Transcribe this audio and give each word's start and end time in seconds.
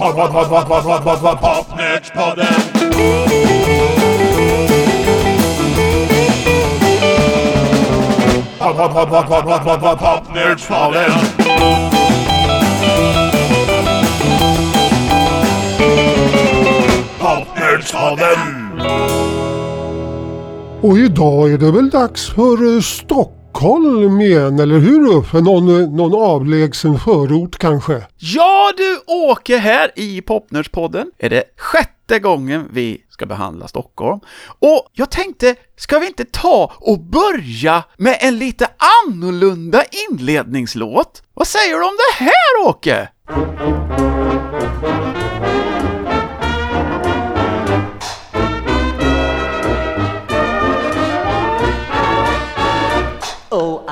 Pod, 0.00 0.14
pod, 0.14 0.32
pod, 0.32 0.48
pod, 0.48 0.66
pod, 0.66 0.84
pod, 0.84 1.04
pod, 1.04 1.20
pod, 1.20 1.40
Popnördspodden! 1.40 2.46
Pod, 8.58 8.76
pod, 8.76 8.92
pod, 8.92 9.08
pod, 9.08 9.28
pod, 9.28 9.44
pod, 9.44 9.64
pod, 9.64 9.80
pod, 9.80 9.98
Popnördspodden! 9.98 11.10
Popnördspodden! 17.18 18.80
Och 20.80 20.98
idag 20.98 21.52
är 21.52 21.58
det 21.58 21.70
väl 21.70 21.90
dags 21.90 22.30
för 22.30 22.80
stock 22.80 23.39
Stockholm 23.60 24.20
igen, 24.20 24.60
eller 24.60 24.78
hur 24.78 25.18
Uffe? 25.18 25.40
Någon, 25.40 25.96
någon 25.96 26.22
avlägsen 26.22 26.98
förort 26.98 27.58
kanske? 27.58 28.06
Ja 28.16 28.72
du 28.76 29.00
Åke, 29.06 29.56
här 29.56 29.90
i 29.96 30.20
Popnörspodden 30.20 31.10
är 31.18 31.30
det 31.30 31.44
sjätte 31.56 32.18
gången 32.18 32.68
vi 32.72 33.04
ska 33.08 33.26
behandla 33.26 33.68
Stockholm. 33.68 34.20
Och 34.58 34.88
jag 34.92 35.10
tänkte, 35.10 35.54
ska 35.76 35.98
vi 35.98 36.06
inte 36.06 36.24
ta 36.24 36.72
och 36.76 37.00
börja 37.00 37.84
med 37.96 38.18
en 38.20 38.38
lite 38.38 38.66
annorlunda 39.06 39.82
inledningslåt? 40.10 41.22
Vad 41.34 41.46
säger 41.46 41.74
du 41.74 41.84
om 41.84 41.96
det 41.96 42.24
här 42.24 42.68
Åke? 42.68 43.08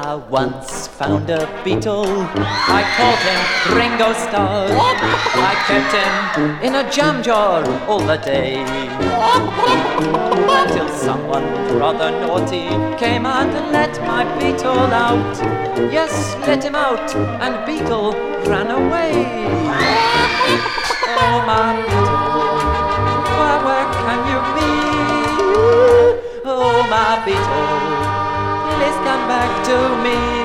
I 0.09 0.15
once 0.15 0.89
found 0.89 1.29
a 1.29 1.47
beetle. 1.63 2.07
I 2.09 2.83
called 2.97 3.23
him 3.29 3.77
Ringo 3.77 4.15
Starr. 4.15 4.67
I 4.73 5.53
kept 5.69 5.93
him 6.01 6.65
in 6.67 6.77
a 6.77 6.91
jam 6.91 7.23
jar 7.23 7.63
all 7.87 8.01
the 8.01 8.17
day. 8.17 8.65
Until 10.49 10.89
someone 10.89 11.45
rather 11.79 12.11
naughty 12.11 12.69
came 12.97 13.27
and 13.27 13.53
let 13.71 14.01
my 14.01 14.25
beetle 14.39 14.89
out. 15.07 15.37
Yes, 15.93 16.35
let 16.47 16.65
him 16.65 16.75
out, 16.75 17.15
and 17.15 17.67
beetle 17.67 18.13
ran 18.49 18.71
away. 18.71 19.13
Oh, 21.21 21.37
my 21.51 21.77
beetle, 21.85 22.49
where, 23.67 23.89
can 24.01 24.21
you 24.31 24.41
be? 24.57 24.71
Oh, 26.47 26.83
my 26.89 27.23
beetle. 27.27 27.68
Back 29.27 29.67
to 29.67 29.97
me. 30.03 30.39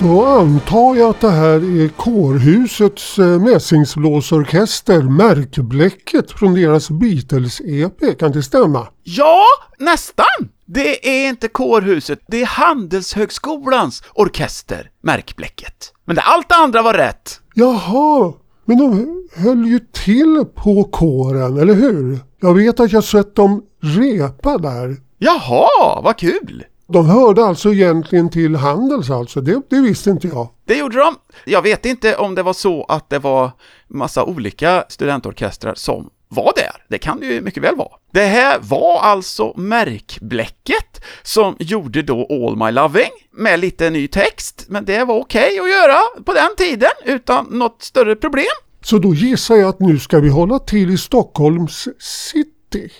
Då 0.00 0.26
antar 0.26 0.96
jag 0.96 1.10
att 1.10 1.20
det 1.20 1.30
här 1.30 1.82
är 1.82 1.88
kårhusets 1.88 3.18
eh, 3.18 3.40
mässingsblåsorkester 3.40 5.02
Märkbläcket 5.02 6.30
från 6.30 6.54
deras 6.54 6.90
Beatles-EP, 6.90 8.18
kan 8.18 8.32
det 8.32 8.42
stämma? 8.42 8.88
Ja, 9.02 9.44
nästan! 9.78 10.48
Det 10.66 11.08
är 11.08 11.28
inte 11.28 11.48
kårhuset, 11.48 12.20
det 12.28 12.42
är 12.42 12.46
Handelshögskolans 12.46 14.02
orkester, 14.14 14.90
Märkbläcket. 15.02 15.92
Men 16.04 16.16
det, 16.16 16.22
allt 16.22 16.48
det 16.48 16.54
andra 16.54 16.82
var 16.82 16.94
rätt. 16.94 17.40
Jaha, 17.54 18.32
men 18.68 18.78
de 18.78 19.28
höll 19.34 19.66
ju 19.66 19.80
till 19.92 20.44
på 20.54 20.84
kåren, 20.84 21.58
eller 21.58 21.74
hur? 21.74 22.18
Jag 22.40 22.54
vet 22.54 22.80
att 22.80 22.92
jag 22.92 23.04
sett 23.04 23.34
dem 23.34 23.62
repa 23.80 24.58
där. 24.58 24.96
Jaha, 25.18 26.00
vad 26.02 26.16
kul! 26.16 26.64
De 26.86 27.06
hörde 27.06 27.44
alltså 27.44 27.72
egentligen 27.72 28.30
till 28.30 28.56
Handels 28.56 29.10
alltså, 29.10 29.40
det, 29.40 29.62
det 29.70 29.80
visste 29.80 30.10
inte 30.10 30.28
jag. 30.28 30.48
Det 30.64 30.78
gjorde 30.78 30.98
de. 30.98 31.14
Jag 31.44 31.62
vet 31.62 31.86
inte 31.86 32.16
om 32.16 32.34
det 32.34 32.42
var 32.42 32.52
så 32.52 32.84
att 32.84 33.10
det 33.10 33.18
var 33.18 33.50
massa 33.88 34.24
olika 34.24 34.84
studentorkestrar 34.88 35.74
som 35.74 36.10
var 36.28 36.52
där. 36.56 36.84
Det 36.88 36.98
kan 36.98 37.20
det 37.20 37.26
ju 37.26 37.40
mycket 37.40 37.62
väl 37.62 37.76
vara. 37.76 37.92
Det 38.12 38.24
här 38.24 38.58
var 38.62 39.00
alltså 39.00 39.52
Märkbläcket 39.56 41.04
som 41.22 41.56
gjorde 41.58 42.02
då 42.02 42.26
All 42.30 42.56
My 42.56 42.70
Loving 42.70 43.10
med 43.32 43.60
lite 43.60 43.90
ny 43.90 44.08
text, 44.08 44.66
men 44.68 44.84
det 44.84 45.04
var 45.04 45.14
okej 45.14 45.60
att 45.60 45.70
göra 45.70 46.22
på 46.24 46.32
den 46.32 46.56
tiden 46.56 46.90
utan 47.04 47.46
något 47.50 47.82
större 47.82 48.16
problem. 48.16 48.44
Så 48.82 48.98
då 48.98 49.14
gissar 49.14 49.56
jag 49.56 49.68
att 49.68 49.80
nu 49.80 49.98
ska 49.98 50.20
vi 50.20 50.28
hålla 50.28 50.58
till 50.58 50.90
i 50.90 50.98
Stockholms 50.98 51.88
city. 51.98 52.90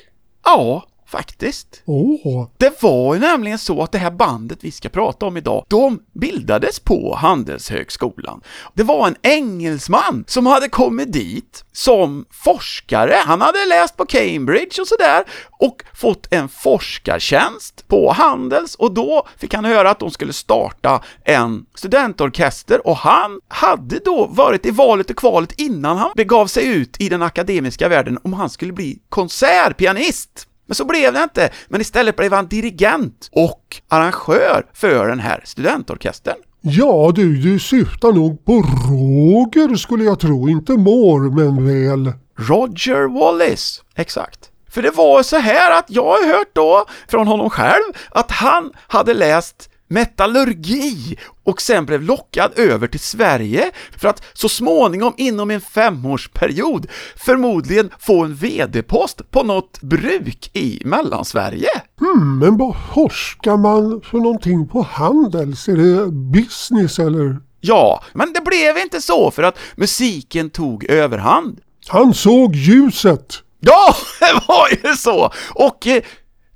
Ja, 0.45 0.87
faktiskt. 1.09 1.83
Åh, 1.85 2.47
Det 2.57 2.83
var 2.83 3.15
ju 3.15 3.21
nämligen 3.21 3.59
så 3.59 3.83
att 3.83 3.93
det 3.93 3.99
här 3.99 4.11
bandet 4.11 4.59
vi 4.61 4.71
ska 4.71 4.89
prata 4.89 5.27
om 5.27 5.37
idag, 5.37 5.65
de 5.69 6.03
bildades 6.13 6.81
på 6.81 7.15
Handelshögskolan. 7.15 8.41
Det 8.75 8.83
var 8.83 9.07
en 9.07 9.17
engelsman 9.23 10.25
som 10.27 10.47
hade 10.47 10.69
kommit 10.69 11.13
dit 11.13 11.65
som 11.73 12.25
forskare. 12.31 13.15
Han 13.25 13.41
hade 13.41 13.67
läst 13.69 13.97
på 13.97 14.07
Cambridge 14.07 14.81
och 14.81 14.87
sådär 14.89 15.25
och 15.51 15.83
fått 15.95 16.27
en 16.31 16.49
forskartjänst 16.49 17.89
på 17.89 18.13
Handels 18.13 18.75
och 18.75 18.95
då 18.95 19.27
fick 19.37 19.55
han 19.55 19.65
höra 19.65 19.91
att 19.91 19.99
de 20.01 20.11
skulle 20.11 20.33
starta 20.33 21.03
en 21.25 21.67
studentorkester 21.75 22.87
och 22.87 22.97
han 22.97 23.41
hade 23.49 23.99
då 23.99 24.27
varit 24.27 24.67
i 24.67 24.71
valet 24.71 25.11
och 25.11 25.17
kvalet 25.17 25.53
innan 25.61 25.97
han 25.97 26.11
begav 26.17 26.47
sig 26.47 26.67
ut 26.67 26.97
i 27.01 27.09
den 27.09 27.23
akademiska 27.23 27.89
världen 27.89 28.19
om 28.25 28.33
han 28.33 28.51
skulle 28.51 28.73
bli 28.73 28.99
konsertpianist. 29.09 30.45
Men 30.69 30.75
så 30.75 30.85
blev 30.85 31.13
det 31.13 31.23
inte, 31.23 31.51
men 31.69 31.81
istället 31.81 32.17
blev 32.17 32.33
han 32.33 32.49
dirigent 32.49 33.29
och 33.33 33.77
arrangör 33.89 34.67
för 34.75 35.09
den 35.09 35.21
här 35.21 35.43
studentorkestern. 35.45 36.37
ja 36.61 37.13
du, 37.15 37.37
du 37.37 37.59
syftar 37.59 38.13
nog 38.13 38.45
på 38.45 38.53
Roger 38.53 39.77
skulle 39.77 40.05
jag 40.05 40.21
tro, 40.21 40.49
inte 40.49 40.73
Moore 40.73 41.31
men 41.31 41.67
väl. 41.67 42.13
Roger 42.39 43.21
Wallace, 43.21 43.83
exakt. 43.95 44.51
För 44.71 44.83
det 44.83 44.91
var 44.91 45.23
så 45.23 45.37
här 45.37 45.79
att 45.79 45.87
jag 45.89 46.05
har 46.05 46.37
hört 46.39 46.51
då 46.55 46.85
från 47.09 47.27
honom 47.27 47.51
själv 47.51 47.83
att 48.11 48.31
han 48.31 48.73
hade 48.89 49.15
läst 49.15 49.71
metallurgi 49.89 51.19
och 51.45 51.63
sen 51.63 51.87
blev 51.87 52.03
lockad 52.03 52.51
över 52.57 52.87
till 52.87 53.01
Sverige 53.01 53.71
för 53.99 54.09
att 54.09 54.23
så 54.33 54.49
småningom 54.49 55.15
inom 55.17 55.51
en 55.51 55.61
femårsperiod 55.61 56.87
förmodligen 57.17 57.91
få 57.99 58.25
en 58.25 58.35
VD-post 58.35 59.31
på 59.31 59.43
något 59.43 59.81
bruk 59.81 60.51
i 60.53 60.83
Mellansverige. 60.85 61.69
Hmm, 62.01 62.39
men 62.39 62.57
vad 62.57 62.77
forskar 62.95 63.57
man 63.57 64.01
för 64.01 64.19
någonting 64.19 64.69
på 64.69 64.83
Handels? 64.83 65.69
Är 65.69 65.77
det 65.77 66.13
business 66.13 66.99
eller? 66.99 67.37
Ja, 67.61 68.03
men 68.13 68.33
det 68.33 68.41
blev 68.41 68.79
inte 68.79 69.01
så 69.01 69.31
för 69.31 69.43
att 69.43 69.59
musiken 69.77 70.51
tog 70.51 70.85
överhand. 70.85 71.61
Han 71.89 72.15
såg 72.15 72.57
ljuset. 72.57 73.43
Ja, 73.61 73.97
det 74.21 74.41
var 74.49 74.69
ju 74.71 74.97
så! 74.97 75.33
Och 75.55 75.87
eh, 75.87 76.03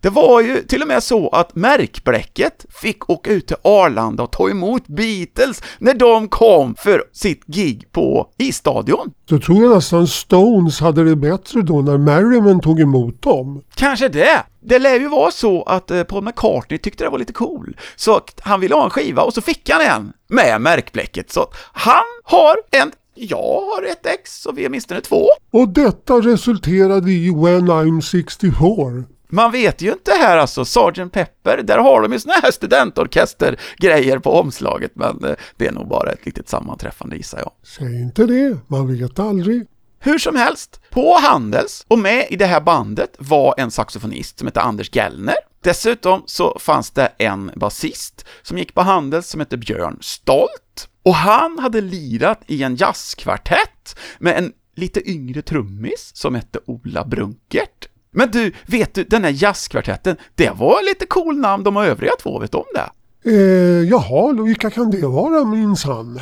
det 0.02 0.10
var 0.10 0.40
ju 0.40 0.62
till 0.62 0.82
och 0.82 0.88
med 0.88 1.02
så 1.02 1.28
att 1.28 1.54
märkbläcket 1.54 2.66
fick 2.70 3.10
åka 3.10 3.30
ut 3.30 3.46
till 3.46 3.56
Arlanda 3.62 4.22
och 4.22 4.32
ta 4.32 4.50
emot 4.50 4.86
Beatles 4.86 5.62
när 5.78 5.94
de 5.94 6.28
kom 6.28 6.74
för 6.74 7.04
sitt 7.12 7.46
gig 7.46 7.92
på 7.92 8.28
isstadion. 8.38 9.12
Då 9.28 9.38
tror 9.38 9.62
jag 9.62 9.74
nästan 9.74 10.06
Stones 10.06 10.80
hade 10.80 11.04
det 11.04 11.16
bättre 11.16 11.62
då 11.62 11.82
när 11.82 11.98
Merriman 11.98 12.60
tog 12.60 12.80
emot 12.80 13.22
dem. 13.22 13.62
Kanske 13.74 14.08
det. 14.08 14.42
Det 14.60 14.78
lär 14.78 15.00
ju 15.00 15.08
vara 15.08 15.30
så 15.30 15.62
att 15.62 15.90
eh, 15.90 16.02
Paul 16.02 16.24
McCartney 16.24 16.78
tyckte 16.78 17.04
det 17.04 17.10
var 17.10 17.18
lite 17.18 17.32
cool, 17.32 17.76
så 17.96 18.20
han 18.40 18.60
ville 18.60 18.74
ha 18.74 18.84
en 18.84 18.90
skiva 18.90 19.22
och 19.22 19.34
så 19.34 19.40
fick 19.40 19.70
han 19.70 19.80
en 19.80 20.12
med 20.28 20.60
märkbläcket. 20.60 21.32
Så 21.32 21.46
han 21.72 22.04
har 22.24 22.56
en, 22.70 22.92
jag 23.14 23.60
har 23.60 23.82
ett 23.92 24.06
ex 24.06 24.46
och 24.46 24.58
vi 24.58 24.64
är 24.64 24.68
åtminstone 24.68 25.00
två. 25.00 25.26
Och 25.52 25.68
detta 25.68 26.14
resulterade 26.14 27.10
i 27.10 27.30
When 27.30 27.70
I'm 27.70 28.00
64. 28.00 29.04
Man 29.34 29.52
vet 29.52 29.82
ju 29.82 29.92
inte 29.92 30.10
här 30.10 30.38
alltså, 30.38 30.64
Sgt. 30.64 31.12
Pepper, 31.12 31.62
där 31.62 31.78
har 31.78 32.02
de 32.02 32.12
ju 32.12 32.18
såna 32.18 32.34
här 32.34 32.50
studentorkestergrejer 32.50 34.18
på 34.18 34.32
omslaget, 34.32 34.92
men 34.94 35.24
eh, 35.24 35.34
det 35.56 35.66
är 35.66 35.72
nog 35.72 35.88
bara 35.88 36.10
ett 36.10 36.26
litet 36.26 36.48
sammanträffande 36.48 37.16
gissar 37.16 37.38
jag. 37.38 37.52
Säg 37.62 38.00
inte 38.00 38.26
det, 38.26 38.58
man 38.66 38.98
vet 38.98 39.18
aldrig. 39.18 39.66
Hur 40.00 40.18
som 40.18 40.36
helst, 40.36 40.80
på 40.90 41.18
Handels 41.22 41.84
och 41.88 41.98
med 41.98 42.26
i 42.30 42.36
det 42.36 42.46
här 42.46 42.60
bandet 42.60 43.14
var 43.18 43.54
en 43.58 43.70
saxofonist 43.70 44.38
som 44.38 44.46
hette 44.46 44.60
Anders 44.60 44.96
Gellner. 44.96 45.36
Dessutom 45.62 46.22
så 46.26 46.58
fanns 46.60 46.90
det 46.90 47.12
en 47.18 47.50
basist 47.56 48.26
som 48.42 48.58
gick 48.58 48.74
på 48.74 48.80
Handels 48.80 49.28
som 49.28 49.40
hette 49.40 49.56
Björn 49.56 49.98
Stolt. 50.00 50.88
Och 51.02 51.14
han 51.14 51.58
hade 51.58 51.80
lirat 51.80 52.40
i 52.46 52.62
en 52.62 52.76
jazzkvartett 52.76 53.98
med 54.18 54.38
en 54.38 54.52
lite 54.76 55.10
yngre 55.10 55.42
trummis 55.42 56.10
som 56.14 56.34
hette 56.34 56.58
Ola 56.66 57.04
Brunkert. 57.04 57.88
Men 58.12 58.30
du, 58.30 58.52
vet 58.66 58.94
du, 58.94 59.04
den 59.04 59.24
här 59.24 59.34
jazzkvartetten, 59.34 60.16
det 60.34 60.50
var 60.50 60.82
lite 60.88 61.06
cool 61.06 61.36
namn 61.36 61.64
de 61.64 61.76
övriga 61.76 62.12
två, 62.22 62.38
vet 62.38 62.52
du 62.52 62.58
om 62.58 62.64
det? 62.74 62.90
Eh, 63.30 63.88
jaha, 63.88 64.42
vilka 64.42 64.70
kan 64.70 64.90
det 64.90 65.06
vara 65.06 65.44
minsann? 65.44 66.20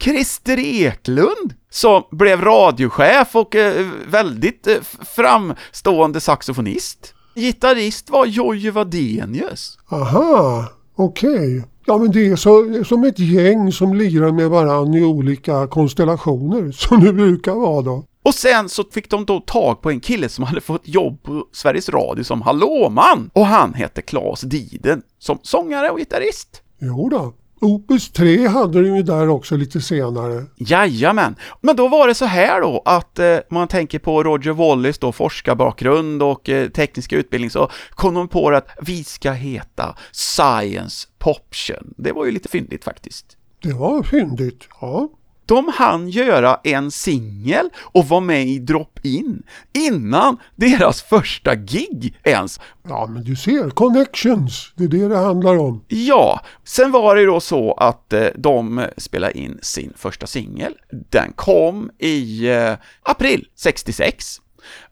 Christer 0.00 0.58
Eklund, 0.58 1.54
som 1.70 2.02
blev 2.10 2.40
radiochef 2.40 3.36
och 3.36 3.54
eh, 3.56 3.86
väldigt 4.06 4.66
eh, 4.66 4.76
framstående 5.16 6.20
saxofonist. 6.20 7.14
Gitarrist 7.34 8.10
var 8.10 8.26
Jojje 8.26 8.70
Wadenius. 8.70 9.78
Aha, 9.90 10.68
Okej. 10.96 11.64
Ja 11.86 11.98
men 11.98 12.12
det 12.12 12.26
är 12.26 12.36
så, 12.36 12.84
som 12.84 13.04
ett 13.04 13.18
gäng 13.18 13.72
som 13.72 13.94
lirar 13.94 14.32
med 14.32 14.50
varann 14.50 14.94
i 14.94 15.04
olika 15.04 15.66
konstellationer 15.66 16.72
som 16.72 17.04
det 17.04 17.12
brukar 17.12 17.54
vara 17.54 17.82
då. 17.82 18.04
Och 18.22 18.34
sen 18.34 18.68
så 18.68 18.84
fick 18.84 19.10
de 19.10 19.24
då 19.24 19.40
tag 19.40 19.82
på 19.82 19.90
en 19.90 20.00
kille 20.00 20.28
som 20.28 20.44
hade 20.44 20.60
fått 20.60 20.88
jobb 20.88 21.22
på 21.22 21.46
Sveriges 21.52 21.88
Radio 21.88 22.24
som 22.24 22.42
hallåman, 22.42 23.30
och 23.32 23.46
han 23.46 23.74
hette 23.74 24.02
Claes 24.02 24.40
Diden, 24.40 25.02
som 25.18 25.38
sångare 25.42 25.90
och 25.90 25.98
gitarrist. 25.98 26.62
Jo 26.80 27.08
då. 27.08 27.34
Opus 27.60 28.10
3 28.12 28.46
hade 28.46 28.82
de 28.82 28.96
ju 28.96 29.02
där 29.02 29.28
också 29.28 29.56
lite 29.56 29.80
senare. 29.80 30.44
Jajamän, 30.56 31.36
men 31.60 31.76
då 31.76 31.88
var 31.88 32.08
det 32.08 32.14
så 32.14 32.24
här 32.24 32.60
då 32.60 32.82
att 32.84 33.18
eh, 33.18 33.38
man 33.50 33.68
tänker 33.68 33.98
på 33.98 34.22
Roger 34.22 34.52
Wallis 34.52 34.98
då 34.98 35.12
forskarbakgrund 35.12 36.22
och 36.22 36.48
eh, 36.48 36.68
tekniska 36.68 37.16
utbildning 37.16 37.50
så 37.50 37.70
kom 37.90 38.14
de 38.14 38.28
på 38.28 38.48
att 38.48 38.68
vi 38.80 39.04
ska 39.04 39.32
heta 39.32 39.96
Science 40.12 41.08
Poption. 41.18 41.94
Det 41.96 42.12
var 42.12 42.24
ju 42.24 42.30
lite 42.30 42.48
fyndigt 42.48 42.84
faktiskt. 42.84 43.36
Det 43.62 43.72
var 43.72 44.02
fyndigt, 44.02 44.68
ja. 44.80 45.08
De 45.52 45.68
hann 45.74 46.08
göra 46.08 46.60
en 46.64 46.90
singel 46.90 47.70
och 47.76 48.08
var 48.08 48.20
med 48.20 48.46
i 48.46 48.58
Drop-In 48.58 49.42
innan 49.72 50.36
deras 50.56 51.02
första 51.02 51.54
gig 51.54 52.14
ens. 52.24 52.60
Ja 52.88 53.06
men 53.06 53.24
du 53.24 53.36
ser, 53.36 53.70
connections, 53.70 54.72
det 54.76 54.84
är 54.84 54.88
det 54.88 55.08
det 55.08 55.18
handlar 55.18 55.58
om. 55.58 55.84
Ja, 55.88 56.40
sen 56.64 56.90
var 56.92 57.16
det 57.16 57.26
då 57.26 57.40
så 57.40 57.72
att 57.72 58.12
eh, 58.12 58.26
de 58.36 58.86
spelade 58.96 59.38
in 59.38 59.58
sin 59.62 59.92
första 59.96 60.26
singel. 60.26 60.74
Den 61.10 61.32
kom 61.36 61.90
i 61.98 62.48
eh, 62.48 62.72
april 63.02 63.46
66. 63.56 64.40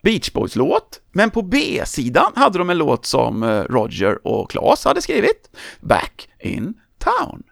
Beach 0.03 0.33
Boys-låt, 0.33 1.01
men 1.13 1.31
på 1.31 1.43
B-sidan 1.43 2.33
hade 2.35 2.59
de 2.59 2.71
en 2.71 2.79
låt 2.79 3.07
som 3.07 3.43
eh, 3.43 3.49
Roger 3.49 4.27
och 4.27 4.51
Claes 4.51 4.85
hade 4.85 5.03
skrivit, 5.03 5.51
Back 5.81 6.29
in 6.41 6.75
Town. 6.99 7.43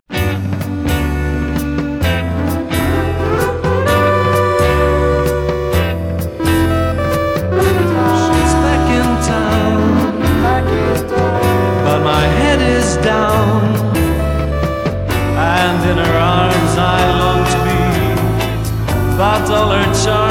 Down, 12.97 13.63
and 15.37 15.91
in 15.91 15.97
her 16.05 16.19
arms 16.19 16.75
I 16.79 17.01
long 17.21 17.45
to 17.53 17.59
be, 17.67 17.81
but 19.17 19.51
all 19.51 19.71
her 19.73 19.89
charms 20.05 20.28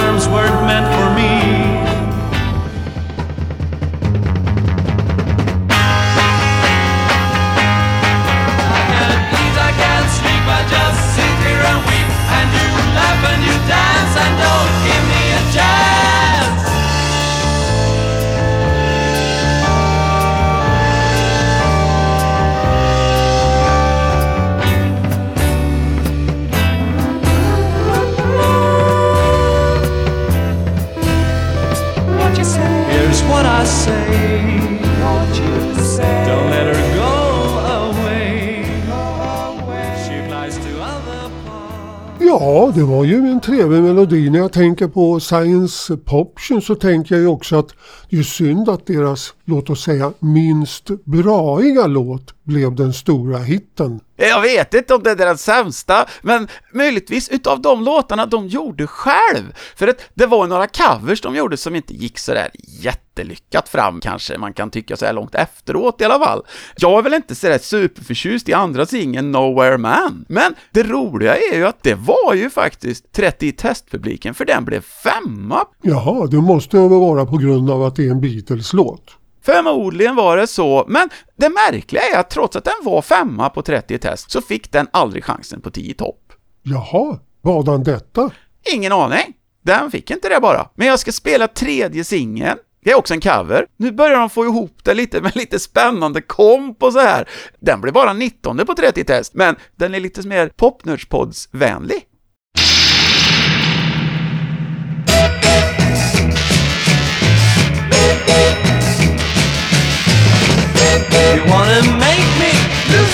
Ja, 42.47 42.71
det 42.75 42.83
var 42.83 43.03
ju 43.03 43.15
en 43.15 43.39
trevlig 43.39 43.83
melodi. 43.83 44.29
När 44.29 44.39
jag 44.39 44.51
tänker 44.51 44.87
på 44.87 45.19
Science 45.19 45.97
Poption 45.97 46.61
så 46.61 46.75
tänker 46.75 47.15
jag 47.15 47.21
ju 47.21 47.27
också 47.27 47.55
att 47.55 47.73
det 48.09 48.17
är 48.17 48.23
synd 48.23 48.69
att 48.69 48.85
deras, 48.85 49.33
låt 49.47 49.69
oss 49.69 49.83
säga, 49.83 50.13
minst 50.19 50.89
braiga 51.05 51.87
låt 51.87 52.43
blev 52.43 52.75
den 52.75 52.93
stora 52.93 53.37
hitten. 53.37 53.99
Jag 54.15 54.41
vet 54.41 54.73
inte 54.73 54.93
om 54.93 55.03
det 55.03 55.11
är 55.11 55.15
den 55.15 55.37
sämsta, 55.37 56.05
men 56.21 56.47
möjligtvis 56.73 57.29
utav 57.29 57.61
de 57.61 57.83
låtarna 57.83 58.25
de 58.25 58.47
gjorde 58.47 58.87
själv. 58.87 59.53
För 59.75 59.87
att 59.87 60.01
det 60.13 60.25
var 60.25 60.47
några 60.47 60.67
covers 60.67 61.21
de 61.21 61.35
gjorde 61.35 61.57
som 61.57 61.75
inte 61.75 61.93
gick 61.93 62.19
så 62.19 62.33
där 62.33 62.49
jättelyckat 62.81 63.69
fram 63.69 63.99
kanske, 63.99 64.37
man 64.37 64.53
kan 64.53 64.69
tycka 64.69 64.97
så 64.97 65.05
här 65.05 65.13
långt 65.13 65.35
efteråt 65.35 66.01
i 66.01 66.05
alla 66.05 66.25
fall. 66.25 66.43
Jag 66.77 66.99
är 66.99 67.01
väl 67.01 67.13
inte 67.13 67.35
så 67.35 67.47
där 67.47 67.57
superförtjust 67.57 68.49
i 68.49 68.53
andra 68.53 68.85
singeln 68.85 69.31
Nowhere 69.31 69.77
Man, 69.77 70.25
men 70.29 70.55
det 70.71 70.83
roliga 70.83 71.35
är 71.35 71.55
ju 71.55 71.67
att 71.67 71.83
det 71.83 71.95
var 71.95 72.33
ju 72.33 72.49
faktiskt 72.49 73.11
30 73.11 73.47
i 73.47 73.51
testpubliken, 73.51 74.33
för 74.33 74.45
den 74.45 74.65
blev 74.65 74.81
femma 74.81 75.65
Jaha, 75.81 76.27
det 76.27 76.37
måste 76.37 76.77
väl 76.77 76.89
vara 76.89 77.25
på 77.25 77.37
grund 77.37 77.71
av 77.71 77.83
att 77.83 77.95
det 77.95 78.07
är 78.07 78.11
en 78.11 78.21
Beatles-låt. 78.21 79.17
Förmodligen 79.47 80.15
var 80.15 80.37
det 80.37 80.47
så, 80.47 80.85
men 80.87 81.09
det 81.35 81.49
märkliga 81.49 82.01
är 82.13 82.19
att 82.19 82.29
trots 82.29 82.55
att 82.55 82.63
den 82.63 82.73
var 82.83 83.01
femma 83.01 83.49
på 83.49 83.61
30 83.61 83.93
i 83.93 83.97
test 83.97 84.31
så 84.31 84.41
fick 84.41 84.71
den 84.71 84.87
aldrig 84.91 85.23
chansen 85.23 85.61
på 85.61 85.71
10 85.71 85.91
i 85.91 85.93
topp. 85.93 86.33
Jaha, 86.63 87.19
vadan 87.41 87.83
detta? 87.83 88.31
Ingen 88.73 88.91
aning. 88.91 89.33
Den 89.65 89.91
fick 89.91 90.11
inte 90.11 90.29
det 90.29 90.39
bara. 90.41 90.69
Men 90.75 90.87
jag 90.87 90.99
ska 90.99 91.11
spela 91.11 91.47
tredje 91.47 92.03
singeln. 92.03 92.57
Det 92.83 92.91
är 92.91 92.95
också 92.95 93.13
en 93.13 93.21
cover. 93.21 93.65
Nu 93.77 93.91
börjar 93.91 94.19
de 94.19 94.29
få 94.29 94.45
ihop 94.45 94.83
det 94.83 94.93
lite 94.93 95.21
med 95.21 95.35
lite 95.35 95.59
spännande 95.59 96.21
komp 96.21 96.83
och 96.83 96.93
så 96.93 96.99
här. 96.99 97.29
Den 97.59 97.81
blev 97.81 97.93
bara 97.93 98.13
19 98.13 98.57
på 98.57 98.73
30 98.73 99.03
test, 99.03 99.33
men 99.33 99.55
den 99.75 99.95
är 99.95 99.99
lite 99.99 100.27
mer 100.27 100.51
Popnördspods-vänlig. 100.57 102.01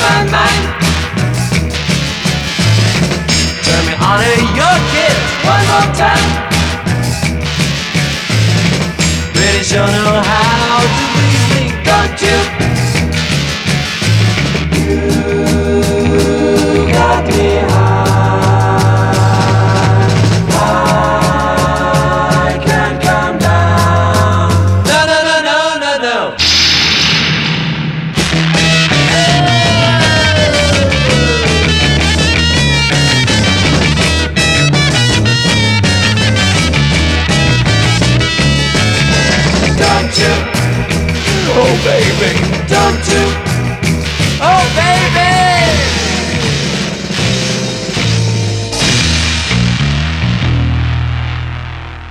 My 0.03 0.19
mind? 0.35 0.63
Turn 3.65 3.83
me 3.87 3.95
on 4.09 4.19
to 4.19 4.35
your 4.59 4.77
kid 4.91 5.15
one 5.47 5.65
more 5.71 5.89
time. 6.01 6.27
Pretty 9.33 9.63
sure 9.63 9.87
know 9.95 10.19
how 10.31 10.81
to 10.83 10.89
please 11.13 11.45
me, 11.51 11.63
don't? 11.87 12.21
You 12.21 12.62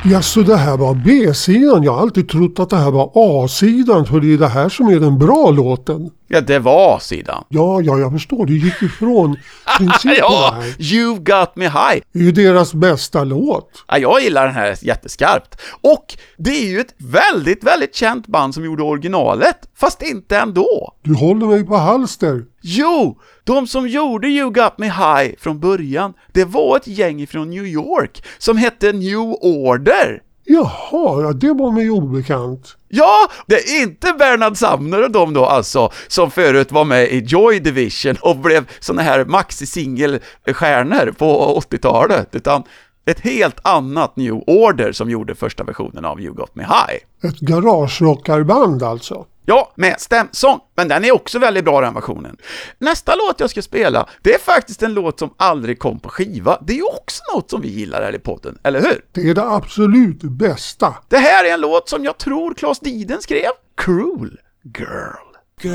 Ja, 0.05 0.23
så 0.23 0.41
det 0.41 0.57
här 0.57 0.77
var 0.77 0.95
B-sidan. 0.95 1.83
Jag 1.83 1.93
har 1.93 2.01
alltid 2.01 2.29
trott 2.29 2.61
att 2.61 2.71
det 2.71 2.77
här 2.77 2.91
var 2.91 3.11
A-sidan 3.15 4.07
för 4.07 4.21
det 4.21 4.35
är 4.35 4.39
det 4.39 4.49
här 4.49 4.69
som 4.69 4.89
är 4.89 5.01
den 5.01 5.19
bra 5.19 5.51
låten. 5.51 6.11
Ja, 6.35 6.41
det 6.41 6.59
var 6.59 6.99
sidan. 6.99 7.45
Ja, 7.49 7.81
ja, 7.81 7.99
jag 7.99 8.13
förstår. 8.13 8.47
Det 8.47 8.53
gick 8.53 8.83
ifrån 8.83 9.37
principen 9.79 10.17
Ja, 10.19 10.51
här. 10.55 10.63
You've 10.63 11.41
got 11.41 11.57
me 11.57 11.65
high. 11.65 12.03
Det 12.13 12.19
är 12.19 12.23
ju 12.23 12.33
deras 12.33 12.75
bästa 12.75 13.25
låt. 13.25 13.85
Ja, 13.89 13.99
jag 13.99 14.23
gillar 14.23 14.47
den 14.47 14.55
här 14.55 14.79
jätteskarpt. 14.83 15.61
Och 15.81 16.17
det 16.39 16.51
är 16.51 16.67
ju 16.67 16.81
ett 16.81 16.95
väldigt, 16.99 17.65
väldigt 17.65 17.95
känt 17.95 18.27
band 18.27 18.55
som 18.55 18.65
gjorde 18.65 18.83
originalet, 18.83 19.59
fast 19.77 20.03
inte 20.03 20.39
ändå. 20.39 20.95
Du 21.03 21.15
håller 21.15 21.47
mig 21.47 21.65
på 21.67 21.77
halster. 21.77 22.45
Jo, 22.63 23.19
de 23.45 23.67
som 23.67 23.89
gjorde 23.89 24.29
You 24.29 24.51
Got 24.51 24.79
Me 24.79 24.87
High 24.87 25.35
från 25.39 25.61
början, 25.61 26.13
det 26.33 26.45
var 26.45 26.77
ett 26.77 26.87
gäng 26.87 27.27
från 27.27 27.51
New 27.51 27.67
York 27.67 28.25
som 28.39 28.57
hette 28.57 28.93
New 28.93 29.19
Order. 29.41 30.23
Jaha, 30.45 31.23
ja, 31.23 31.33
det 31.33 31.53
var 31.53 31.71
mig 31.71 31.91
obekant. 31.91 32.77
Ja, 32.89 33.29
det 33.47 33.55
är 33.55 33.83
inte 33.83 34.13
Bernard 34.19 34.57
Sumner 34.57 35.03
och 35.03 35.11
de 35.11 35.35
då 35.35 35.47
alltså, 35.47 35.93
som 36.09 36.31
förut 36.31 36.73
var 36.73 36.85
med 36.85 37.13
i 37.13 37.19
Joy 37.19 37.61
Division 37.61 38.17
och 38.21 38.37
blev 38.37 38.65
såna 38.81 39.03
här 39.03 39.25
maxi-singelstjärnor 39.25 41.13
på 41.13 41.61
80-talet, 41.71 42.35
utan 42.35 42.63
ett 43.05 43.21
helt 43.21 43.61
annat 43.63 44.17
New 44.17 44.43
Order 44.47 44.93
som 44.93 45.11
gjorde 45.11 45.35
första 45.35 45.65
versionen 45.65 46.05
av 46.05 46.21
You 46.21 46.35
Got 46.35 46.55
Me 46.55 46.63
High. 46.63 47.31
Ett 47.31 47.41
garagerockarband 47.41 48.83
alltså. 48.83 49.27
Ja, 49.45 49.73
med 49.75 50.01
stämsång, 50.01 50.61
men 50.77 50.89
den 50.89 51.05
är 51.05 51.13
också 51.13 51.39
väldigt 51.39 51.65
bra 51.65 51.81
den 51.81 51.95
versionen. 51.95 52.37
Nästa 52.79 53.15
låt 53.15 53.41
jag 53.41 53.51
ska 53.51 53.63
spela, 53.63 54.09
det 54.23 54.35
är 54.35 54.39
faktiskt 54.39 54.83
en 54.83 54.95
låt 54.95 55.19
som 55.19 55.35
aldrig 55.37 55.79
kom 55.79 56.01
på 56.01 56.09
skiva. 56.09 56.59
Det 56.63 56.79
är 56.79 56.95
också 56.95 57.23
något 57.35 57.51
som 57.51 57.61
vi 57.61 57.69
gillar 57.69 58.03
här 58.03 58.15
i 58.15 58.19
podden, 58.19 58.59
eller 58.63 58.81
hur? 58.81 59.05
Det 59.13 59.21
är 59.31 59.35
det 59.35 59.45
absolut 59.49 60.23
bästa. 60.23 60.95
Det 61.09 61.19
här 61.19 61.45
är 61.45 61.55
en 61.55 61.61
låt 61.61 61.89
som 61.89 62.05
jag 62.05 62.19
tror 62.19 62.55
Claes 62.55 62.81
Diden 62.81 63.23
skrev, 63.23 63.51
Cruel 63.77 64.39
Girl. 64.79 65.33
Give 65.63 65.73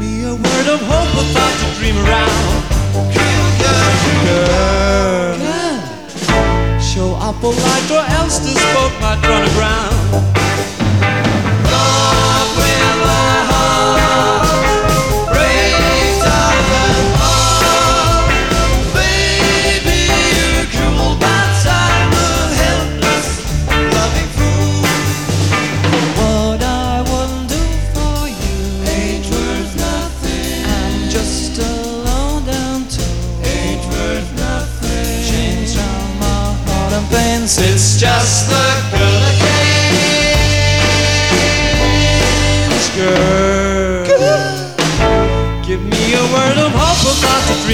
me 0.00 0.24
a 0.24 0.32
word 0.32 0.74
of 0.74 0.80
hope 0.80 1.18
about 1.20 1.52
to 1.60 1.80
dream 1.80 1.96
around. 1.96 3.29
Show 6.80 7.14
up 7.14 7.42
a 7.42 7.46
light 7.46 7.90
or 7.90 8.04
else 8.18 8.38
this 8.40 8.60
boat 8.74 8.92
might 9.00 9.20
run 9.22 9.48
aground. 9.48 10.29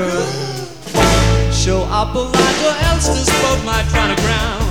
Show 1.51 1.81
up 1.83 2.15
a 2.15 2.19
light 2.19 2.61
or 2.63 2.75
else 2.89 3.07
this 3.07 3.29
boat 3.41 3.61
might 3.65 3.87
run 3.93 4.11
aground. 4.11 4.63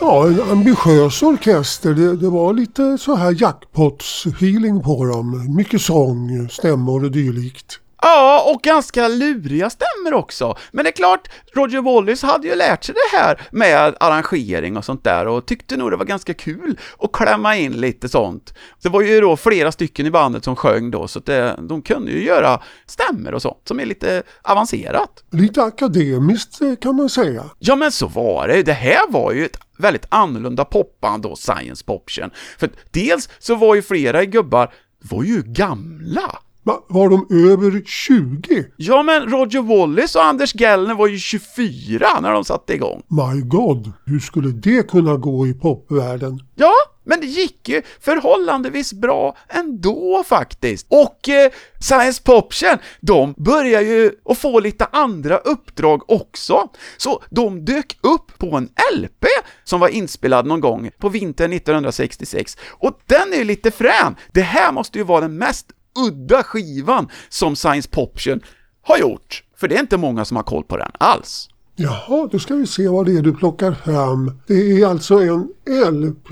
Ja, 0.00 0.26
en 0.26 0.40
ambitiös 0.50 1.22
orkester. 1.22 1.94
Det, 1.94 2.16
det 2.16 2.28
var 2.28 2.52
lite 2.52 2.98
så 2.98 3.14
här 3.14 3.32
jackpots-feeling 3.32 4.82
på 4.82 5.04
dem. 5.04 5.54
Mycket 5.56 5.80
sång, 5.80 6.48
stämmor 6.48 7.04
och 7.04 7.10
dylikt. 7.10 7.80
Ja, 8.02 8.52
och 8.54 8.62
ganska 8.62 9.08
luriga 9.08 9.70
stämmer 9.70 10.14
också. 10.14 10.56
Men 10.72 10.84
det 10.84 10.90
är 10.90 10.92
klart, 10.92 11.28
Roger 11.54 11.82
Wallis 11.82 12.22
hade 12.22 12.48
ju 12.48 12.54
lärt 12.54 12.84
sig 12.84 12.94
det 12.94 13.16
här 13.16 13.40
med 13.50 13.94
arrangering 14.00 14.76
och 14.76 14.84
sånt 14.84 15.04
där 15.04 15.26
och 15.26 15.46
tyckte 15.46 15.76
nog 15.76 15.90
det 15.90 15.96
var 15.96 16.04
ganska 16.04 16.34
kul 16.34 16.78
att 16.98 17.12
klämma 17.12 17.56
in 17.56 17.72
lite 17.72 18.08
sånt. 18.08 18.54
Det 18.82 18.88
var 18.88 19.00
ju 19.00 19.20
då 19.20 19.36
flera 19.36 19.72
stycken 19.72 20.06
i 20.06 20.10
bandet 20.10 20.44
som 20.44 20.56
sjöng 20.56 20.90
då, 20.90 21.08
så 21.08 21.20
det, 21.20 21.56
de 21.68 21.82
kunde 21.82 22.10
ju 22.10 22.24
göra 22.24 22.62
stämmer 22.86 23.34
och 23.34 23.42
sånt 23.42 23.68
som 23.68 23.80
är 23.80 23.84
lite 23.84 24.22
avancerat. 24.42 25.24
Lite 25.30 25.62
akademiskt 25.62 26.60
eh, 26.60 26.76
kan 26.76 26.96
man 26.96 27.08
säga. 27.08 27.44
Ja, 27.58 27.76
men 27.76 27.92
så 27.92 28.06
var 28.06 28.48
det. 28.48 28.62
Det 28.62 28.72
här 28.72 29.08
var 29.08 29.32
ju 29.32 29.44
ett 29.44 29.58
väldigt 29.78 30.06
annorlunda 30.08 30.64
popband 30.64 31.22
då, 31.22 31.36
Science 31.36 31.84
Poption. 31.84 32.30
För 32.58 32.70
dels 32.90 33.28
så 33.38 33.54
var 33.54 33.74
ju 33.74 33.82
flera 33.82 34.24
gubbar 34.24 34.74
var 35.02 35.22
ju 35.22 35.42
gamla. 35.42 36.38
Va, 36.66 36.84
var 36.88 37.08
de 37.08 37.48
över 37.50 37.82
20? 37.84 38.64
Ja, 38.76 39.02
men 39.02 39.30
Roger 39.30 39.62
Wallis 39.62 40.16
och 40.16 40.24
Anders 40.24 40.54
Gellner 40.54 40.94
var 40.94 41.06
ju 41.06 41.18
24 41.18 42.20
när 42.20 42.32
de 42.32 42.44
satte 42.44 42.74
igång. 42.74 43.02
My 43.08 43.40
God, 43.40 43.92
hur 44.06 44.18
skulle 44.18 44.48
det 44.48 44.88
kunna 44.88 45.16
gå 45.16 45.46
i 45.46 45.54
popvärlden? 45.54 46.40
Ja, 46.54 46.72
men 47.04 47.20
det 47.20 47.26
gick 47.26 47.68
ju 47.68 47.82
förhållandevis 48.00 48.92
bra 48.92 49.36
ändå 49.48 50.24
faktiskt. 50.26 50.86
Och 50.90 51.28
eh, 51.28 51.50
Science 51.80 52.22
Poption, 52.22 52.78
de 53.00 53.34
börjar 53.36 53.80
ju 53.80 54.12
att 54.24 54.38
få 54.38 54.60
lite 54.60 54.86
andra 54.92 55.36
uppdrag 55.38 56.10
också. 56.10 56.68
Så 56.96 57.22
de 57.30 57.64
dök 57.64 57.98
upp 58.02 58.38
på 58.38 58.56
en 58.56 58.68
LP 58.94 59.24
som 59.64 59.80
var 59.80 59.88
inspelad 59.88 60.46
någon 60.46 60.60
gång 60.60 60.90
på 60.98 61.08
vintern 61.08 61.52
1966. 61.52 62.56
Och 62.70 63.00
den 63.06 63.32
är 63.32 63.36
ju 63.36 63.44
lite 63.44 63.70
frän. 63.70 64.16
Det 64.32 64.42
här 64.42 64.72
måste 64.72 64.98
ju 64.98 65.04
vara 65.04 65.20
den 65.20 65.38
mest 65.38 65.72
udda 65.96 66.42
skivan 66.42 67.08
som 67.28 67.56
Science 67.56 67.88
Poption 67.88 68.40
har 68.82 68.98
gjort. 68.98 69.42
För 69.56 69.68
det 69.68 69.76
är 69.76 69.80
inte 69.80 69.96
många 69.96 70.24
som 70.24 70.36
har 70.36 70.44
koll 70.44 70.64
på 70.64 70.76
den 70.76 70.90
alls. 70.98 71.48
Jaha, 71.76 72.28
då 72.32 72.38
ska 72.38 72.54
vi 72.54 72.66
se 72.66 72.88
vad 72.88 73.06
det 73.06 73.16
är 73.16 73.22
du 73.22 73.34
plockar 73.34 73.72
fram. 73.72 74.40
Det 74.46 74.54
är 74.54 74.86
alltså 74.86 75.20
en 75.20 75.48
LP, 75.92 76.28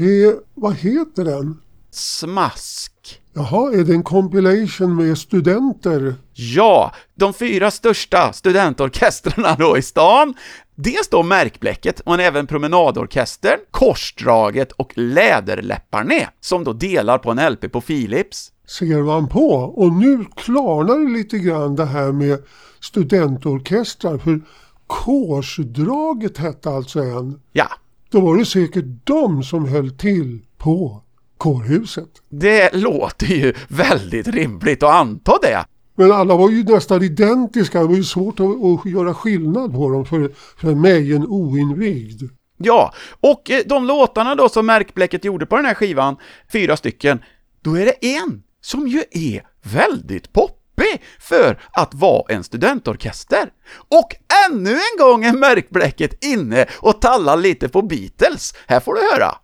vad 0.54 0.74
heter 0.74 1.24
den? 1.24 1.60
Smask. 1.90 3.20
Jaha, 3.34 3.72
är 3.72 3.84
det 3.84 3.92
en 3.92 4.02
compilation 4.02 4.96
med 4.96 5.18
studenter? 5.18 6.14
Ja, 6.32 6.92
de 7.14 7.34
fyra 7.34 7.70
största 7.70 8.32
studentorkestrarna 8.32 9.56
då 9.58 9.78
i 9.78 9.82
stan. 9.82 10.34
Dels 10.74 11.08
då 11.08 11.22
Märkbläcket, 11.22 12.02
men 12.06 12.20
även 12.20 12.46
Promenadorkestern, 12.46 13.58
Korsdraget 13.70 14.72
och 14.72 14.92
Läderläpparne, 14.94 16.28
som 16.40 16.64
då 16.64 16.72
delar 16.72 17.18
på 17.18 17.30
en 17.30 17.52
LP 17.52 17.72
på 17.72 17.80
Philips. 17.80 18.50
Ser 18.66 19.02
man 19.02 19.28
på. 19.28 19.48
Och 19.54 19.92
nu 19.92 20.24
klarnar 20.36 20.98
det 20.98 21.16
lite 21.18 21.38
grann 21.38 21.76
det 21.76 21.84
här 21.84 22.12
med 22.12 22.42
studentorkestrar. 22.80 24.18
För 24.18 24.40
Korsdraget 24.86 26.38
hette 26.38 26.70
alltså 26.70 27.00
en. 27.00 27.40
Ja, 27.52 27.68
Då 28.10 28.20
var 28.20 28.36
det 28.36 28.44
säkert 28.44 28.84
de 29.04 29.42
som 29.42 29.68
höll 29.68 29.90
till 29.90 30.40
på 30.58 31.02
kårhuset. 31.38 32.08
det 32.28 32.74
låter 32.74 33.26
ju 33.26 33.54
väldigt 33.68 34.28
rimligt 34.28 34.82
att 34.82 34.94
anta 34.94 35.32
det. 35.42 35.64
Men 35.96 36.12
alla 36.12 36.36
var 36.36 36.50
ju 36.50 36.62
nästan 36.64 37.02
identiska. 37.02 37.80
Det 37.80 37.86
var 37.86 37.94
ju 37.96 38.04
svårt 38.04 38.40
att, 38.40 38.46
att 38.46 38.92
göra 38.92 39.14
skillnad 39.14 39.72
på 39.72 39.90
dem 39.90 40.04
för, 40.06 40.30
för 40.56 40.74
mig, 40.74 41.14
en 41.14 41.26
oinvigd. 41.26 42.22
Ja, 42.56 42.92
och 43.20 43.50
eh, 43.50 43.60
de 43.66 43.84
låtarna 43.84 44.34
då 44.34 44.48
som 44.48 44.66
Märkbläcket 44.66 45.24
gjorde 45.24 45.46
på 45.46 45.56
den 45.56 45.64
här 45.64 45.74
skivan, 45.74 46.16
fyra 46.52 46.76
stycken, 46.76 47.18
då 47.62 47.74
är 47.78 47.84
det 47.84 48.16
en 48.16 48.42
som 48.64 48.88
ju 48.88 49.04
är 49.10 49.42
väldigt 49.62 50.32
poppig 50.32 51.02
för 51.20 51.60
att 51.72 51.94
vara 51.94 52.24
en 52.28 52.44
studentorkester. 52.44 53.48
Och 53.88 54.16
ännu 54.50 54.70
en 54.70 54.98
gång 54.98 55.24
är 55.24 55.32
Märkbläcket 55.32 56.24
inne 56.24 56.66
och 56.78 57.00
tallar 57.00 57.36
lite 57.36 57.68
på 57.68 57.82
Beatles. 57.82 58.54
Här 58.66 58.80
får 58.80 58.94
du 58.94 59.00
höra. 59.00 59.34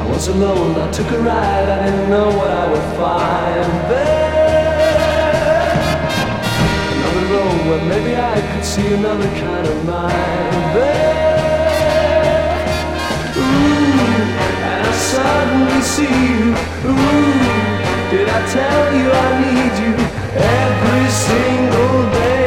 I 0.00 0.10
was 0.10 0.28
alone, 0.28 0.90
I 0.90 0.92
took 0.92 1.10
a 1.12 1.18
ride, 1.18 1.68
I 1.68 1.90
didn't 1.90 2.06
know 2.06 2.36
what 2.36 2.50
I 2.50 2.68
would 2.68 2.82
find 2.96 4.17
road 7.30 7.60
where 7.68 7.84
maybe 7.84 8.16
I 8.16 8.40
could 8.50 8.64
see 8.64 8.86
another 8.94 9.28
kind 9.42 9.66
of 9.66 9.84
mind 9.84 10.76
there. 10.76 11.28
Ooh, 13.36 14.08
and 14.70 14.86
I 14.86 14.92
suddenly 15.12 15.80
see 15.94 16.16
you. 16.30 16.44
Ooh, 16.88 18.12
did 18.12 18.28
I 18.28 18.40
tell 18.56 18.84
you 18.98 19.06
I 19.26 19.28
need 19.44 19.74
you 19.84 19.94
every 20.64 21.06
single 21.26 21.98
day 22.12 22.37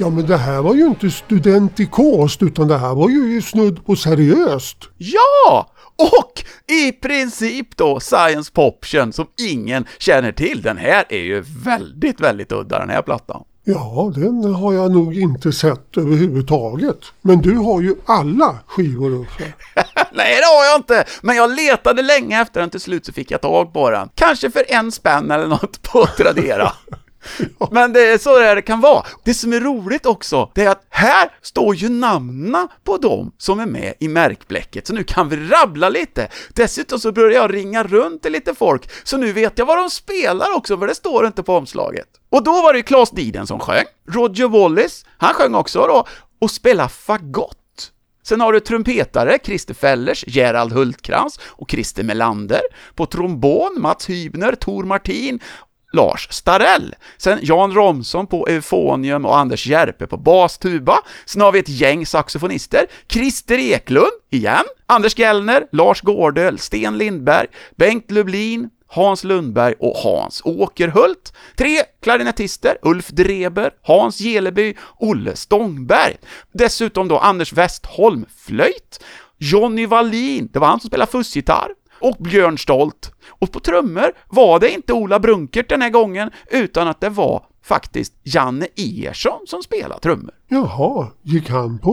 Ja 0.00 0.10
men 0.10 0.26
det 0.26 0.36
här 0.36 0.62
var 0.62 0.74
ju 0.74 0.86
inte 0.86 1.10
studentikost 1.10 2.42
utan 2.42 2.68
det 2.68 2.78
här 2.78 2.94
var 2.94 3.08
ju 3.08 3.42
snudd 3.42 3.86
på 3.86 3.96
seriöst. 3.96 4.76
Ja! 4.96 5.70
Och 5.96 6.44
i 6.72 6.92
princip 6.92 7.76
då 7.76 8.00
Science 8.00 8.52
Poption 8.52 9.12
som 9.12 9.26
ingen 9.50 9.84
känner 9.98 10.32
till. 10.32 10.62
Den 10.62 10.76
här 10.76 11.04
är 11.08 11.18
ju 11.20 11.44
väldigt, 11.64 12.20
väldigt 12.20 12.52
udda 12.52 12.78
den 12.78 12.90
här 12.90 13.02
plattan. 13.02 13.44
Ja, 13.64 14.12
den 14.14 14.54
har 14.54 14.72
jag 14.72 14.92
nog 14.92 15.14
inte 15.14 15.52
sett 15.52 15.96
överhuvudtaget. 15.96 16.98
Men 17.22 17.40
du 17.40 17.56
har 17.56 17.80
ju 17.80 17.94
alla 18.06 18.58
skivor 18.66 19.10
Uffe. 19.10 19.44
Nej, 20.12 20.36
det 20.36 20.46
har 20.46 20.64
jag 20.70 20.78
inte! 20.78 21.04
Men 21.22 21.36
jag 21.36 21.50
letade 21.50 22.02
länge 22.02 22.42
efter 22.42 22.60
den, 22.60 22.70
till 22.70 22.80
slut 22.80 23.06
så 23.06 23.12
fick 23.12 23.30
jag 23.30 23.40
tag 23.40 23.72
på 23.72 23.90
den. 23.90 24.08
Kanske 24.14 24.50
för 24.50 24.64
en 24.68 24.92
spänn 24.92 25.30
eller 25.30 25.46
något 25.46 25.82
på 25.82 26.06
Tradera. 26.16 26.72
Men 27.70 27.92
det 27.92 28.06
är 28.06 28.18
så 28.18 28.38
det 28.38 28.62
kan 28.62 28.80
vara. 28.80 29.06
Det 29.24 29.34
som 29.34 29.52
är 29.52 29.60
roligt 29.60 30.06
också, 30.06 30.50
det 30.54 30.64
är 30.64 30.70
att 30.70 30.86
här 30.90 31.30
står 31.42 31.74
ju 31.74 31.88
namnen 31.88 32.68
på 32.84 32.96
dem 32.96 33.32
som 33.38 33.60
är 33.60 33.66
med 33.66 33.94
i 34.00 34.08
märkbläcket, 34.08 34.86
så 34.86 34.94
nu 34.94 35.04
kan 35.04 35.28
vi 35.28 35.36
rabbla 35.36 35.88
lite. 35.88 36.28
Dessutom 36.54 36.98
så 36.98 37.12
börjar 37.12 37.40
jag 37.40 37.54
ringa 37.54 37.82
runt 37.82 38.22
till 38.22 38.32
lite 38.32 38.54
folk, 38.54 38.90
så 39.04 39.16
nu 39.16 39.32
vet 39.32 39.58
jag 39.58 39.66
vad 39.66 39.78
de 39.78 39.90
spelar 39.90 40.56
också, 40.56 40.78
för 40.78 40.86
det 40.86 40.94
står 40.94 41.26
inte 41.26 41.42
på 41.42 41.56
omslaget. 41.56 42.08
Och 42.30 42.44
då 42.44 42.52
var 42.52 42.72
det 42.72 42.78
ju 42.78 42.82
Claes 42.82 43.10
Diden 43.10 43.46
som 43.46 43.60
sjöng, 43.60 43.84
Roger 44.08 44.48
Wallis, 44.48 45.04
han 45.18 45.34
sjöng 45.34 45.54
också 45.54 45.78
då, 45.78 46.06
och 46.40 46.50
spelade 46.50 46.88
fagott. 46.88 47.58
Sen 48.28 48.40
har 48.40 48.52
du 48.52 48.60
trumpetare, 48.60 49.38
Christer 49.44 49.74
Fellers, 49.74 50.24
Gerald 50.26 50.72
Hultkrans 50.72 51.40
och 51.42 51.70
Christer 51.70 52.02
Melander. 52.02 52.60
På 52.94 53.06
trombon, 53.06 53.76
Mats 53.78 54.10
Hybner, 54.10 54.52
Tor 54.52 54.84
Martin, 54.84 55.40
Lars 55.92 56.28
Starell. 56.30 56.94
Sen 57.16 57.38
Jan 57.42 57.72
Romson 57.72 58.26
på 58.26 58.48
eufonium 58.48 59.24
och 59.24 59.38
Anders 59.38 59.66
Järpe 59.66 60.06
på 60.06 60.16
bastuba. 60.16 60.98
Sen 61.24 61.42
har 61.42 61.52
vi 61.52 61.58
ett 61.58 61.68
gäng 61.68 62.06
saxofonister. 62.06 62.86
Christer 63.08 63.58
Eklund, 63.58 64.12
igen. 64.30 64.64
Anders 64.86 65.18
Gellner, 65.18 65.66
Lars 65.72 66.00
Gårdöl, 66.00 66.58
Sten 66.58 66.98
Lindberg, 66.98 67.46
Bengt 67.76 68.10
Lublin, 68.10 68.70
Hans 68.86 69.24
Lundberg 69.24 69.74
och 69.78 69.96
Hans 69.96 70.42
Åkerhult. 70.44 71.32
Tre 71.56 71.82
klarinettister, 72.02 72.76
Ulf 72.82 73.08
Dreber, 73.08 73.70
Hans 73.82 74.18
Geleby, 74.18 74.74
Olle 74.98 75.36
Stångberg. 75.36 76.16
Dessutom 76.52 77.08
då 77.08 77.18
Anders 77.18 77.52
Westholm, 77.52 78.26
flöjt. 78.46 79.04
Johnny 79.38 79.86
Wallin, 79.86 80.48
det 80.52 80.58
var 80.58 80.68
han 80.68 80.80
som 80.80 80.88
spelade 80.88 81.12
fussgitarr. 81.12 81.68
Och 82.00 82.16
Björn 82.18 82.58
Stolt. 82.58 83.12
Och 83.28 83.52
på 83.52 83.60
trummor 83.60 84.12
var 84.28 84.60
det 84.60 84.70
inte 84.70 84.92
Ola 84.92 85.20
Brunkert 85.20 85.68
den 85.68 85.82
här 85.82 85.90
gången, 85.90 86.30
utan 86.50 86.88
att 86.88 87.00
det 87.00 87.08
var 87.08 87.44
faktiskt 87.64 88.12
Janne 88.22 88.66
Ersson 88.76 89.40
som 89.46 89.62
spelade 89.62 90.00
trummor. 90.00 90.34
Jaha, 90.48 91.08
gick 91.22 91.50
han 91.50 91.78
på 91.78 91.90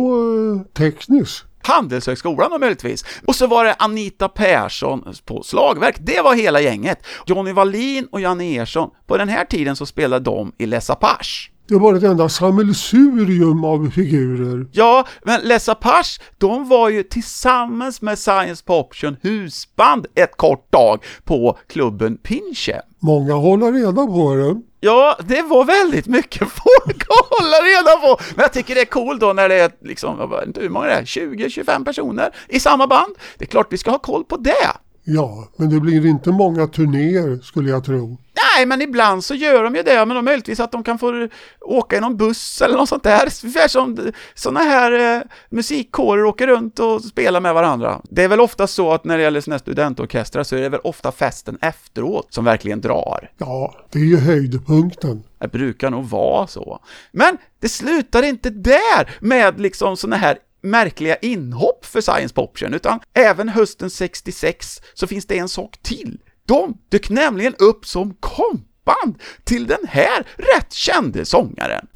eh, 0.55 0.73
teknisk? 0.73 1.45
Handelshögskolan 1.67 2.51
då 2.51 2.57
möjligtvis. 2.59 3.05
Och 3.27 3.35
så 3.35 3.47
var 3.47 3.65
det 3.65 3.75
Anita 3.79 4.29
Persson 4.29 5.13
på 5.25 5.43
slagverk. 5.43 5.95
Det 5.99 6.21
var 6.21 6.35
hela 6.35 6.61
gänget. 6.61 7.05
Johnny 7.25 7.51
Wallin 7.51 8.07
och 8.11 8.21
Janne 8.21 8.57
Ersson. 8.57 8.89
På 9.07 9.17
den 9.17 9.29
här 9.29 9.45
tiden 9.45 9.75
så 9.75 9.85
spelade 9.85 10.25
de 10.25 10.51
i 10.57 10.65
Les 10.65 10.89
Apache. 10.89 11.51
Det 11.67 11.75
var 11.75 11.93
ett 11.93 12.03
enda 12.03 12.29
sammelsurium 12.29 13.63
av 13.63 13.89
figurer. 13.89 14.67
Ja, 14.71 15.07
men 15.23 15.41
Les 15.41 15.69
Apache, 15.69 16.21
de 16.37 16.69
var 16.69 16.89
ju 16.89 17.03
tillsammans 17.03 18.01
med 18.01 18.19
Science 18.19 18.63
Poption 18.65 19.17
husband 19.21 20.05
ett 20.15 20.37
kort 20.37 20.71
tag 20.71 21.03
på 21.23 21.57
klubben 21.67 22.17
Pinche. 22.17 22.81
Många 22.99 23.33
håller 23.33 23.71
reda 23.71 24.05
på 24.05 24.35
det. 24.35 24.61
Ja, 24.79 25.17
det 25.27 25.41
var 25.41 25.65
väldigt 25.65 26.07
mycket 26.07 26.47
folk 26.49 27.01
att 27.01 27.39
hålla 27.39 27.57
reda 27.57 28.07
på. 28.07 28.23
Men 28.35 28.43
jag 28.43 28.53
tycker 28.53 28.75
det 28.75 28.81
är 28.81 28.85
cool 28.85 29.19
då 29.19 29.33
när 29.33 29.49
det 29.49 29.55
är 29.55 29.71
liksom, 29.81 30.19
jag 30.19 30.29
vet 30.29 30.47
inte 30.47 30.61
hur 30.61 30.69
många 30.69 30.85
det 30.85 30.93
är, 30.93 31.03
20-25 31.03 31.85
personer 31.85 32.35
i 32.47 32.59
samma 32.59 32.87
band. 32.87 33.15
Det 33.37 33.45
är 33.45 33.49
klart 33.49 33.67
vi 33.69 33.77
ska 33.77 33.91
ha 33.91 33.99
koll 33.99 34.23
på 34.23 34.37
det. 34.37 34.71
Ja, 35.07 35.47
men 35.55 35.69
det 35.69 35.79
blir 35.79 36.05
inte 36.05 36.31
många 36.31 36.67
turnéer 36.67 37.39
skulle 37.43 37.69
jag 37.69 37.85
tro. 37.85 38.17
Nej, 38.55 38.65
men 38.65 38.81
ibland 38.81 39.23
så 39.23 39.35
gör 39.35 39.63
de 39.63 39.75
ju 39.75 39.83
det, 39.83 40.05
men 40.05 40.15
då 40.15 40.21
möjligtvis 40.21 40.59
att 40.59 40.71
de 40.71 40.83
kan 40.83 40.99
få 40.99 41.27
åka 41.61 41.97
i 41.97 41.99
någon 41.99 42.17
buss 42.17 42.61
eller 42.61 42.77
något 42.77 42.89
sånt 42.89 43.03
där. 43.03 43.29
Ungefär 43.43 43.67
som 43.67 44.11
sådana 44.35 44.59
här 44.59 45.17
eh, 45.17 45.21
musikkårer 45.49 46.23
åker 46.23 46.47
runt 46.47 46.79
och 46.79 47.01
spelar 47.01 47.39
med 47.41 47.53
varandra. 47.53 48.01
Det 48.09 48.23
är 48.23 48.27
väl 48.27 48.39
ofta 48.39 48.67
så 48.67 48.91
att 48.91 49.03
när 49.03 49.17
det 49.17 49.23
gäller 49.23 49.51
här 49.51 49.57
studentorkestrar 49.57 50.43
så 50.43 50.55
är 50.55 50.61
det 50.61 50.69
väl 50.69 50.79
ofta 50.83 51.11
festen 51.11 51.57
efteråt 51.61 52.33
som 52.33 52.45
verkligen 52.45 52.81
drar. 52.81 53.31
Ja, 53.37 53.75
det 53.91 53.99
är 53.99 54.03
ju 54.03 54.17
höjdpunkten. 54.17 55.23
Det 55.39 55.47
brukar 55.47 55.89
nog 55.89 56.05
vara 56.05 56.47
så. 56.47 56.79
Men 57.11 57.37
det 57.59 57.69
slutar 57.69 58.23
inte 58.23 58.49
där 58.49 59.09
med 59.19 59.59
liksom 59.59 59.97
sådana 59.97 60.15
här 60.15 60.37
märkliga 60.65 61.15
inhopp 61.15 61.85
för 61.85 62.01
Science 62.01 62.35
Poption, 62.35 62.73
utan 62.73 62.99
även 63.13 63.49
hösten 63.49 63.89
66 63.89 64.81
så 64.93 65.07
finns 65.07 65.25
det 65.25 65.37
en 65.37 65.49
sak 65.49 65.77
till. 65.83 66.19
De 66.47 66.77
dök 66.91 67.09
nämligen 67.09 67.55
upp 67.59 67.85
som 67.85 68.13
kompband 68.19 69.21
till 69.43 69.67
den 69.67 69.87
här 69.89 70.25
rätt 70.37 70.73
kände 70.73 71.25
sångaren 71.25 71.87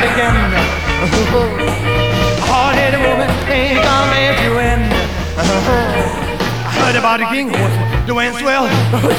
beginning. 0.00 0.46
again. 0.52 0.68
hard-headed 2.50 3.00
woman 3.06 3.28
ain't 3.50 3.82
gonna 3.86 4.10
let 4.14 4.36
you 4.44 4.52
in. 4.70 4.80
I 5.36 6.72
heard 6.78 6.96
about 6.96 7.18
the 7.20 7.26
king 7.34 7.48
horse 7.50 7.76
doing 8.06 8.32
swell. 8.32 8.66
Ever 8.66 9.12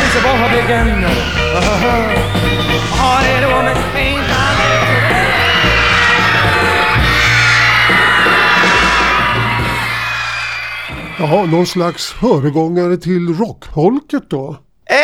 since 0.00 0.14
the 0.16 0.20
war 0.26 0.48
began. 0.58 0.88
Hard-headed 3.00 3.50
woman 3.54 3.76
ain't 3.96 4.26
gonna 4.30 4.60
let 4.60 4.82
you 4.90 4.96
in. 4.96 5.20
Jaha, 11.18 11.46
någon 11.46 11.66
slags 11.66 12.12
föregångare 12.12 12.96
till 12.96 13.34
rockfolket 13.34 14.30
då? 14.30 14.56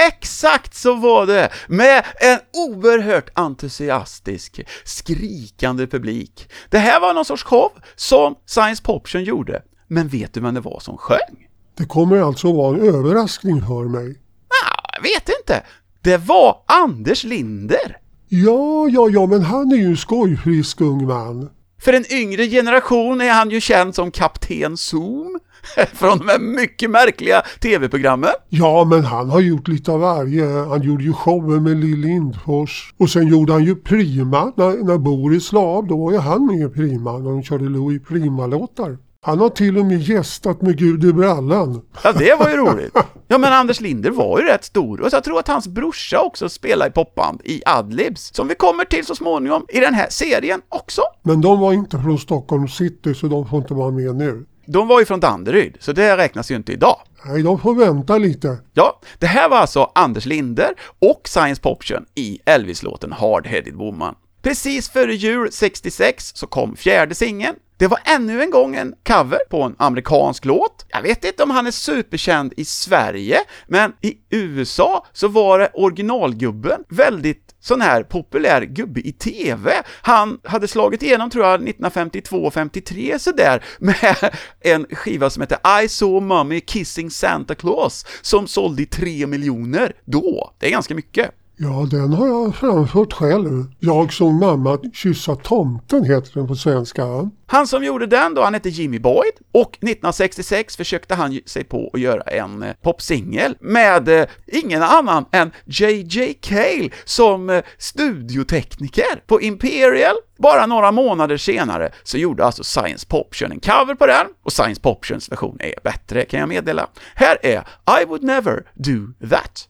Exakt 0.09 0.75
så 0.75 0.95
var 0.95 1.27
det! 1.27 1.51
Med 1.69 2.05
en 2.21 2.39
oerhört 2.53 3.31
entusiastisk, 3.35 4.61
skrikande 4.85 5.87
publik. 5.87 6.51
Det 6.71 6.79
här 6.79 7.01
var 7.01 7.15
någon 7.15 7.25
sorts 7.25 7.43
show 7.43 7.73
som 7.97 8.35
Science 8.47 8.83
Poption 8.83 9.25
gjorde. 9.25 9.63
Men 9.89 10.09
vet 10.09 10.35
du 10.35 10.41
vem 10.41 10.55
det 10.55 10.61
var 10.61 10.81
som 10.81 10.97
sjöng? 10.97 11.49
Det 11.77 11.85
kommer 11.85 12.23
alltså 12.23 12.53
vara 12.53 12.77
en 12.77 12.89
överraskning 12.95 13.67
för 13.67 13.85
mig. 13.85 14.21
Ah, 14.65 14.81
jag 14.95 15.03
vet 15.03 15.29
inte. 15.41 15.63
Det 16.03 16.17
var 16.17 16.63
Anders 16.67 17.25
Linder. 17.25 17.97
Ja, 18.29 18.89
ja, 18.89 19.09
ja, 19.11 19.27
men 19.27 19.43
han 19.43 19.73
är 19.73 19.77
ju 19.77 19.87
en 19.87 19.97
skojfrisk 19.97 20.81
ung 20.81 21.07
man. 21.07 21.51
För 21.79 21.93
en 21.93 22.13
yngre 22.13 22.47
generation 22.47 23.21
är 23.21 23.33
han 23.33 23.51
ju 23.51 23.61
känd 23.61 23.95
som 23.95 24.11
Kapten 24.11 24.77
Zoom 24.77 25.39
från 25.93 26.19
de 26.19 26.29
här 26.29 26.39
mycket 26.39 26.91
märkliga 26.91 27.43
tv-programmen. 27.61 28.31
Ja, 28.49 28.85
men 28.85 29.05
han 29.05 29.31
har 29.31 29.41
gjort 29.41 29.69
lite 29.69 29.93
av 29.93 30.01
varje. 30.01 30.47
Han 30.47 30.83
gjorde 30.83 31.05
ju 31.05 31.13
showen 31.13 31.63
med 31.63 31.77
Lill 31.77 31.99
Lindfors. 31.99 32.95
Och 32.97 33.11
sen 33.11 33.29
gjorde 33.29 33.53
han 33.53 33.65
ju 33.65 33.77
Prima. 33.77 34.53
När, 34.57 34.85
när 34.85 34.99
Boris 34.99 35.53
la 35.53 35.61
av, 35.61 35.87
då 35.87 35.97
var 35.97 36.13
ju 36.13 36.19
han 36.19 36.47
med 36.47 36.71
i 36.71 36.75
Prima. 36.75 37.19
När 37.19 37.31
de 37.31 37.43
körde 37.43 37.65
Louis 37.65 38.03
Prima-låtar. 38.09 38.99
Han 39.27 39.41
har 39.41 39.49
till 39.49 39.79
och 39.79 39.87
med 39.87 40.03
gästat 40.03 40.63
med 40.63 40.79
Gud 40.79 41.05
i 41.05 41.13
brallan. 41.13 41.83
Ja, 42.05 42.13
det 42.13 42.35
var 42.35 42.51
ju 42.51 42.57
roligt. 42.57 42.97
Ja, 43.29 43.39
men 43.39 43.53
Anders 43.53 43.81
Linder 43.81 44.11
var 44.11 44.39
ju 44.41 44.45
rätt 44.47 44.65
stor 44.65 45.01
och 45.01 45.11
så 45.11 45.17
jag 45.17 45.25
tror 45.25 45.39
att 45.39 45.49
hans 45.49 45.69
brorsa 45.69 46.21
också 46.21 46.49
spelar 46.49 46.87
i 46.89 46.91
popband 46.91 47.41
i 47.45 47.63
Adlibs, 47.67 48.35
som 48.35 48.49
vi 48.49 48.55
kommer 48.55 48.85
till 48.85 49.07
så 49.07 49.15
småningom 49.15 49.67
i 49.69 49.81
den 49.81 49.95
här 49.95 50.07
serien 50.11 50.61
också. 50.69 51.03
Men 51.23 51.41
de 51.41 51.61
var 51.61 51.73
inte 51.73 51.99
från 51.99 52.19
Stockholm 52.19 52.69
city 52.69 53.15
så 53.15 53.27
de 53.27 53.49
får 53.49 53.59
inte 53.59 53.75
vara 53.75 53.91
med 53.91 54.17
nu. 54.17 54.47
De 54.67 54.89
var 54.89 55.01
ju 55.01 55.07
från 55.07 55.21
Danderyd, 55.21 55.77
så 55.81 55.93
det 55.93 56.17
räknas 56.17 56.51
ju 56.51 56.57
inte 56.57 56.73
idag. 56.73 56.97
Nej, 57.25 57.43
de 57.43 57.59
får 57.61 57.75
vänta 57.75 58.19
lite. 58.19 58.59
Ja, 58.75 59.01
det 59.19 59.27
här 59.27 59.49
var 59.49 59.57
alltså 59.57 59.91
Anders 59.95 60.27
Linder 60.27 60.75
och 60.99 61.21
Science 61.29 61.63
Poption 61.63 62.05
i 62.15 62.39
Elvis-låten 62.45 63.13
Hard 63.13 63.47
Headed 63.47 63.75
Woman. 63.75 64.15
Precis 64.43 64.89
före 64.91 65.15
jul 65.15 65.53
66 65.53 66.33
så 66.35 66.47
kom 66.47 66.77
fjärde 66.77 67.15
singeln. 67.15 67.57
Det 67.79 67.87
var 67.87 67.99
ännu 68.05 68.43
en 68.43 68.51
gång 68.51 68.77
en 68.77 68.95
cover 69.07 69.39
på 69.51 69.63
en 69.63 69.75
amerikansk 69.79 70.45
låt. 70.45 70.87
Jag 70.89 71.03
vet 71.03 71.25
inte 71.25 71.43
om 71.43 71.51
han 71.51 71.67
är 71.67 71.71
superkänd 71.71 72.53
i 72.57 72.65
Sverige, 72.65 73.39
men 73.67 73.93
i 74.03 74.15
USA 74.31 75.07
så 75.13 75.29
var 75.29 75.59
det 75.59 75.71
originalgubben 75.75 76.85
väldigt 76.89 77.55
sån 77.61 77.81
här 77.81 78.03
populär 78.03 78.63
gubbe 78.63 79.01
i 79.01 79.13
TV. 79.13 79.83
Han 80.03 80.39
hade 80.45 80.69
slagit 80.69 81.03
igenom, 81.03 81.31
tror 81.31 81.45
jag, 81.47 81.69
1952-53 81.69 83.19
sådär, 83.19 83.65
med 83.79 84.35
en 84.61 84.87
skiva 84.91 85.31
som 85.31 85.41
heter 85.41 85.83
I 85.83 85.89
saw 85.89 86.27
mommy 86.27 86.61
kissing 86.61 87.11
Santa 87.11 87.55
Claus, 87.55 88.07
som 88.23 88.47
sålde 88.47 88.83
i 88.83 88.87
3 88.87 89.27
miljoner 89.27 89.93
då. 90.05 90.55
Det 90.59 90.67
är 90.67 90.71
ganska 90.71 90.95
mycket. 90.95 91.31
Ja, 91.59 91.87
den 91.91 92.13
har 92.13 92.27
jag 92.27 92.57
framfört 92.57 93.13
själv. 93.13 93.65
Jag 93.79 94.13
som 94.13 94.39
mamma 94.41 94.79
kyssa 94.93 95.37
tomten 95.37 96.05
heter 96.05 96.31
den 96.35 96.49
på 96.49 96.55
svenska. 96.55 97.31
Han 97.47 97.67
som 97.67 97.85
gjorde 97.85 98.07
den 98.07 98.35
då, 98.35 98.43
han 98.43 98.55
hette 98.55 98.69
Jimmy 98.69 98.99
Boyd, 98.99 99.33
och 99.53 99.71
1966 99.71 100.77
försökte 100.77 101.15
han 101.15 101.41
sig 101.47 101.65
på 101.65 101.91
att 101.93 102.01
göra 102.01 102.21
en 102.23 102.63
eh, 102.63 102.75
popsingel 102.83 103.57
med 103.61 104.09
eh, 104.09 104.27
ingen 104.47 104.83
annan 104.83 105.25
än 105.33 105.51
JJ 105.65 106.35
Cale 106.35 106.91
som 107.05 107.51
eh, 107.51 107.65
studiotekniker 107.79 109.23
på 109.27 109.41
Imperial. 109.41 110.17
Bara 110.39 110.67
några 110.67 110.93
månader 110.93 111.37
senare 111.37 111.93
så 112.03 112.19
gjorde 112.19 112.45
alltså 112.45 112.65
Science 112.65 113.07
Poption 113.07 113.53
en 113.53 113.61
cover 113.61 113.95
på 113.95 114.07
den, 114.07 114.27
och 114.43 114.53
Science 114.53 114.81
Poptions 114.81 115.33
version 115.33 115.57
är 115.61 115.75
bättre 115.85 116.25
kan 116.25 116.41
jag 116.41 116.49
meddela. 116.49 116.89
Här 117.15 117.39
är 117.43 117.59
I 118.03 118.05
would 118.05 118.23
never 118.23 118.63
do 118.75 119.29
that. 119.31 119.69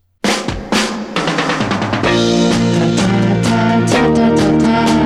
ta 2.75 2.85
ta 2.99 3.61
ta 3.91 4.01
ta 4.17 4.27
ta 4.39 4.49
ta 4.63 5.06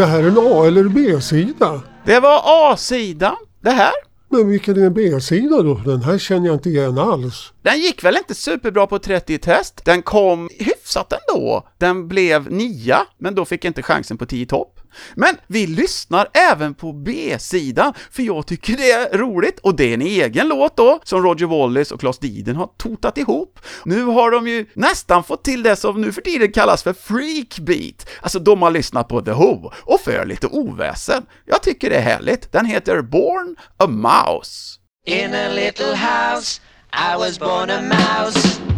det 0.00 0.06
här 0.06 0.22
en 0.22 0.38
A 0.38 0.66
eller 0.66 0.84
B-sida? 0.84 1.82
Det 2.04 2.20
var 2.20 2.42
A-sidan, 2.44 3.36
det 3.60 3.70
här. 3.70 3.92
Men 4.28 4.48
vilken 4.48 4.84
är 4.84 4.90
B-sida 4.90 5.62
då? 5.62 5.74
Den 5.74 6.02
här 6.02 6.18
känner 6.18 6.46
jag 6.46 6.54
inte 6.54 6.68
igen 6.68 6.98
alls. 6.98 7.52
Den 7.62 7.80
gick 7.80 8.04
väl 8.04 8.16
inte 8.16 8.34
superbra 8.34 8.86
på 8.86 8.98
30 8.98 9.38
test, 9.38 9.84
den 9.84 10.02
kom 10.02 10.48
hyfsat 10.58 11.12
ändå. 11.12 11.68
Den 11.78 12.08
blev 12.08 12.52
nia, 12.52 13.06
men 13.18 13.34
då 13.34 13.44
fick 13.44 13.64
jag 13.64 13.70
inte 13.70 13.82
chansen 13.82 14.18
på 14.18 14.26
10 14.26 14.46
topp. 14.46 14.79
Men 15.14 15.36
vi 15.46 15.66
lyssnar 15.66 16.28
även 16.50 16.74
på 16.74 16.92
B-sidan, 16.92 17.92
för 18.10 18.22
jag 18.22 18.46
tycker 18.46 18.76
det 18.76 18.90
är 18.90 19.18
roligt, 19.18 19.58
och 19.58 19.76
det 19.76 19.84
är 19.84 19.94
en 19.94 20.02
egen 20.02 20.48
låt 20.48 20.76
då, 20.76 21.00
som 21.04 21.22
Roger 21.22 21.46
Wallace 21.46 21.94
och 21.94 22.00
Claes 22.00 22.18
Diden 22.18 22.56
har 22.56 22.66
totat 22.78 23.18
ihop. 23.18 23.58
Nu 23.84 24.04
har 24.04 24.30
de 24.30 24.48
ju 24.48 24.66
nästan 24.74 25.24
fått 25.24 25.44
till 25.44 25.62
det 25.62 25.76
som 25.76 26.00
nu 26.00 26.12
för 26.12 26.22
tiden 26.22 26.52
kallas 26.52 26.82
för 26.82 26.92
freakbeat, 26.92 28.08
alltså 28.22 28.38
de 28.38 28.62
har 28.62 28.70
lyssnat 28.70 29.08
på 29.08 29.20
The 29.20 29.32
Who 29.32 29.70
och 29.76 30.00
för 30.00 30.26
lite 30.26 30.46
oväsen. 30.46 31.22
Jag 31.46 31.62
tycker 31.62 31.90
det 31.90 31.96
är 31.96 32.02
härligt. 32.02 32.52
Den 32.52 32.66
heter 32.66 33.02
Born 33.02 33.56
a 33.76 33.86
Mouse. 33.86 34.78
In 35.06 35.34
a 35.34 35.48
little 35.48 35.96
house, 35.96 36.60
I 36.92 37.16
was 37.18 37.38
born 37.38 37.70
a 37.70 37.82
mouse. 37.82 38.69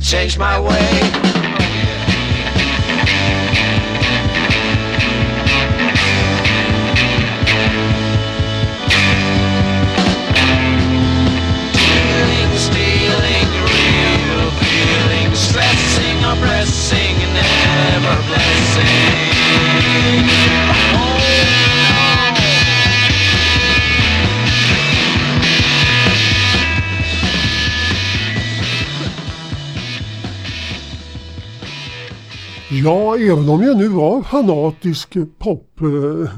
Changed 0.00 0.38
my 0.38 0.60
way. 0.60 1.47
Ja, 32.70 33.16
även 33.16 33.48
om 33.48 33.62
jag 33.62 33.76
nu 33.76 33.88
var 33.88 34.22
fanatisk 34.22 35.16
popälskare 35.38 36.36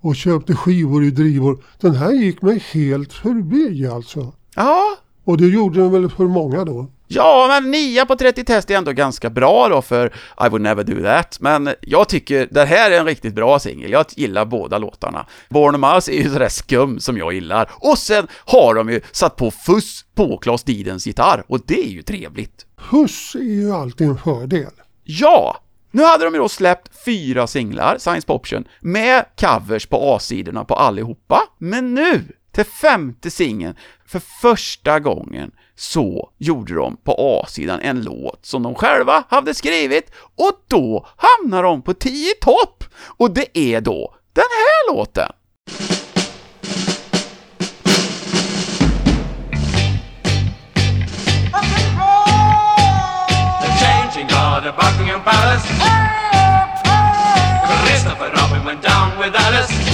och 0.00 0.16
köpte 0.16 0.54
skivor 0.54 1.04
i 1.04 1.10
drivor. 1.10 1.64
Den 1.80 1.94
här 1.94 2.12
gick 2.12 2.42
mig 2.42 2.62
helt 2.72 3.12
förbi 3.12 3.86
alltså. 3.86 4.32
Ja, 4.54 4.82
Och 5.24 5.36
det 5.36 5.46
gjorde 5.46 5.80
den 5.80 5.92
väl 5.92 6.10
för 6.10 6.24
många 6.24 6.64
då. 6.64 6.86
Ja, 7.08 7.46
men 7.48 7.70
9 7.70 8.06
på 8.06 8.16
30 8.16 8.44
test 8.44 8.70
är 8.70 8.76
ändå 8.76 8.92
ganska 8.92 9.30
bra 9.30 9.68
då 9.68 9.82
för 9.82 10.06
I 10.46 10.48
would 10.48 10.62
never 10.62 10.84
do 10.84 11.02
that, 11.02 11.36
men 11.40 11.70
jag 11.80 12.08
tycker 12.08 12.48
det 12.50 12.64
här 12.64 12.90
är 12.90 12.98
en 12.98 13.06
riktigt 13.06 13.34
bra 13.34 13.58
singel. 13.58 13.90
Jag 13.90 14.06
gillar 14.16 14.44
båda 14.44 14.78
låtarna. 14.78 15.26
Born 15.48 15.84
a 15.84 15.94
Mouse 15.94 16.12
är 16.12 16.22
ju 16.22 16.30
sådär 16.30 16.48
skum 16.48 17.00
som 17.00 17.18
jag 17.18 17.32
gillar, 17.32 17.70
och 17.72 17.98
sen 17.98 18.26
har 18.34 18.74
de 18.74 18.90
ju 18.90 19.00
satt 19.12 19.36
på 19.36 19.50
fuss 19.50 20.04
på 20.14 20.38
Klas 20.38 20.62
Didens 20.62 21.06
gitarr, 21.06 21.44
och 21.48 21.60
det 21.66 21.80
är 21.80 21.90
ju 21.90 22.02
trevligt. 22.02 22.66
Puss 22.90 23.34
är 23.34 23.40
ju 23.40 23.72
alltid 23.72 24.06
en 24.06 24.18
fördel. 24.18 24.72
Ja! 25.04 25.62
Nu 25.90 26.02
hade 26.02 26.24
de 26.24 26.34
ju 26.34 26.40
då 26.40 26.48
släppt 26.48 27.04
fyra 27.04 27.46
singlar, 27.46 27.98
Science 27.98 28.26
Poption, 28.26 28.64
med 28.80 29.24
covers 29.40 29.86
på 29.86 30.14
A-sidorna 30.14 30.64
på 30.64 30.74
allihopa, 30.74 31.42
men 31.58 31.94
nu, 31.94 32.22
till 32.56 32.64
femte 32.64 33.30
singeln, 33.30 33.76
för 34.06 34.20
första 34.40 35.00
gången, 35.00 35.50
så 35.74 36.30
gjorde 36.38 36.74
de 36.74 36.96
på 36.96 37.16
A-sidan 37.18 37.80
en 37.80 38.02
låt 38.02 38.46
som 38.46 38.62
de 38.62 38.74
själva 38.74 39.24
hade 39.28 39.54
skrivit, 39.54 40.10
och 40.36 40.52
då 40.68 41.06
hamnar 41.16 41.62
de 41.62 41.82
på 41.82 41.94
10 41.94 42.34
topp! 42.40 42.84
Och 43.16 43.30
det 43.30 43.58
är 43.58 43.80
då 43.80 44.14
den 44.32 44.44
här 44.50 44.94
låten! 44.94 45.32
The 54.62 54.72
Buckingham 54.72 55.22
Palace. 55.22 55.66
Christopher 57.86 58.30
Robin 58.30 58.64
went 58.64 58.82
down 58.82 59.16
with 59.20 59.46
Alice. 59.46 59.85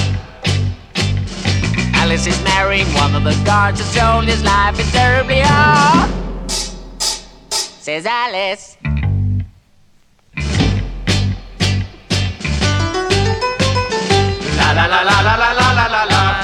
Alice 2.12 2.26
is 2.26 2.44
marrying 2.44 2.86
one 2.88 3.14
of 3.14 3.24
the 3.24 3.32
guards 3.42 3.80
who 3.80 3.98
told 3.98 4.24
his 4.24 4.44
life 4.44 4.78
is 4.78 4.92
terribly 4.92 5.40
hard. 5.40 6.10
Says 6.50 8.04
Alice. 8.04 8.76
La 14.58 14.72
la 14.76 14.84
la 14.92 15.00
la 15.00 15.20
la 15.24 15.36
la 15.40 15.52
la 15.56 15.72
la 15.72 15.86
la 15.88 16.04
la 16.04 16.04
la 16.04 16.12
la 16.12 16.12
la 16.12 16.18
la 16.18 16.42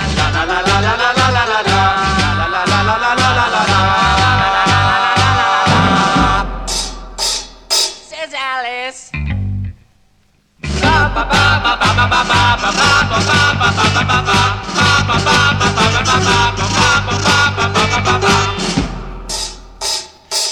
ba 10.80 11.08
ba 11.14 11.24
ba 11.28 11.42
ba 11.60 11.76
ba 11.76 11.94
ba 11.94 12.08
ba 12.08 12.24
ba 12.24 12.38
ba 12.38 13.28
ba 13.58 13.84
ba 13.92 14.04
ba 14.08 14.22
ba 14.24 14.67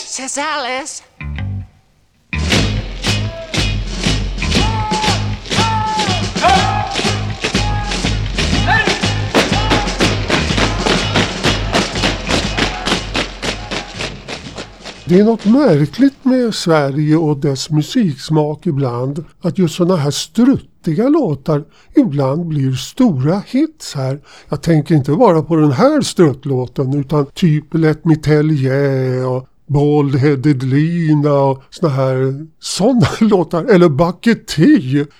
Says 0.09 0.38
Alice. 0.38 1.03
Det 15.09 15.21
är 15.21 15.25
något 15.25 15.45
märkligt 15.45 16.25
med 16.25 16.55
Sverige 16.55 17.16
och 17.16 17.37
dess 17.37 17.71
musiksmak 17.71 18.66
ibland. 18.66 19.25
Att 19.40 19.59
just 19.59 19.75
sådana 19.75 19.97
här 19.97 20.11
struttiga 20.87 21.09
låtar 21.09 21.64
ibland 21.94 22.46
blir 22.46 22.72
stora 22.72 23.42
hits 23.46 23.94
här. 23.94 24.20
Jag 24.49 24.62
tänker 24.62 24.94
inte 24.94 25.12
bara 25.12 25.42
på 25.42 25.57
den 25.57 25.72
här 25.72 26.01
struttlåten 26.01 26.94
utan 26.94 27.27
typ 27.27 27.75
Let 27.75 28.05
Me 28.05 28.16
Tell 28.16 28.51
Yeah 28.51 29.33
och 29.33 29.49
Bald 29.66 30.14
Headed 30.14 30.62
Lina 30.62 31.33
och 31.33 31.62
såna 31.70 31.92
här 31.92 32.46
sådana 32.61 33.07
låtar. 33.20 33.64
Eller 33.64 33.88
Bucket 33.88 34.46
T. 34.46 34.64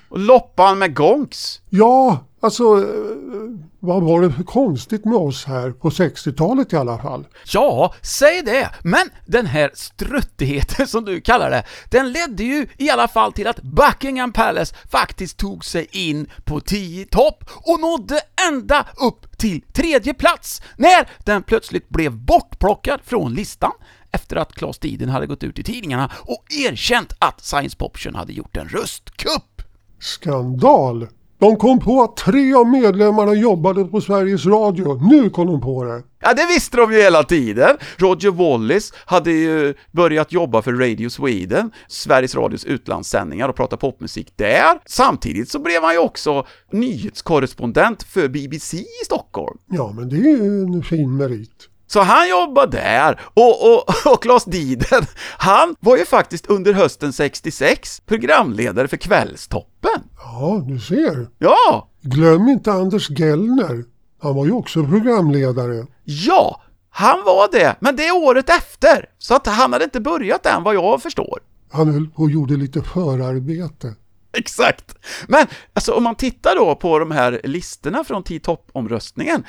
Och 0.09 0.19
Loppan 0.19 0.79
med 0.79 0.97
Gonks. 0.97 1.61
Ja, 1.71 2.26
alltså 2.47 2.65
eh, 2.65 3.47
vad 3.81 4.03
var 4.03 4.21
det 4.21 4.33
för 4.33 4.43
konstigt 4.43 5.05
med 5.05 5.19
oss 5.19 5.45
här 5.45 5.71
på 5.71 5.91
60-talet 5.91 6.73
i 6.73 6.77
alla 6.77 6.99
fall? 6.99 7.27
Ja, 7.45 7.95
säg 8.03 8.43
det! 8.43 8.71
Men 8.83 9.11
den 9.27 9.47
här 9.47 9.71
struttigheten 9.75 10.87
som 10.87 11.05
du 11.05 11.21
kallar 11.21 11.51
det, 11.51 11.65
den 11.91 12.13
ledde 12.13 12.45
ju 12.45 12.67
i 12.77 12.91
alla 12.91 13.09
fall 13.09 13.33
till 13.33 13.47
att 13.47 13.63
Buckingham 13.63 14.33
Palace 14.33 14.75
faktiskt 14.91 15.37
tog 15.37 15.65
sig 15.65 15.89
in 15.91 16.31
på 16.45 16.61
10 16.61 17.07
topp 17.07 17.45
och 17.55 17.81
nådde 17.81 18.21
ända 18.49 18.87
upp 18.97 19.39
till 19.39 19.63
tredje 19.73 20.15
plats 20.15 20.63
när 20.77 21.09
den 21.25 21.43
plötsligt 21.43 21.89
blev 21.89 22.13
bortplockad 22.13 23.01
från 23.05 23.35
listan 23.35 23.73
efter 24.13 24.37
att 24.37 24.53
Claes 24.53 24.79
Diden 24.79 25.09
hade 25.09 25.27
gått 25.27 25.43
ut 25.43 25.59
i 25.59 25.65
tidningarna 25.65 26.11
och 26.23 26.45
erkänt 26.51 27.13
att 27.19 27.41
Science 27.45 27.77
Poption 27.77 28.15
hade 28.15 28.33
gjort 28.33 28.57
en 28.57 28.69
röstkupp. 28.69 29.63
Skandal! 30.01 31.09
De 31.39 31.57
kom 31.57 31.81
på 31.81 32.03
att 32.03 32.17
tre 32.17 32.55
av 32.55 32.67
medlemmarna 32.67 33.35
jobbade 33.35 33.85
på 33.85 34.01
Sveriges 34.01 34.47
Radio. 34.47 35.01
Nu 35.11 35.31
kom 35.31 35.47
de 35.47 35.61
på 35.61 35.85
det. 35.85 36.03
Ja, 36.21 36.35
det 36.35 36.47
visste 36.47 36.77
de 36.77 36.93
ju 36.93 37.03
hela 37.03 37.23
tiden. 37.23 37.77
Roger 37.97 38.31
Wallis 38.31 38.93
hade 39.07 39.33
ju 39.33 39.75
börjat 39.93 40.33
jobba 40.33 40.63
för 40.63 40.73
Radio 40.73 41.09
Sweden, 41.09 41.71
Sveriges 41.89 42.35
Radios 42.35 42.65
utlandssändningar 42.65 43.49
och 43.49 43.57
prata 43.57 43.77
popmusik 43.77 44.33
där. 44.37 44.81
Samtidigt 44.87 45.51
så 45.51 45.59
blev 45.59 45.83
han 45.83 45.93
ju 45.93 45.99
också 45.99 46.47
nyhetskorrespondent 46.73 48.03
för 48.03 48.29
BBC 48.29 48.77
i 48.77 49.05
Stockholm. 49.05 49.59
Ja, 49.71 49.93
men 49.97 50.09
det 50.09 50.17
är 50.17 50.43
ju 50.43 50.63
en 50.63 50.83
fin 50.83 51.17
merit. 51.17 51.69
Så 51.87 52.01
han 52.01 52.29
jobbade 52.29 52.77
där, 52.77 53.21
och, 53.35 53.73
och, 53.73 54.13
och 54.13 54.23
Claes 54.23 54.45
Diden, 54.45 55.03
han 55.39 55.75
var 55.81 55.97
ju 55.97 56.05
faktiskt 56.05 56.47
under 56.47 56.73
hösten 56.73 57.13
66 57.13 58.03
programledare 58.07 58.89
för 58.89 58.97
Kvällstoppen. 58.97 59.76
Ja, 60.19 60.65
du 60.69 60.79
ser. 60.81 61.29
Ja, 61.39 61.89
Glöm 62.01 62.49
inte 62.49 62.73
Anders 62.73 63.11
Gellner. 63.11 63.85
Han 64.23 64.35
var 64.37 64.47
ju 64.47 64.53
också 64.53 64.85
programledare. 64.85 65.87
ja, 66.05 66.61
han 66.91 67.23
var 67.25 67.49
det, 67.53 67.77
men 67.81 67.97
det 67.97 68.07
är 68.07 68.17
året 68.17 68.51
efter, 68.51 69.07
så 69.19 69.35
att 69.35 69.47
han 69.47 69.73
hade 69.73 69.85
inte 69.85 70.01
börjat 70.01 70.47
än 70.47 70.63
vad 70.63 70.75
jag 70.75 71.03
förstår. 71.03 71.39
Han 71.71 71.93
höll 71.93 72.09
på 72.09 72.23
och 72.23 72.31
gjorde 72.31 72.57
lite 72.57 72.83
förarbete. 72.83 73.95
Exakt! 74.39 74.95
Men 75.29 75.47
alltså 75.73 75.93
om 75.93 76.03
man 76.03 76.15
tittar 76.15 76.57
då 76.57 76.75
på 76.75 76.99
de 76.99 77.11
här 77.11 77.41
listorna 77.45 78.05
från 78.05 78.23
T-topp-omröstningen, 78.23 79.45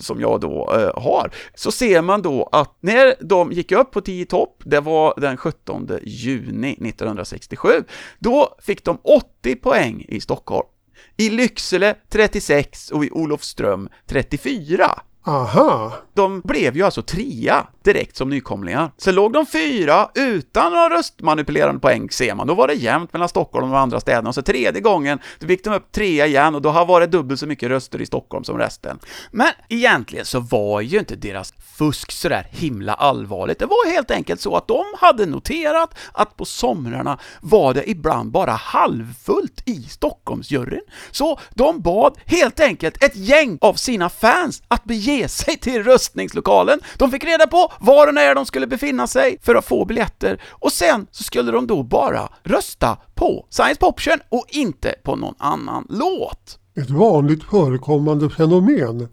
som 0.00 0.20
jag 0.20 0.40
då 0.40 0.72
eh, 0.74 1.02
har, 1.02 1.30
så 1.54 1.72
ser 1.72 2.02
man 2.02 2.22
då 2.22 2.48
att 2.52 2.76
när 2.80 3.14
de 3.20 3.52
gick 3.52 3.72
upp 3.72 3.90
på 3.90 4.00
10 4.00 4.26
topp, 4.26 4.62
det 4.64 4.80
var 4.80 5.14
den 5.20 5.36
17 5.36 5.88
juni 6.02 6.72
1967, 6.72 7.68
då 8.18 8.56
fick 8.62 8.84
de 8.84 8.98
80 9.02 9.56
poäng 9.56 10.04
i 10.08 10.20
Stockholm. 10.20 10.66
I 11.16 11.30
Lycksele 11.30 11.94
36 12.08 12.90
och 12.90 13.04
i 13.04 13.10
Olofström 13.10 13.88
34. 14.06 15.00
Aha! 15.24 15.92
De 16.14 16.40
blev 16.40 16.76
ju 16.76 16.82
alltså 16.82 17.02
trea 17.02 17.66
direkt 17.84 18.16
som 18.16 18.30
nykomlingar. 18.30 18.92
Sen 18.96 19.14
låg 19.14 19.32
de 19.32 19.46
fyra 19.46 20.10
utan 20.14 20.72
några 20.72 20.90
röstmanipulerande 20.90 21.80
poäng 21.80 22.10
ser 22.10 22.34
man. 22.34 22.46
Då 22.46 22.54
var 22.54 22.68
det 22.68 22.74
jämnt 22.74 23.12
mellan 23.12 23.28
Stockholm 23.28 23.64
och 23.64 23.70
de 23.70 23.76
andra 23.82 24.00
städerna. 24.00 24.28
Och 24.28 24.34
så 24.34 24.42
tredje 24.42 24.80
gången, 24.80 25.18
då 25.38 25.46
fick 25.46 25.64
de 25.64 25.74
upp 25.74 25.92
trea 25.92 26.26
igen 26.26 26.54
och 26.54 26.62
då 26.62 26.68
har 26.68 26.86
varit 26.86 27.10
dubbelt 27.10 27.40
så 27.40 27.46
mycket 27.46 27.68
röster 27.68 28.00
i 28.00 28.06
Stockholm 28.06 28.44
som 28.44 28.58
resten. 28.58 28.98
Men 29.30 29.50
egentligen 29.68 30.24
så 30.24 30.40
var 30.40 30.80
ju 30.80 30.98
inte 30.98 31.16
deras 31.16 31.54
fusk 31.78 32.12
sådär 32.12 32.46
himla 32.50 32.94
allvarligt. 32.94 33.58
Det 33.58 33.66
var 33.66 33.92
helt 33.92 34.10
enkelt 34.10 34.40
så 34.40 34.56
att 34.56 34.68
de 34.68 34.84
hade 34.98 35.26
noterat 35.26 35.94
att 36.12 36.36
på 36.36 36.44
somrarna 36.44 37.18
var 37.40 37.74
det 37.74 37.90
ibland 37.90 38.30
bara 38.30 38.52
halvfullt 38.52 39.62
i 39.68 39.82
Stockholmsjuryn. 39.82 40.80
Så 41.10 41.38
de 41.54 41.80
bad 41.80 42.18
helt 42.24 42.60
enkelt 42.60 43.04
ett 43.04 43.16
gäng 43.16 43.58
av 43.60 43.74
sina 43.74 44.08
fans 44.08 44.62
att 44.68 44.84
bege 44.84 45.09
sig 45.28 45.56
till 45.56 45.84
röstningslokalen. 45.84 46.80
De 46.96 47.10
fick 47.10 47.24
reda 47.24 47.46
på 47.46 47.72
var 47.80 48.06
och 48.06 48.14
när 48.14 48.34
de 48.34 48.46
skulle 48.46 48.66
befinna 48.66 49.06
sig 49.06 49.38
för 49.42 49.54
att 49.54 49.64
få 49.64 49.84
biljetter 49.84 50.42
och 50.48 50.72
sen 50.72 51.06
så 51.10 51.24
skulle 51.24 51.52
de 51.52 51.66
då 51.66 51.82
bara 51.82 52.28
rösta 52.42 52.96
på 53.14 53.46
Science 53.50 53.80
Poption 53.80 54.18
och 54.28 54.44
inte 54.48 54.94
på 55.02 55.16
någon 55.16 55.34
annan 55.38 55.86
låt. 55.88 56.58
Ett 56.76 56.90
vanligt 56.90 57.44
förekommande 57.44 58.30
fenomen. 58.30 59.08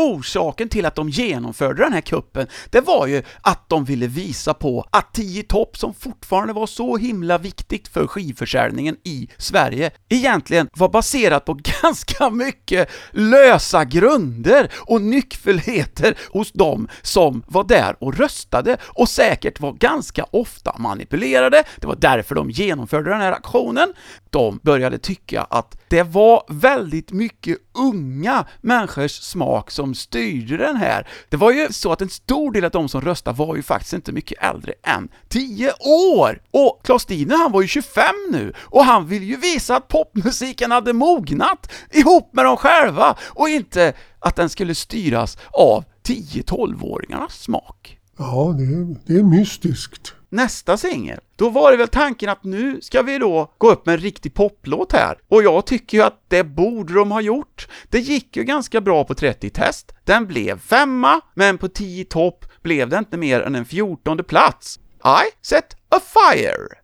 Orsaken 0.00 0.68
till 0.68 0.86
att 0.86 0.94
de 0.94 1.08
genomförde 1.08 1.82
den 1.82 1.92
här 1.92 2.00
kuppen, 2.00 2.46
det 2.70 2.80
var 2.80 3.06
ju 3.06 3.22
att 3.40 3.68
de 3.68 3.84
ville 3.84 4.06
visa 4.06 4.54
på 4.54 4.86
att 4.90 5.14
10 5.14 5.42
topp, 5.42 5.76
som 5.76 5.94
fortfarande 5.94 6.52
var 6.52 6.66
så 6.66 6.96
himla 6.96 7.38
viktigt 7.38 7.88
för 7.88 8.06
skivförsäljningen 8.06 8.96
i 9.04 9.28
Sverige, 9.36 9.90
egentligen 10.08 10.68
var 10.76 10.88
baserat 10.88 11.44
på 11.44 11.58
ganska 11.82 12.30
mycket 12.30 12.90
lösa 13.10 13.84
grunder 13.84 14.70
och 14.76 15.02
nyckfullheter 15.02 16.18
hos 16.32 16.52
dem 16.52 16.88
som 17.02 17.42
var 17.46 17.64
där 17.64 17.96
och 18.00 18.16
röstade 18.16 18.76
och 18.82 19.08
säkert 19.08 19.60
var 19.60 19.72
ganska 19.72 20.24
ofta 20.30 20.78
manipulerade. 20.78 21.64
Det 21.76 21.86
var 21.86 21.96
därför 21.96 22.34
de 22.34 22.50
genomförde 22.50 23.10
den 23.10 23.20
här 23.20 23.32
aktionen. 23.32 23.92
De 24.30 24.60
började 24.62 24.98
tycka 24.98 25.42
att 25.42 25.78
det 25.88 26.02
var 26.02 26.42
väldigt 26.48 27.12
mycket 27.12 27.58
unga 27.78 28.46
människors 28.60 29.12
smak 29.12 29.70
som 29.70 29.94
styrde 29.94 30.56
den 30.56 30.76
här. 30.76 31.08
Det 31.28 31.36
var 31.36 31.50
ju 31.52 31.72
så 31.72 31.92
att 31.92 32.02
en 32.02 32.08
stor 32.08 32.52
del 32.52 32.64
av 32.64 32.70
de 32.70 32.88
som 32.88 33.00
röstade 33.00 33.38
var 33.38 33.56
ju 33.56 33.62
faktiskt 33.62 33.92
inte 33.92 34.12
mycket 34.12 34.42
äldre 34.42 34.72
än 34.82 35.08
10 35.28 35.72
år! 35.80 36.42
Och 36.50 36.80
Klaus 36.84 37.06
Dine 37.06 37.34
han 37.34 37.52
var 37.52 37.62
ju 37.62 37.68
25 37.68 38.04
nu, 38.30 38.52
och 38.58 38.84
han 38.84 39.06
ville 39.06 39.24
ju 39.24 39.36
visa 39.36 39.76
att 39.76 39.88
popmusiken 39.88 40.70
hade 40.70 40.92
mognat 40.92 41.72
ihop 41.90 42.34
med 42.34 42.44
dem 42.44 42.56
själva, 42.56 43.16
och 43.28 43.48
inte 43.48 43.92
att 44.18 44.36
den 44.36 44.48
skulle 44.48 44.74
styras 44.74 45.38
av 45.50 45.84
10-12-åringarnas 46.06 47.30
smak. 47.30 47.98
Ja, 48.18 48.54
det 48.58 48.64
är, 48.64 48.96
det 49.06 49.20
är 49.20 49.24
mystiskt 49.24 50.14
nästa 50.30 50.76
singel, 50.76 51.20
då 51.36 51.48
var 51.48 51.70
det 51.70 51.76
väl 51.76 51.88
tanken 51.88 52.28
att 52.28 52.44
nu 52.44 52.80
ska 52.80 53.02
vi 53.02 53.18
då 53.18 53.54
gå 53.58 53.70
upp 53.70 53.86
med 53.86 53.92
en 53.92 54.00
riktig 54.00 54.34
poplåt 54.34 54.92
här. 54.92 55.18
Och 55.28 55.42
jag 55.42 55.66
tycker 55.66 55.98
ju 55.98 56.04
att 56.04 56.24
det 56.28 56.44
borde 56.44 56.94
de 56.94 57.10
ha 57.10 57.20
gjort. 57.20 57.68
Det 57.88 57.98
gick 57.98 58.36
ju 58.36 58.44
ganska 58.44 58.80
bra 58.80 59.04
på 59.04 59.14
30-test. 59.14 59.94
Den 60.04 60.26
blev 60.26 60.60
femma, 60.60 61.20
men 61.34 61.58
på 61.58 61.68
10 61.68 62.04
topp 62.04 62.44
blev 62.62 62.88
det 62.88 62.98
inte 62.98 63.16
mer 63.16 63.40
än 63.40 63.54
en 63.54 63.64
14 63.64 64.24
plats. 64.24 64.80
I 65.04 65.46
set 65.46 65.76
a 65.88 66.00
fire. 66.00 66.80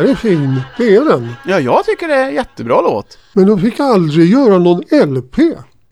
Här 0.00 0.08
är 0.08 0.14
fin. 0.14 0.60
Det 0.78 0.96
är 0.96 1.04
den. 1.04 1.28
Ja, 1.46 1.60
jag 1.60 1.84
tycker 1.84 2.08
det 2.08 2.14
är 2.14 2.28
en 2.28 2.34
jättebra 2.34 2.80
låt. 2.80 3.18
Men 3.32 3.46
de 3.46 3.60
fick 3.60 3.80
aldrig 3.80 4.32
göra 4.32 4.58
någon 4.58 4.82
LP. 4.90 5.38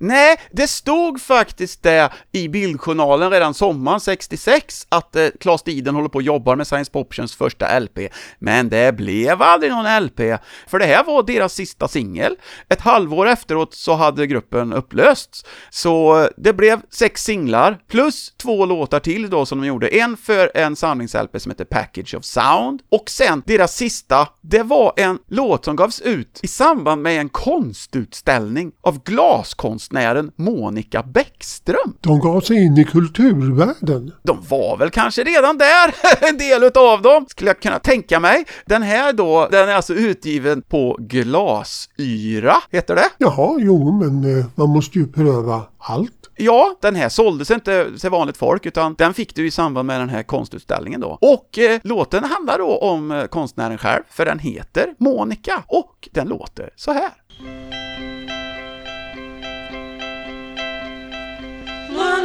Nej, 0.01 0.41
det 0.51 0.69
stod 0.69 1.21
faktiskt 1.21 1.83
det 1.83 2.11
i 2.33 2.49
bildjournalen 2.49 3.31
redan 3.31 3.55
sommaren 3.55 4.01
66 4.01 4.87
att 4.89 5.17
eh, 5.17 5.29
Claes 5.41 5.63
Diden 5.63 5.95
håller 5.95 6.09
på 6.09 6.19
och 6.19 6.23
jobbar 6.23 6.57
med 6.57 6.67
Science 6.67 6.91
Poptions 6.91 7.37
första 7.37 7.79
LP, 7.79 7.99
men 8.39 8.69
det 8.69 8.97
blev 8.97 9.43
aldrig 9.43 9.73
någon 9.73 10.05
LP, 10.05 10.21
för 10.67 10.79
det 10.79 10.85
här 10.85 11.05
var 11.05 11.23
deras 11.23 11.55
sista 11.55 11.89
singel. 11.89 12.37
Ett 12.69 12.81
halvår 12.81 13.27
efteråt 13.29 13.75
så 13.75 13.95
hade 13.95 14.27
gruppen 14.27 14.73
upplösts, 14.73 15.45
så 15.71 16.23
eh, 16.23 16.29
det 16.37 16.53
blev 16.53 16.81
sex 16.91 17.25
singlar 17.25 17.79
plus 17.89 18.33
två 18.37 18.67
låtar 18.67 19.01
till 19.01 19.31
då 19.31 19.47
som 19.47 19.61
de 19.61 19.67
gjorde. 19.67 19.89
En 19.89 20.17
för 20.17 20.51
en 20.55 20.77
samlings-LP 20.77 21.39
som 21.39 21.51
heter 21.51 21.65
Package 21.65 22.15
of 22.15 22.25
Sound 22.25 22.83
och 22.89 23.11
sen 23.11 23.43
deras 23.47 23.77
sista, 23.77 24.29
det 24.41 24.63
var 24.63 24.93
en 24.97 25.19
låt 25.29 25.65
som 25.65 25.77
gavs 25.77 26.01
ut 26.01 26.41
i 26.43 26.49
samband 26.49 27.03
med 27.03 27.21
en 27.21 27.29
konstutställning 27.29 28.73
av 28.81 29.03
glaskonst 29.03 29.88
glaskonstnären 29.89 30.33
Monica 30.37 31.03
Bäckström. 31.03 31.97
De 32.01 32.21
gav 32.21 32.41
sig 32.41 32.65
in 32.65 32.79
i 32.79 32.85
kulturvärlden. 32.85 34.13
De 34.23 34.39
var 34.49 34.77
väl 34.77 34.91
kanske 34.91 35.25
redan 35.25 35.59
där, 35.59 35.95
en 36.29 36.39
del 36.39 36.65
utav 36.65 37.03
dem, 37.03 37.27
skulle 37.29 37.51
jag 37.51 37.61
kunna 37.61 37.79
tänka 37.79 38.21
mig. 38.21 38.45
Den 38.67 38.83
här 38.83 39.13
då, 39.13 39.49
den 39.51 39.69
är 39.69 39.75
alltså 39.75 39.95
utgiven 39.95 40.63
på 40.63 40.97
glasyra, 41.01 42.57
heter 42.71 42.95
det? 42.95 43.09
Jaha, 43.19 43.57
jo, 43.61 43.93
men 43.93 44.39
eh, 44.39 44.47
man 44.55 44.69
måste 44.69 44.99
ju 44.99 45.07
pröva 45.07 45.63
allt. 45.79 46.13
Ja, 46.41 46.77
den 46.83 46.95
här 46.95 47.09
såldes 47.09 47.51
inte 47.51 47.99
till 48.01 48.11
vanligt 48.11 48.37
folk, 48.37 48.67
utan 48.67 48.95
den 48.95 49.15
fick 49.15 49.35
du 49.35 49.47
i 49.47 49.51
samband 49.51 49.87
med 49.87 50.01
den 50.01 50.09
här 50.09 50.23
konstutställningen 50.23 51.01
då. 51.01 51.19
Och 51.21 51.59
eh, 51.59 51.81
låten 51.85 52.25
handlar 52.25 52.59
då 52.59 52.79
om 52.79 53.11
eh, 53.11 53.25
konstnären 53.25 53.79
själv, 53.79 54.03
för 54.11 54.25
den 54.25 54.39
heter 54.39 54.95
Monica, 54.99 55.63
och 55.67 56.09
den 56.13 56.29
låter 56.29 56.71
så 56.77 56.93
här. 56.93 57.11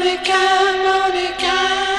Monica, 0.04 0.36
Monica, 0.84 1.93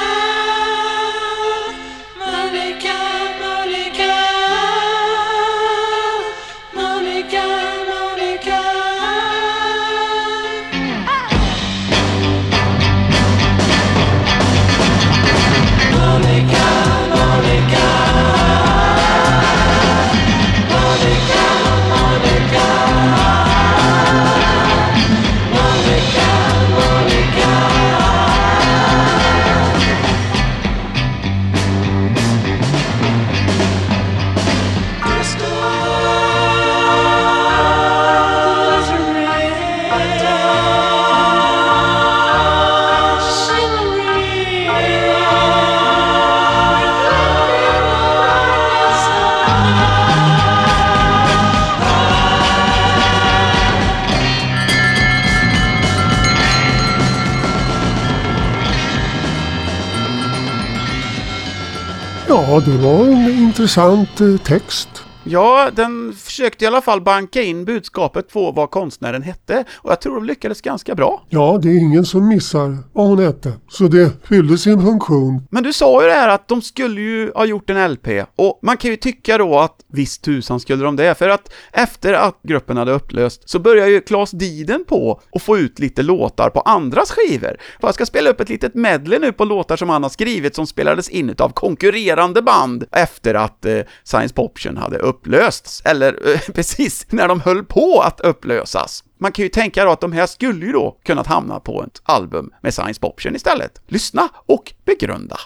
Ja, 62.54 62.60
det 62.60 62.76
var 62.84 63.06
en 63.10 63.30
intressant 63.48 64.20
eh, 64.22 64.36
text. 64.46 65.00
Ja, 65.26 65.70
den 65.74 66.12
försökte 66.34 66.64
i 66.64 66.68
alla 66.68 66.80
fall 66.80 67.00
banka 67.00 67.42
in 67.42 67.64
budskapet 67.64 68.32
på 68.32 68.52
vad 68.52 68.70
konstnären 68.70 69.22
hette, 69.22 69.64
och 69.74 69.90
jag 69.90 70.00
tror 70.00 70.14
de 70.14 70.24
lyckades 70.24 70.60
ganska 70.60 70.94
bra. 70.94 71.22
Ja, 71.28 71.58
det 71.62 71.68
är 71.68 71.78
ingen 71.78 72.04
som 72.04 72.28
missar 72.28 72.78
vad 72.92 73.06
hon 73.06 73.18
hette. 73.18 73.52
Så 73.68 73.84
det 73.84 74.26
fyllde 74.28 74.58
sin 74.58 74.82
funktion. 74.82 75.46
Men 75.50 75.62
du 75.62 75.72
sa 75.72 76.02
ju 76.02 76.08
det 76.08 76.14
här 76.14 76.28
att 76.28 76.48
de 76.48 76.62
skulle 76.62 77.00
ju 77.00 77.32
ha 77.34 77.44
gjort 77.44 77.70
en 77.70 77.92
LP, 77.92 78.08
och 78.36 78.58
man 78.62 78.76
kan 78.76 78.90
ju 78.90 78.96
tycka 78.96 79.38
då 79.38 79.58
att 79.58 79.76
visst 79.92 80.22
tusan 80.22 80.60
skulle 80.60 80.84
de 80.84 80.96
det, 80.96 81.14
för 81.14 81.28
att 81.28 81.52
efter 81.72 82.12
att 82.12 82.38
gruppen 82.42 82.76
hade 82.76 82.92
upplöst 82.92 83.48
så 83.48 83.58
börjar 83.58 83.86
ju 83.86 84.00
Claes 84.00 84.30
Diden 84.30 84.84
på 84.88 85.20
att 85.32 85.42
få 85.42 85.58
ut 85.58 85.78
lite 85.78 86.02
låtar 86.02 86.50
på 86.50 86.60
andras 86.60 87.10
skivor. 87.10 87.56
För 87.80 87.88
jag 87.88 87.94
ska 87.94 88.06
spela 88.06 88.30
upp 88.30 88.40
ett 88.40 88.48
litet 88.48 88.74
medley 88.74 89.18
nu 89.18 89.32
på 89.32 89.44
låtar 89.44 89.76
som 89.76 89.88
han 89.88 90.02
har 90.02 90.10
skrivit 90.10 90.54
som 90.54 90.66
spelades 90.66 91.08
in 91.08 91.34
av 91.38 91.48
konkurrerande 91.48 92.42
band 92.42 92.84
efter 92.92 93.34
att 93.34 93.64
eh, 93.64 93.78
Science 94.04 94.34
Poption 94.34 94.76
hade 94.76 94.98
upplösts, 94.98 95.82
eller 95.84 96.23
Eh, 96.24 96.40
precis 96.54 97.06
när 97.10 97.28
de 97.28 97.40
höll 97.40 97.64
på 97.64 98.00
att 98.00 98.20
upplösas. 98.20 99.04
Man 99.18 99.32
kan 99.32 99.42
ju 99.42 99.48
tänka 99.48 99.84
då 99.84 99.90
att 99.90 100.00
de 100.00 100.12
här 100.12 100.26
skulle 100.26 100.66
ju 100.66 100.72
då 100.72 100.98
kunnat 101.04 101.26
hamna 101.26 101.60
på 101.60 101.82
ett 101.82 102.02
album 102.04 102.50
med 102.60 102.74
Science 102.74 103.00
Poption 103.00 103.36
istället. 103.36 103.82
Lyssna 103.86 104.28
och 104.46 104.72
begrunda. 104.84 105.36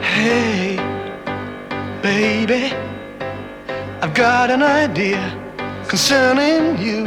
Hey, 0.00 0.76
baby, 2.02 2.72
I've 4.00 4.14
got 4.16 4.50
an 4.50 4.62
idea 4.62 5.30
concerning 5.88 6.78
you, 6.86 7.06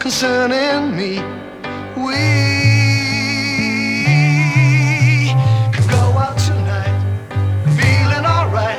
concerning 0.00 0.96
me. 0.96 1.22
We 1.94 2.73
alright, 8.54 8.78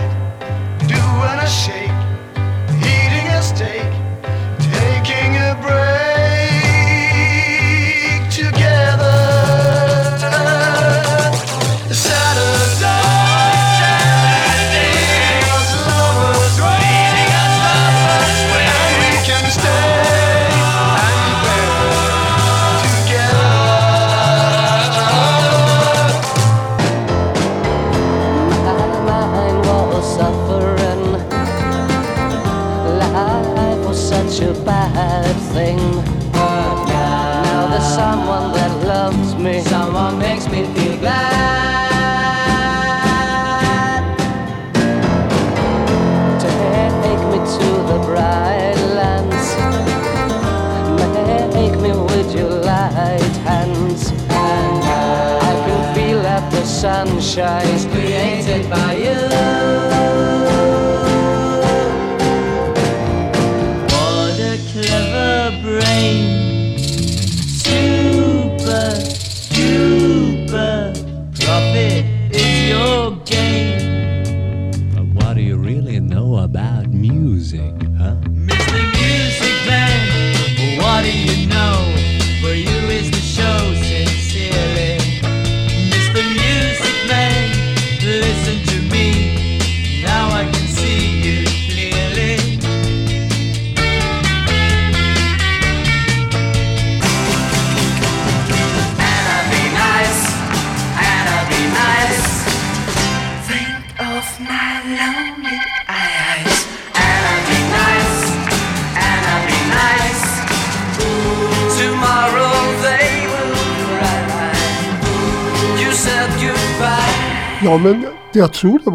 doing 0.88 1.39
a 1.39 1.47
shake, 1.47 1.91
eating 2.79 3.27
a 3.27 3.41
steak, 3.41 4.04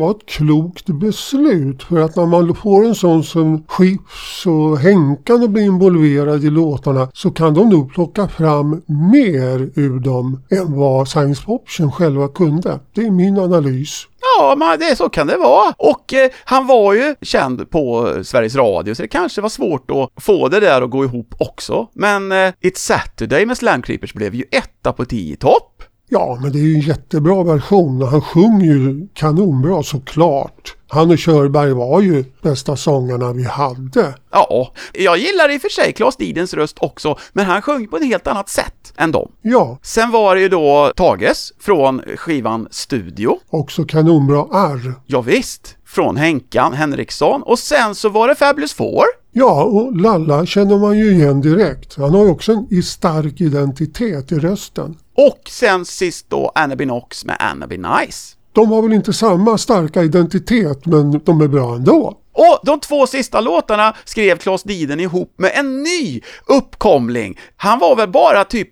var 0.01 0.11
ett 0.11 0.27
klokt 0.27 0.87
beslut 0.87 1.83
för 1.83 2.01
att 2.01 2.17
när 2.17 2.27
man 2.27 2.55
får 2.55 2.85
en 2.85 2.95
sån 2.95 3.25
som 3.25 3.65
Skifs 3.69 4.47
och 4.47 4.79
Henkan 4.79 5.43
att 5.43 5.51
bli 5.51 5.63
involverad 5.63 6.45
i 6.45 6.51
låtarna 6.51 7.09
så 7.15 7.31
kan 7.31 7.55
de 7.55 7.69
nog 7.69 7.95
plocka 7.95 8.29
fram 8.29 8.83
mer 9.13 9.71
ur 9.75 10.01
dem 10.01 10.43
än 10.51 10.79
vad 10.79 11.09
Science 11.09 11.43
Option 11.47 11.93
själva 11.93 12.29
kunde. 12.29 12.81
Det 12.95 13.01
är 13.01 13.11
min 13.11 13.39
analys. 13.39 14.07
Ja, 14.39 14.55
men 14.59 14.79
det, 14.79 14.97
så 14.97 15.09
kan 15.09 15.27
det 15.27 15.37
vara. 15.37 15.75
Och 15.79 16.15
eh, 16.15 16.31
han 16.45 16.67
var 16.67 16.95
ju 16.95 17.15
känd 17.23 17.71
på 17.71 18.15
Sveriges 18.23 18.57
Radio, 18.57 18.95
så 18.95 19.03
det 19.03 19.09
kanske 19.09 19.41
var 19.41 19.49
svårt 19.49 19.91
att 19.91 20.25
få 20.25 20.49
det 20.49 20.61
där 20.61 20.83
att 20.83 20.91
gå 20.91 21.05
ihop 21.05 21.35
också. 21.39 21.89
Men 21.95 22.33
eh, 22.33 22.37
It's 22.37 22.77
Saturday 22.77 23.47
med 23.47 23.59
Slam 23.59 23.83
Creepers 23.83 24.15
blev 24.15 24.35
ju 24.35 24.45
etta 24.51 24.93
på 24.93 25.05
10 25.05 25.37
topp. 25.37 25.83
Ja, 26.13 26.39
men 26.43 26.53
det 26.53 26.59
är 26.59 26.63
ju 26.63 26.75
en 26.75 26.81
jättebra 26.81 27.43
version 27.43 28.03
och 28.03 28.09
han 28.09 28.21
sjunger 28.21 28.65
ju 28.65 29.09
kanonbra 29.15 29.83
såklart. 29.83 30.77
Han 30.89 31.11
och 31.11 31.19
Körberg 31.19 31.73
var 31.73 32.01
ju 32.01 32.25
bästa 32.43 32.77
sångarna 32.77 33.33
vi 33.33 33.45
hade. 33.45 34.15
Ja, 34.33 34.73
jag 34.93 35.19
gillar 35.19 35.55
i 35.55 35.59
och 35.59 35.63
för 35.63 35.69
sig 35.69 35.93
Klas 35.93 36.17
Didens 36.17 36.55
röst 36.55 36.77
också, 36.81 37.19
men 37.33 37.47
han 37.47 37.63
sjöng 37.63 37.89
på 37.89 37.97
ett 37.97 38.05
helt 38.05 38.27
annat 38.27 38.49
sätt 38.49 38.93
än 38.97 39.13
dem. 39.13 39.31
Ja, 39.43 39.79
Sen 39.83 40.11
var 40.11 40.35
det 40.35 40.41
ju 40.41 40.49
då 40.49 40.93
Tages 40.97 41.53
från 41.61 42.03
skivan 42.17 42.69
Studio. 42.71 43.39
också 43.51 43.85
kanonbra 43.85 44.47
R. 44.53 44.95
Ja, 45.07 45.21
visst, 45.21 45.77
från 45.87 46.17
Henkan 46.17 46.73
Henriksson. 46.73 47.43
Och 47.43 47.59
sen 47.59 47.95
så 47.95 48.09
var 48.09 48.29
det 48.29 48.35
Fabulous 48.35 48.73
Four. 48.75 49.05
Ja, 49.33 49.65
och 49.65 49.97
Lalla 49.97 50.47
känner 50.47 50.79
man 50.79 50.99
ju 50.99 51.13
igen 51.13 51.41
direkt. 51.41 51.97
Han 51.97 52.15
har 52.15 52.25
ju 52.25 52.31
också 52.31 52.53
en 52.71 52.83
stark 52.83 53.41
identitet 53.41 54.33
i 54.33 54.39
rösten. 54.39 54.97
Och 55.29 55.41
sen 55.49 55.85
sist 55.85 56.31
då 56.31 56.53
Anna 56.55 56.77
Knox 56.77 57.25
med 57.25 57.37
Anna 57.39 57.67
Be 57.67 57.77
Nice. 57.77 58.37
De 58.53 58.73
har 58.73 58.83
väl 58.83 58.93
inte 58.93 59.13
samma 59.13 59.59
starka 59.59 60.03
identitet, 60.03 60.87
men 60.87 61.19
de 61.25 61.41
är 61.41 61.49
bra 61.49 61.75
ändå. 61.75 62.17
Och 62.33 62.61
de 62.63 62.81
två 62.81 63.07
sista 63.07 63.41
låtarna 63.41 63.97
skrev 64.05 64.39
Klas 64.39 64.63
Diden 64.63 65.01
ihop 65.01 65.35
med 65.39 65.53
en 65.55 65.83
ny 65.83 66.21
uppkomling. 66.47 67.39
Han 67.57 67.79
var 67.79 67.97
väl 67.97 68.09
bara 68.09 68.45
typ 68.45 68.71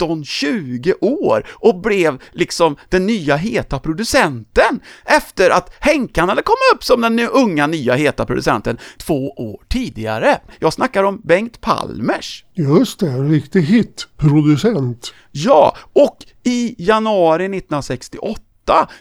19-20 0.00 0.94
år 1.00 1.46
och 1.50 1.80
blev 1.80 2.22
liksom 2.32 2.76
den 2.88 3.06
nya 3.06 3.36
heta 3.36 3.78
producenten 3.78 4.80
efter 5.04 5.50
att 5.50 5.72
Henkan 5.80 6.28
hade 6.28 6.42
kommit 6.42 6.74
upp 6.74 6.84
som 6.84 7.00
den 7.00 7.20
unga 7.20 7.66
nya 7.66 7.94
heta 7.94 8.26
producenten 8.26 8.78
två 8.98 9.30
år 9.30 9.60
tidigare. 9.68 10.40
Jag 10.58 10.72
snackar 10.72 11.04
om 11.04 11.20
Bengt 11.24 11.60
Palmers. 11.60 12.44
Just 12.54 13.00
det, 13.00 13.06
en 13.06 13.30
riktig 13.30 13.62
hitproducent. 13.62 15.14
Ja, 15.32 15.76
och 15.92 16.16
i 16.42 16.74
januari 16.78 17.44
1968 17.44 18.40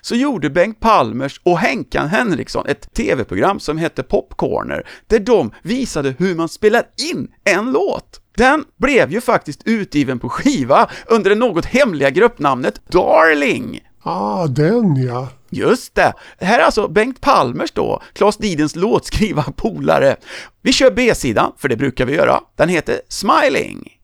så 0.02 0.16
gjorde 0.16 0.50
Bengt 0.50 0.80
Palmers 0.80 1.41
och 1.43 1.60
Henkan 1.60 2.08
Henriksson 2.08 2.66
ett 2.68 2.93
tv-program 2.93 3.60
som 3.60 3.78
hette 3.78 4.04
Popcorner, 4.04 4.88
där 5.08 5.20
de 5.20 5.52
visade 5.62 6.16
hur 6.18 6.36
man 6.36 6.50
spelar 6.50 6.84
in 7.12 7.28
en 7.43 7.72
låt. 7.72 8.22
Den 8.40 8.66
blev 8.78 9.12
ju 9.12 9.22
faktiskt 9.22 9.62
utgiven 9.66 10.20
på 10.20 10.30
skiva 10.30 10.90
under 11.08 11.30
det 11.30 11.36
något 11.36 11.66
hemliga 11.66 12.10
gruppnamnet 12.10 12.82
Darling. 12.92 13.80
Ah, 14.04 14.48
den 14.48 14.96
ja. 14.96 15.28
Just 15.50 15.96
det. 15.96 16.14
Här 16.40 16.60
är 16.60 16.64
alltså 16.64 16.88
Bengt 16.88 17.22
Palmers 17.22 17.72
då, 17.72 18.02
Klas 18.14 18.38
Didens 18.38 18.76
låtskriva 18.76 19.44
polare. 19.44 20.16
Vi 20.62 20.74
kör 20.74 20.92
B-sidan, 20.92 21.52
för 21.58 21.70
det 21.70 21.76
brukar 21.78 22.06
vi 22.06 22.14
göra. 22.14 22.42
Den 22.56 22.70
heter 22.70 23.02
Smiling. 23.10 23.99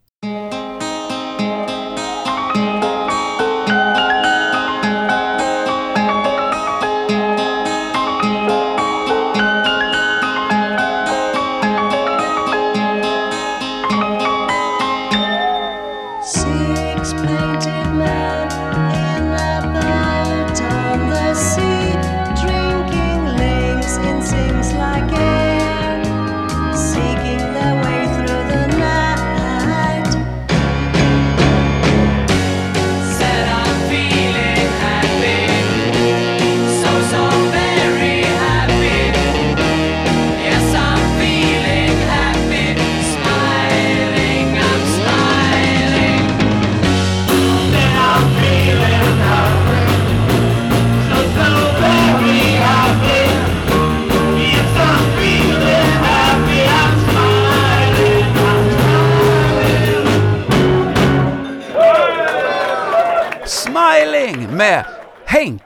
explain 17.06 17.60
to 17.60 17.75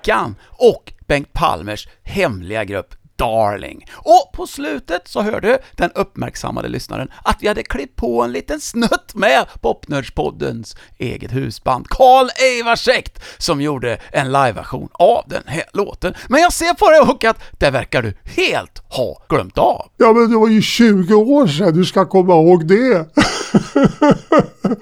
Henkan 0.09 0.35
och 0.47 0.93
Bengt 1.07 1.33
Palmers 1.33 1.87
hemliga 2.03 2.63
grupp 2.63 2.93
Darling. 3.15 3.85
Och 3.93 4.31
på 4.33 4.47
slutet 4.47 5.07
så 5.07 5.21
hörde 5.21 5.59
den 5.75 5.91
uppmärksammade 5.95 6.67
lyssnaren 6.67 7.11
att 7.23 7.37
vi 7.39 7.47
hade 7.47 7.63
klippt 7.63 7.95
på 7.95 8.23
en 8.23 8.31
liten 8.31 8.59
snutt 8.59 9.15
med 9.15 9.45
Popnördspoddens 9.61 10.75
eget 10.97 11.31
husband, 11.31 11.87
Karl 11.89 12.29
Eivarsekt, 12.41 13.23
som 13.37 13.61
gjorde 13.61 13.99
en 14.11 14.31
liveversion 14.31 14.89
av 14.93 15.23
den 15.27 15.43
här 15.45 15.63
låten. 15.73 16.13
Men 16.29 16.41
jag 16.41 16.53
ser 16.53 16.73
på 16.73 16.89
dig 16.89 16.99
och 16.99 17.23
att 17.23 17.37
det 17.59 17.69
verkar 17.69 18.01
du 18.01 18.13
helt 18.23 18.83
ha 18.89 19.23
glömt 19.29 19.57
av. 19.57 19.91
Ja, 19.97 20.13
men 20.13 20.31
det 20.31 20.37
var 20.37 20.47
ju 20.47 20.61
20 20.61 21.15
år 21.15 21.47
sedan. 21.47 21.73
Du 21.73 21.85
ska 21.85 22.05
komma 22.05 22.33
ihåg 22.33 22.67
det. 22.67 23.05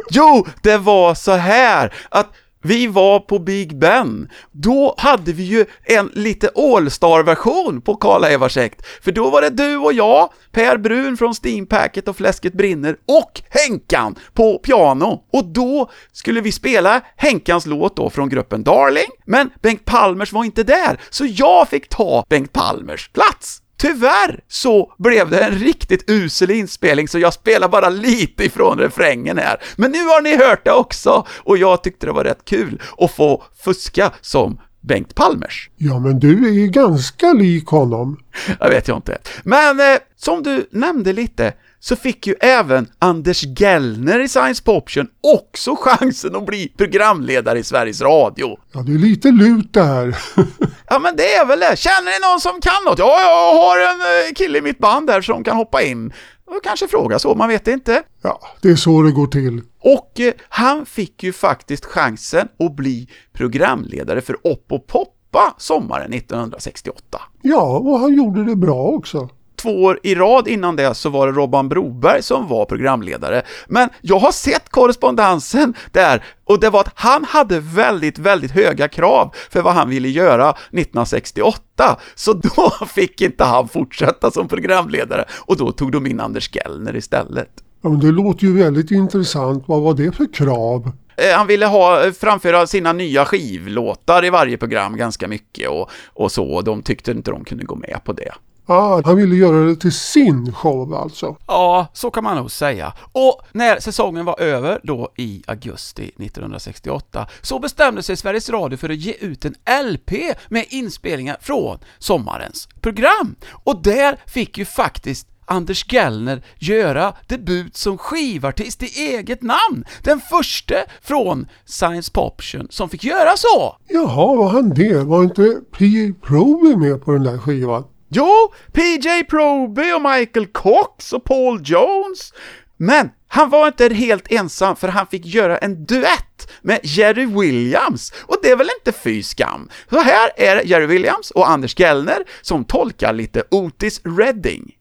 Jo, 0.09 0.47
det 0.63 0.78
var 0.78 1.15
så 1.15 1.32
här 1.32 1.93
att 2.09 2.28
vi 2.68 2.88
var 2.88 3.20
på 3.20 3.39
Big 3.39 3.80
Ben. 3.80 4.30
Då 4.51 4.95
hade 4.97 5.34
vi 5.34 5.43
ju 5.43 5.65
en 5.84 6.11
lite 6.13 6.49
All-star-version 6.55 7.82
på 7.82 7.95
Karla-Eva-Sekt, 7.95 8.86
För 9.01 9.11
då 9.11 9.30
var 9.30 9.41
det 9.41 9.49
du 9.49 9.78
och 9.78 9.93
jag, 9.93 10.30
Per 10.51 10.78
Brun 10.78 11.18
från 11.18 11.36
Steampacket 11.36 12.07
och 12.07 12.18
Fläsket 12.18 12.53
brinner 12.53 12.97
och 13.05 13.41
Henkan 13.49 14.15
på 14.34 14.59
piano. 14.59 15.24
Och 15.34 15.45
då 15.45 15.89
skulle 16.11 16.41
vi 16.41 16.51
spela 16.51 17.01
Henkans 17.15 17.65
låt 17.65 17.95
då 17.95 18.09
från 18.09 18.30
gruppen 18.30 18.63
Darling, 18.63 19.09
men 19.26 19.49
Bengt 19.61 19.86
Palmers 19.86 20.34
var 20.34 20.43
inte 20.43 20.63
där, 20.63 20.99
så 21.09 21.26
jag 21.26 21.70
fick 21.70 21.89
ta 21.89 22.26
Bengt 22.30 22.53
Palmers 22.53 23.09
plats. 23.09 23.61
Tyvärr 23.78 24.39
så 24.47 24.93
blev 24.97 25.30
det 25.30 25.39
en 25.39 25.51
riktigt 25.51 26.09
usel 26.09 26.51
inspelning, 26.51 27.07
så 27.07 27.19
jag 27.19 27.34
spelar 27.34 27.69
bara 27.69 27.89
lite 27.89 28.45
ifrån 28.45 28.80
refrängen 28.80 29.38
här. 29.38 29.57
Men 29.75 29.91
nu 29.91 29.97
har 29.97 30.21
ni 30.21 30.38
hört 30.38 30.65
det 30.65 30.71
också, 30.71 31.25
och 31.39 31.57
jag 31.57 31.84
tyckte 31.84 32.05
det 32.05 32.11
var 32.11 32.23
rätt 32.23 32.45
kul 32.45 32.82
att 32.97 33.11
få 33.11 33.43
fuska 33.63 34.11
som 34.21 34.59
Bengt 34.82 35.15
Palmers. 35.15 35.69
Ja, 35.78 35.99
men 35.99 36.19
du 36.19 36.47
är 36.47 36.51
ju 36.51 36.67
ganska 36.67 37.34
lik 37.34 37.67
honom. 37.67 38.19
Jag 38.59 38.69
vet 38.69 38.88
jag 38.88 38.97
inte. 38.97 39.17
Men 39.43 39.80
eh, 39.80 39.99
som 40.15 40.43
du 40.43 40.67
nämnde 40.71 41.13
lite, 41.13 41.53
så 41.80 41.95
fick 41.95 42.28
ju 42.28 42.36
även 42.39 42.88
Anders 42.99 43.43
Gellner 43.59 44.19
i 44.19 44.28
Science 44.28 44.63
Poption 44.63 45.07
också 45.38 45.75
chansen 45.80 46.36
att 46.36 46.45
bli 46.45 46.73
programledare 46.78 47.59
i 47.59 47.63
Sveriges 47.63 48.01
Radio. 48.01 48.57
Ja, 48.71 48.82
det 48.82 48.93
är 48.93 48.97
lite 48.97 49.32
lut 49.32 49.73
det 49.73 49.84
här. 49.84 50.17
Ja, 50.89 50.99
men 50.99 51.15
det 51.15 51.33
är 51.33 51.45
väl 51.45 51.59
det. 51.59 51.79
Känner 51.79 52.11
ni 52.11 52.27
någon 52.31 52.39
som 52.41 52.61
kan 52.61 52.83
något? 52.85 52.99
Ja, 52.99 53.21
jag 53.21 53.61
har 53.61 53.79
en 53.79 54.27
eh, 54.27 54.33
kille 54.35 54.57
i 54.57 54.61
mitt 54.61 54.79
band 54.79 55.07
där 55.07 55.21
som 55.21 55.43
kan 55.43 55.57
hoppa 55.57 55.81
in. 55.81 56.13
Och 56.45 56.63
kanske 56.63 56.88
fråga 56.88 57.19
så, 57.19 57.35
man 57.35 57.49
vet 57.49 57.67
inte. 57.67 58.03
Ja, 58.21 58.41
det 58.61 58.69
är 58.69 58.75
så 58.75 59.01
det 59.01 59.11
går 59.11 59.27
till. 59.27 59.61
Och 59.81 60.19
eh, 60.19 60.33
han 60.49 60.85
fick 60.85 61.23
ju 61.23 61.33
faktiskt 61.33 61.85
chansen 61.85 62.47
att 62.59 62.75
bli 62.75 63.09
programledare 63.33 64.21
för 64.21 64.33
Upp 64.33 64.71
och 64.71 64.88
Poppa 64.88 65.55
sommaren 65.57 66.13
1968. 66.13 67.21
Ja, 67.41 67.77
och 67.77 67.99
han 67.99 68.13
gjorde 68.13 68.43
det 68.43 68.55
bra 68.55 68.83
också. 68.83 69.29
Två 69.61 69.83
år 69.83 69.99
i 70.03 70.15
rad 70.15 70.47
innan 70.47 70.75
det 70.75 70.93
så 70.93 71.09
var 71.09 71.27
det 71.27 71.33
Robban 71.33 71.69
Broberg 71.69 72.23
som 72.23 72.47
var 72.47 72.65
programledare. 72.65 73.41
Men 73.67 73.89
jag 74.01 74.19
har 74.19 74.31
sett 74.31 74.69
korrespondensen 74.69 75.73
där 75.91 76.23
och 76.45 76.59
det 76.59 76.69
var 76.69 76.79
att 76.79 76.91
han 76.95 77.23
hade 77.23 77.59
väldigt, 77.59 78.19
väldigt 78.19 78.51
höga 78.51 78.87
krav 78.87 79.35
för 79.49 79.61
vad 79.61 79.73
han 79.73 79.89
ville 79.89 80.07
göra 80.09 80.49
1968. 80.49 81.99
Så 82.15 82.33
då 82.33 82.71
fick 82.87 83.21
inte 83.21 83.43
han 83.43 83.67
fortsätta 83.67 84.31
som 84.31 84.47
programledare 84.47 85.25
och 85.31 85.57
då 85.57 85.71
tog 85.71 85.91
de 85.91 86.07
in 86.07 86.19
Anders 86.19 86.55
Gellner 86.55 86.95
istället. 86.95 87.49
Ja, 87.81 87.89
men 87.89 87.99
det 87.99 88.11
låter 88.11 88.45
ju 88.45 88.57
väldigt 88.57 88.91
intressant. 88.91 89.63
Vad 89.67 89.81
var 89.81 89.93
det 89.93 90.11
för 90.11 90.33
krav? 90.33 90.91
Eh, 91.17 91.37
Han 91.37 91.47
ville 91.47 91.65
ha, 91.65 92.05
eh, 92.05 92.11
framföra 92.11 92.67
sina 92.67 92.93
nya 92.93 93.25
skivlåtar 93.25 94.25
i 94.25 94.29
varje 94.29 94.57
program 94.57 94.97
ganska 94.97 95.27
mycket 95.27 95.69
och, 95.69 95.89
och 96.13 96.31
så, 96.31 96.45
och 96.45 96.63
de 96.63 96.81
tyckte 96.81 97.11
inte 97.11 97.31
de 97.31 97.43
kunde 97.43 97.63
gå 97.65 97.75
med 97.75 97.99
på 98.03 98.13
det. 98.13 98.31
Ah, 98.70 99.01
han 99.05 99.15
ville 99.18 99.36
göra 99.36 99.65
det 99.65 99.76
till 99.76 99.91
sin 99.91 100.53
show 100.53 100.93
alltså. 100.93 101.36
Ja, 101.47 101.88
så 101.93 102.11
kan 102.11 102.24
man 102.24 102.38
nog 102.38 102.51
säga. 102.51 102.93
Och 103.11 103.41
när 103.51 103.80
säsongen 103.80 104.26
var 104.26 104.39
över, 104.39 104.80
då 104.84 105.09
i 105.18 105.43
augusti 105.47 106.03
1968, 106.03 107.28
så 107.41 107.59
bestämde 107.59 108.03
sig 108.03 108.18
Sveriges 108.18 108.49
Radio 108.49 108.78
för 108.78 108.89
att 108.89 108.97
ge 108.97 109.13
ut 109.20 109.45
en 109.45 109.55
LP 109.91 110.11
med 110.49 110.65
inspelningar 110.70 111.38
från 111.41 111.78
sommarens 111.99 112.70
program. 112.82 113.36
Och 113.51 113.82
där 113.82 114.18
fick 114.26 114.57
ju 114.57 114.65
faktiskt 114.65 115.28
Anders 115.45 115.93
Gellner 115.93 116.43
göra 116.59 117.13
debut 117.28 117.78
som 117.78 117.97
skivartist 117.97 118.84
i 118.84 118.86
eget 118.86 119.41
namn. 119.41 119.86
Den 120.03 120.20
första 120.20 120.76
från 121.01 121.47
Science 121.65 122.11
Poption 122.11 122.68
som 122.70 122.89
fick 122.89 123.03
göra 123.03 123.38
så. 123.38 123.78
Jaha, 123.88 124.36
var 124.36 124.49
han 124.49 124.70
det? 124.70 125.03
Var 125.03 125.24
inte 125.24 125.61
P.A. 125.78 126.13
Proby 126.28 126.76
med 126.76 127.05
på 127.05 127.11
den 127.11 127.24
där 127.24 127.38
skivan? 127.38 127.84
Jo, 128.09 128.53
PJ 128.73 129.23
Proby 129.29 129.91
och 129.91 130.01
Michael 130.01 130.47
Cox 130.47 131.13
och 131.13 131.23
Paul 131.23 131.61
Jones. 131.65 132.33
Men 132.77 133.09
han 133.27 133.49
var 133.49 133.67
inte 133.67 133.93
helt 133.93 134.31
ensam 134.31 134.75
för 134.75 134.87
han 134.87 135.07
fick 135.07 135.25
göra 135.25 135.57
en 135.57 135.85
duett 135.85 136.51
med 136.61 136.79
Jerry 136.83 137.25
Williams 137.25 138.13
och 138.25 138.37
det 138.43 138.51
är 138.51 138.55
väl 138.55 138.69
inte 138.79 138.99
fy 138.99 139.23
skam. 139.23 139.69
Så 139.89 139.99
här 139.99 140.29
är 140.37 140.65
Jerry 140.65 140.85
Williams 140.85 141.31
och 141.31 141.49
Anders 141.49 141.79
Gellner 141.79 142.23
som 142.41 142.65
tolkar 142.65 143.13
lite 143.13 143.43
Otis 143.51 144.01
Redding. 144.03 144.75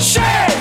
Shit! 0.00 0.51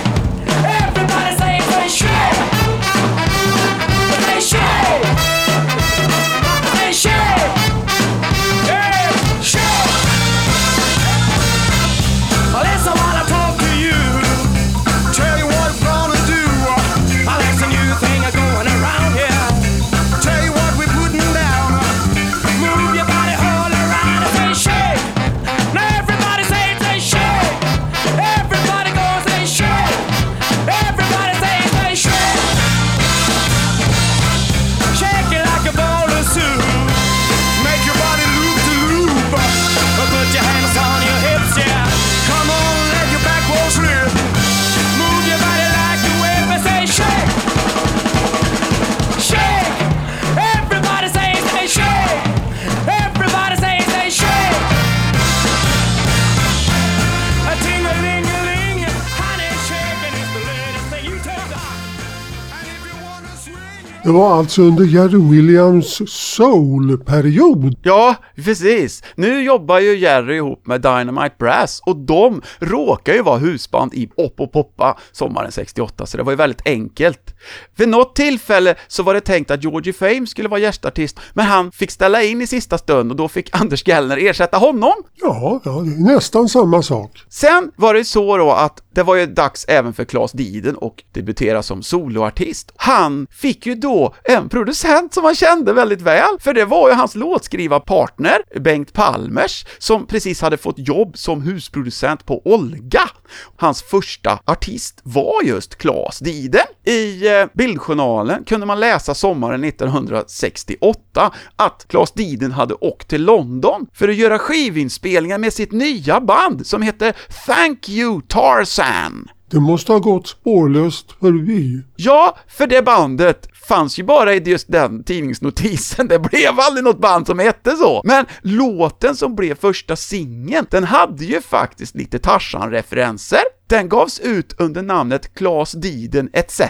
Det 64.12 64.18
var 64.18 64.38
alltså 64.38 64.62
under 64.62 64.86
Jerry 64.86 65.32
Williams 65.32 66.02
soul-period. 66.12 67.76
Ja, 67.84 68.16
precis. 68.36 69.04
Nu 69.16 69.44
jobbar 69.44 69.80
ju 69.80 69.98
Jerry 69.98 70.36
ihop 70.36 70.68
med 70.68 70.82
Dynamite 70.82 71.36
Brass 71.40 71.82
och 71.86 71.98
de 71.98 72.42
råkar 72.60 73.14
ju 73.14 73.22
vara 73.22 73.38
husband 73.38 73.94
i 73.94 74.10
Opp 74.18 74.40
och 74.40 74.52
Poppa 74.52 74.98
sommaren 75.12 75.52
68, 75.52 76.06
så 76.06 76.18
det 76.18 76.24
var 76.24 76.32
ju 76.32 76.36
väldigt 76.36 76.68
enkelt. 76.68 77.31
Vid 77.76 77.90
något 77.90 78.16
tillfälle 78.16 78.76
så 78.88 79.04
var 79.04 79.14
det 79.14 79.22
tänkt 79.22 79.52
att 79.52 79.64
Georgie 79.64 79.94
Fame 79.94 80.28
skulle 80.28 80.50
vara 80.50 80.60
gästartist, 80.60 81.20
men 81.34 81.46
han 81.46 81.72
fick 81.72 81.92
ställa 81.92 82.24
in 82.24 82.42
i 82.42 82.48
sista 82.48 82.78
stund 82.78 83.12
och 83.12 83.18
då 83.18 83.28
fick 83.28 83.50
Anders 83.62 83.88
Gellner 83.88 84.18
ersätta 84.18 84.58
honom. 84.58 84.94
Ja, 85.22 85.62
ja, 85.64 85.72
det 85.72 85.92
är 85.92 86.14
nästan 86.14 86.50
samma 86.50 86.82
sak. 86.82 87.24
Sen 87.30 87.72
var 87.76 87.94
det 87.94 88.06
så 88.06 88.38
då 88.38 88.52
att 88.52 88.84
det 88.94 89.04
var 89.04 89.16
ju 89.16 89.26
dags 89.26 89.66
även 89.68 89.94
för 89.94 90.06
Claes 90.06 90.32
Diden 90.32 90.76
och 90.76 91.04
debutera 91.12 91.64
som 91.64 91.84
soloartist. 91.84 92.72
Han 92.76 93.28
fick 93.32 93.66
ju 93.66 93.76
då 93.76 94.16
en 94.24 94.50
producent 94.50 95.14
som 95.14 95.24
han 95.24 95.36
kände 95.36 95.74
väldigt 95.74 96.02
väl, 96.02 96.40
för 96.40 96.54
det 96.54 96.66
var 96.66 96.90
ju 96.90 96.96
hans 96.96 97.16
låtskrivarpartner 97.16 98.60
Bengt 98.60 98.94
Palmers 98.94 99.66
som 99.80 100.08
precis 100.08 100.42
hade 100.42 100.58
fått 100.58 100.80
jobb 100.80 101.18
som 101.18 101.42
husproducent 101.42 102.26
på 102.26 102.42
Olga. 102.46 103.10
Hans 103.58 103.82
första 103.84 104.40
artist 104.46 105.00
var 105.04 105.44
just 105.44 105.76
Claes 105.76 106.20
Diden. 106.20 106.66
I 106.86 107.28
Bildjournalen 107.54 108.44
kunde 108.44 108.66
man 108.66 108.80
läsa 108.80 109.14
sommaren 109.14 109.64
1968 109.64 111.32
att 111.56 111.86
Claes 111.88 112.12
Diden 112.12 112.52
hade 112.52 112.74
åkt 112.74 113.08
till 113.08 113.26
London 113.26 113.88
för 113.94 114.08
att 114.10 114.16
göra 114.16 114.40
skivinspelningar 114.40 115.38
med 115.38 115.54
sitt 115.54 115.72
nya 115.72 116.22
band 116.22 116.68
som 116.68 116.82
hette 116.82 117.14
Thank 117.46 117.90
You 117.90 118.22
Tarzan. 118.28 119.30
Det 119.52 119.60
måste 119.60 119.92
ha 119.92 120.00
gått 120.00 120.28
spårlöst 120.28 121.12
förbi. 121.20 121.84
Ja, 121.96 122.38
för 122.48 122.68
det 122.68 122.82
bandet 122.82 123.48
fanns 123.68 124.00
ju 124.00 124.04
bara 124.04 124.34
i 124.34 124.44
just 124.46 124.72
den 124.72 125.04
tidningsnotisen. 125.04 126.08
Det 126.12 126.20
blev 126.20 126.60
aldrig 126.60 126.84
något 126.84 127.02
band 127.02 127.28
som 127.28 127.40
hette 127.40 127.72
så. 127.72 128.02
Men 128.04 128.26
låten 128.42 129.16
som 129.16 129.36
blev 129.36 129.56
första 129.56 129.96
singeln, 129.96 130.66
den 130.72 130.84
hade 130.84 131.26
ju 131.26 131.42
faktiskt 131.42 131.96
lite 131.96 132.20
Tarzan-referenser. 132.20 133.42
Den 133.72 133.90
gavs 133.90 134.20
ut 134.20 134.62
under 134.62 134.82
namnet 134.82 135.36
”Klas 135.36 135.72
Diden 135.72 136.30
etc. 136.34 136.62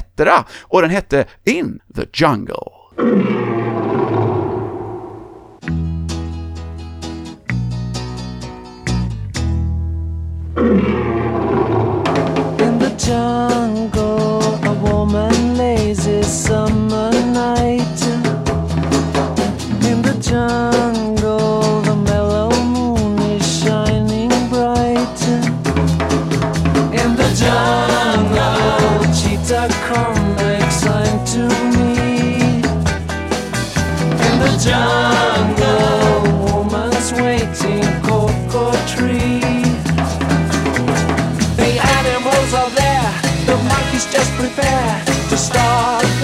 och 0.62 0.82
den 0.82 0.92
hette 0.92 1.26
In 1.44 1.80
the 1.96 2.06
Jungle. 2.14 3.41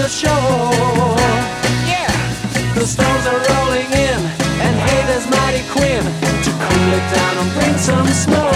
The 0.08 0.14
show. 0.14 0.42
Yeah, 1.86 2.08
the 2.74 2.86
stones 2.86 3.26
are 3.26 3.40
rolling 3.50 3.90
in, 3.92 4.20
and 4.64 4.74
hey, 4.86 5.00
there's 5.08 5.28
Mighty 5.28 5.62
Quinn 5.72 6.04
to 6.44 6.50
cool 6.64 6.90
it 6.98 7.06
down 7.14 7.34
and 7.40 7.50
bring 7.56 7.76
some 7.76 8.08
snow. 8.24 8.50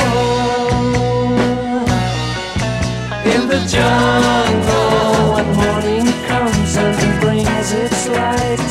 In 3.34 3.42
the 3.52 3.60
jungle, 3.74 5.34
when 5.34 5.48
morning 5.60 6.06
comes 6.28 6.76
and 6.76 7.20
brings 7.20 7.72
its 7.72 8.08
light. 8.08 8.70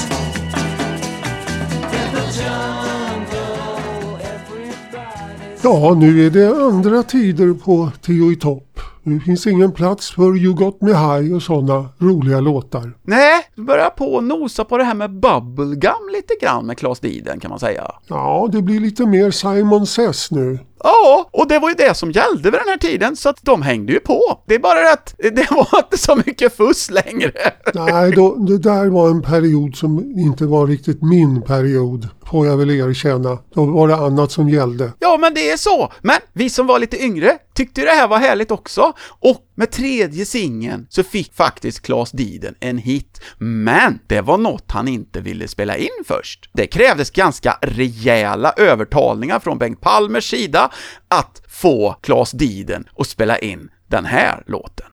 In 2.00 2.08
the 2.18 2.26
jungle, 2.40 4.18
everybody's 4.34 5.64
Ja, 5.64 5.94
nu 5.94 6.26
är 6.26 6.30
det 6.30 6.48
andra 6.48 7.04
tider 7.04 7.54
på 7.54 7.92
Tio 8.02 8.32
i 8.32 8.36
topp. 8.36 8.71
Nu 9.04 9.20
finns 9.20 9.48
ingen 9.48 9.72
plats 9.72 10.12
för 10.12 10.38
You 10.38 10.54
Got 10.54 10.82
Me 10.82 10.92
High 10.94 11.36
och 11.36 11.44
sådana 11.44 11.90
roliga 11.98 12.40
låtar. 12.40 12.94
Nej, 13.04 13.44
du 13.56 13.64
börjar 13.64 13.90
på 13.90 14.18
att 14.18 14.24
nosa 14.24 14.66
på 14.66 14.78
det 14.78 14.84
här 14.84 14.94
med 14.94 15.12
bubblegum 15.20 16.10
lite 16.14 16.34
grann 16.42 16.66
med 16.66 16.78
Claes 16.78 17.00
Diden 17.00 17.40
kan 17.40 17.50
man 17.50 17.60
säga. 17.60 17.92
Ja, 18.08 18.50
det 18.52 18.62
blir 18.62 18.80
lite 18.80 19.06
mer 19.06 19.32
Simon 19.32 19.88
Says 19.88 20.32
nu. 20.32 20.60
Ja, 20.84 21.30
och 21.32 21.48
det 21.48 21.60
var 21.60 21.70
ju 21.70 21.76
det 21.76 21.94
som 21.94 22.12
gällde 22.12 22.52
vid 22.52 22.60
den 22.60 22.70
här 22.70 22.78
tiden, 22.78 23.16
så 23.16 23.30
att 23.30 23.38
de 23.42 23.62
hängde 23.62 23.94
ju 23.94 24.00
på. 24.00 24.40
Det 24.48 24.56
är 24.56 24.60
bara 24.60 24.80
det 24.80 24.94
att 24.94 25.16
det 25.18 25.52
var 25.52 25.80
inte 25.80 25.98
så 25.98 26.16
mycket 26.26 26.58
fuss 26.58 26.92
längre. 26.92 27.32
Nej, 27.74 28.12
då, 28.12 28.36
det 28.36 28.58
där 28.58 28.90
var 28.90 29.10
en 29.10 29.22
period 29.22 29.76
som 29.76 30.00
inte 30.20 30.46
var 30.46 30.68
riktigt 30.68 31.02
min 31.02 31.42
period 31.42 32.08
får 32.26 32.48
jag 32.48 32.58
väl 32.58 32.72
erkänna. 32.72 33.38
Då 33.54 33.66
var 33.66 33.88
det 33.88 33.96
annat 33.96 34.32
som 34.32 34.50
gällde. 34.50 34.92
Ja, 35.00 35.18
men 35.22 35.34
det 35.34 35.52
är 35.52 35.58
så. 35.58 35.92
Men 36.02 36.18
vi 36.34 36.50
som 36.50 36.68
var 36.68 36.80
lite 36.80 37.04
yngre 37.04 37.38
tyckte 37.54 37.82
ju 37.82 37.88
det 37.88 37.94
här 37.94 38.08
var 38.08 38.18
härligt 38.18 38.52
också. 38.52 38.94
Och 39.20 39.38
med 39.62 39.72
tredje 39.72 40.26
singeln 40.26 40.88
så 40.90 41.04
fick 41.04 41.34
faktiskt 41.34 41.82
Claes 41.82 42.12
Diden 42.12 42.56
en 42.60 42.78
hit. 42.78 43.22
Men 43.38 44.00
det 44.08 44.22
var 44.22 44.38
något 44.38 44.72
han 44.72 44.88
inte 44.88 45.22
ville 45.22 45.48
spela 45.48 45.78
in 45.78 46.04
först. 46.06 46.50
Det 46.54 46.68
krävdes 46.68 47.12
ganska 47.12 47.58
rejäla 47.62 48.54
övertalningar 48.58 49.40
från 49.40 49.58
Bengt 49.58 49.82
Palmers 49.82 50.30
sida 50.30 50.72
att 51.08 51.42
få 51.48 51.96
Claes 52.02 52.32
Diden 52.32 52.88
att 52.98 53.08
spela 53.08 53.38
in 53.38 53.70
den 53.88 54.06
här 54.06 54.44
låten. 54.48 54.88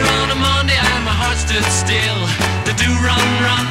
On 0.00 0.30
a 0.30 0.34
Monday 0.34 0.78
and 0.78 1.04
my 1.04 1.34
stood 1.36 1.64
still. 1.64 2.20
The 2.64 2.72
do 2.84 2.90
run, 3.06 3.28
run, 3.44 3.69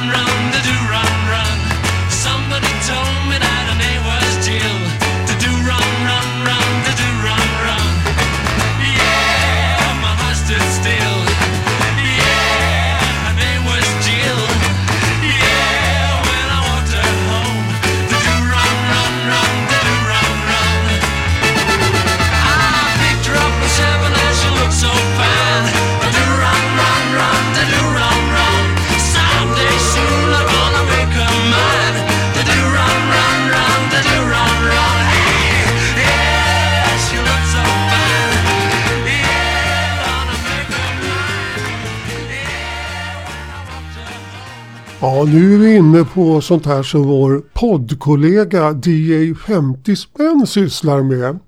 Ja, 45.02 45.24
nu 45.24 45.54
är 45.54 45.58
vi 45.58 45.76
inne 45.76 46.04
på 46.04 46.40
sånt 46.40 46.66
här 46.66 46.82
som 46.82 47.02
vår 47.02 47.42
poddkollega 47.52 48.70
DJ 48.70 49.34
50 49.34 49.96
spänn 49.96 50.46
sysslar 50.46 51.02
med. 51.02 51.38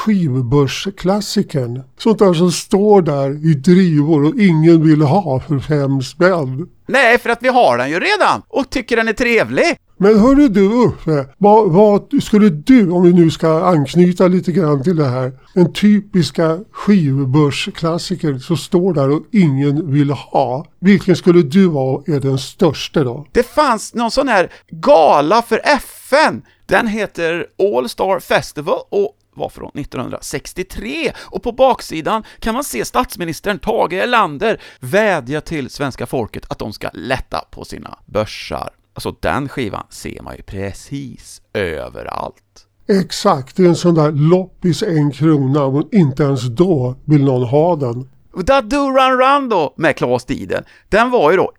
Skivbörsklassikern. 0.00 1.82
Sånt 1.98 2.18
där 2.18 2.34
som 2.34 2.52
står 2.52 3.02
där 3.02 3.30
i 3.50 3.54
drivor 3.54 4.24
och 4.24 4.38
ingen 4.38 4.84
vill 4.84 5.02
ha 5.02 5.40
för 5.40 5.58
fem 5.58 6.02
spänn. 6.02 6.68
Nej, 6.88 7.18
för 7.18 7.30
att 7.30 7.42
vi 7.42 7.48
har 7.48 7.78
den 7.78 7.90
ju 7.90 8.00
redan 8.00 8.42
och 8.48 8.70
tycker 8.70 8.96
den 8.96 9.08
är 9.08 9.12
trevlig. 9.12 9.76
Men 9.96 10.18
hörru 10.18 10.48
du 10.48 10.84
Uffe, 10.86 11.26
vad, 11.38 11.70
vad 11.70 12.22
skulle 12.22 12.48
du, 12.48 12.90
om 12.90 13.02
vi 13.02 13.12
nu 13.12 13.30
ska 13.30 13.64
anknyta 13.64 14.28
lite 14.28 14.52
grann 14.52 14.82
till 14.82 14.96
det 14.96 15.08
här, 15.08 15.32
en 15.54 15.72
typiska 15.72 16.58
skivbörsklassiker 16.72 18.38
som 18.38 18.56
står 18.56 18.94
där 18.94 19.10
och 19.10 19.22
ingen 19.32 19.92
vill 19.92 20.10
ha. 20.10 20.66
Vilken 20.80 21.16
skulle 21.16 21.42
du 21.42 21.66
vara 21.66 22.02
är 22.06 22.20
den 22.20 22.38
största 22.38 23.04
då? 23.04 23.26
Det 23.32 23.42
fanns 23.42 23.94
någon 23.94 24.10
sån 24.10 24.28
här 24.28 24.52
gala 24.70 25.42
för 25.42 25.60
FN. 25.64 26.42
Den 26.66 26.86
heter 26.86 27.46
All 27.76 27.88
Star 27.88 28.20
Festival 28.20 28.78
och 28.90 29.16
var 29.40 29.48
från 29.48 29.70
1963 29.74 31.12
och 31.18 31.42
på 31.42 31.52
baksidan 31.52 32.22
kan 32.38 32.54
man 32.54 32.64
se 32.64 32.84
statsministern 32.84 33.58
Tage 33.58 33.92
Erlander 33.92 34.60
vädja 34.80 35.40
till 35.40 35.70
svenska 35.70 36.06
folket 36.06 36.46
att 36.48 36.58
de 36.58 36.72
ska 36.72 36.90
lätta 36.92 37.44
på 37.50 37.64
sina 37.64 37.98
börsar. 38.06 38.70
Alltså 38.94 39.14
den 39.20 39.48
skivan 39.48 39.86
ser 39.90 40.22
man 40.22 40.36
ju 40.36 40.42
precis 40.42 41.42
överallt. 41.52 42.66
Exakt, 42.88 43.56
det 43.56 43.64
är 43.64 43.68
en 43.68 43.76
sån 43.76 43.94
där 43.94 44.12
loppis 44.12 44.82
en 44.82 45.10
krona 45.12 45.64
och 45.64 45.88
inte 45.92 46.22
ens 46.22 46.42
då 46.42 46.94
vill 47.04 47.24
någon 47.24 47.48
ha 47.48 47.76
den. 47.76 48.08
Da 48.44 48.60
Do 48.62 48.76
Run 48.76 49.18
Run 49.18 49.48
då, 49.48 49.74
med 49.76 49.96
Claes 49.96 50.24
Diden, 50.24 50.64
den 50.88 51.10
var 51.10 51.30
ju 51.30 51.36
då 51.36 51.52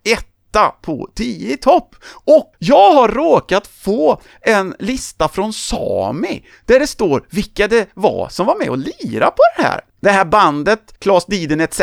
etta 0.52 0.68
på 0.82 1.08
10 1.14 1.52
i 1.52 1.56
topp. 1.56 1.94
Och 2.24 2.54
jag 2.58 2.94
har 2.94 3.08
råkat 3.08 3.66
få 3.66 4.20
en 4.40 4.74
lista 4.78 5.28
från 5.28 5.52
Sami, 5.52 6.44
där 6.66 6.80
det 6.80 6.86
står 6.86 7.24
vilka 7.30 7.68
det 7.68 7.88
var 7.94 8.28
som 8.28 8.46
var 8.46 8.56
med 8.56 8.68
och 8.68 8.78
lira 8.78 9.30
på 9.30 9.42
det 9.56 9.62
här. 9.62 9.80
Det 10.00 10.10
här 10.10 10.24
bandet, 10.24 10.94
Klas 10.98 11.26
Diden 11.26 11.60
etc., 11.60 11.80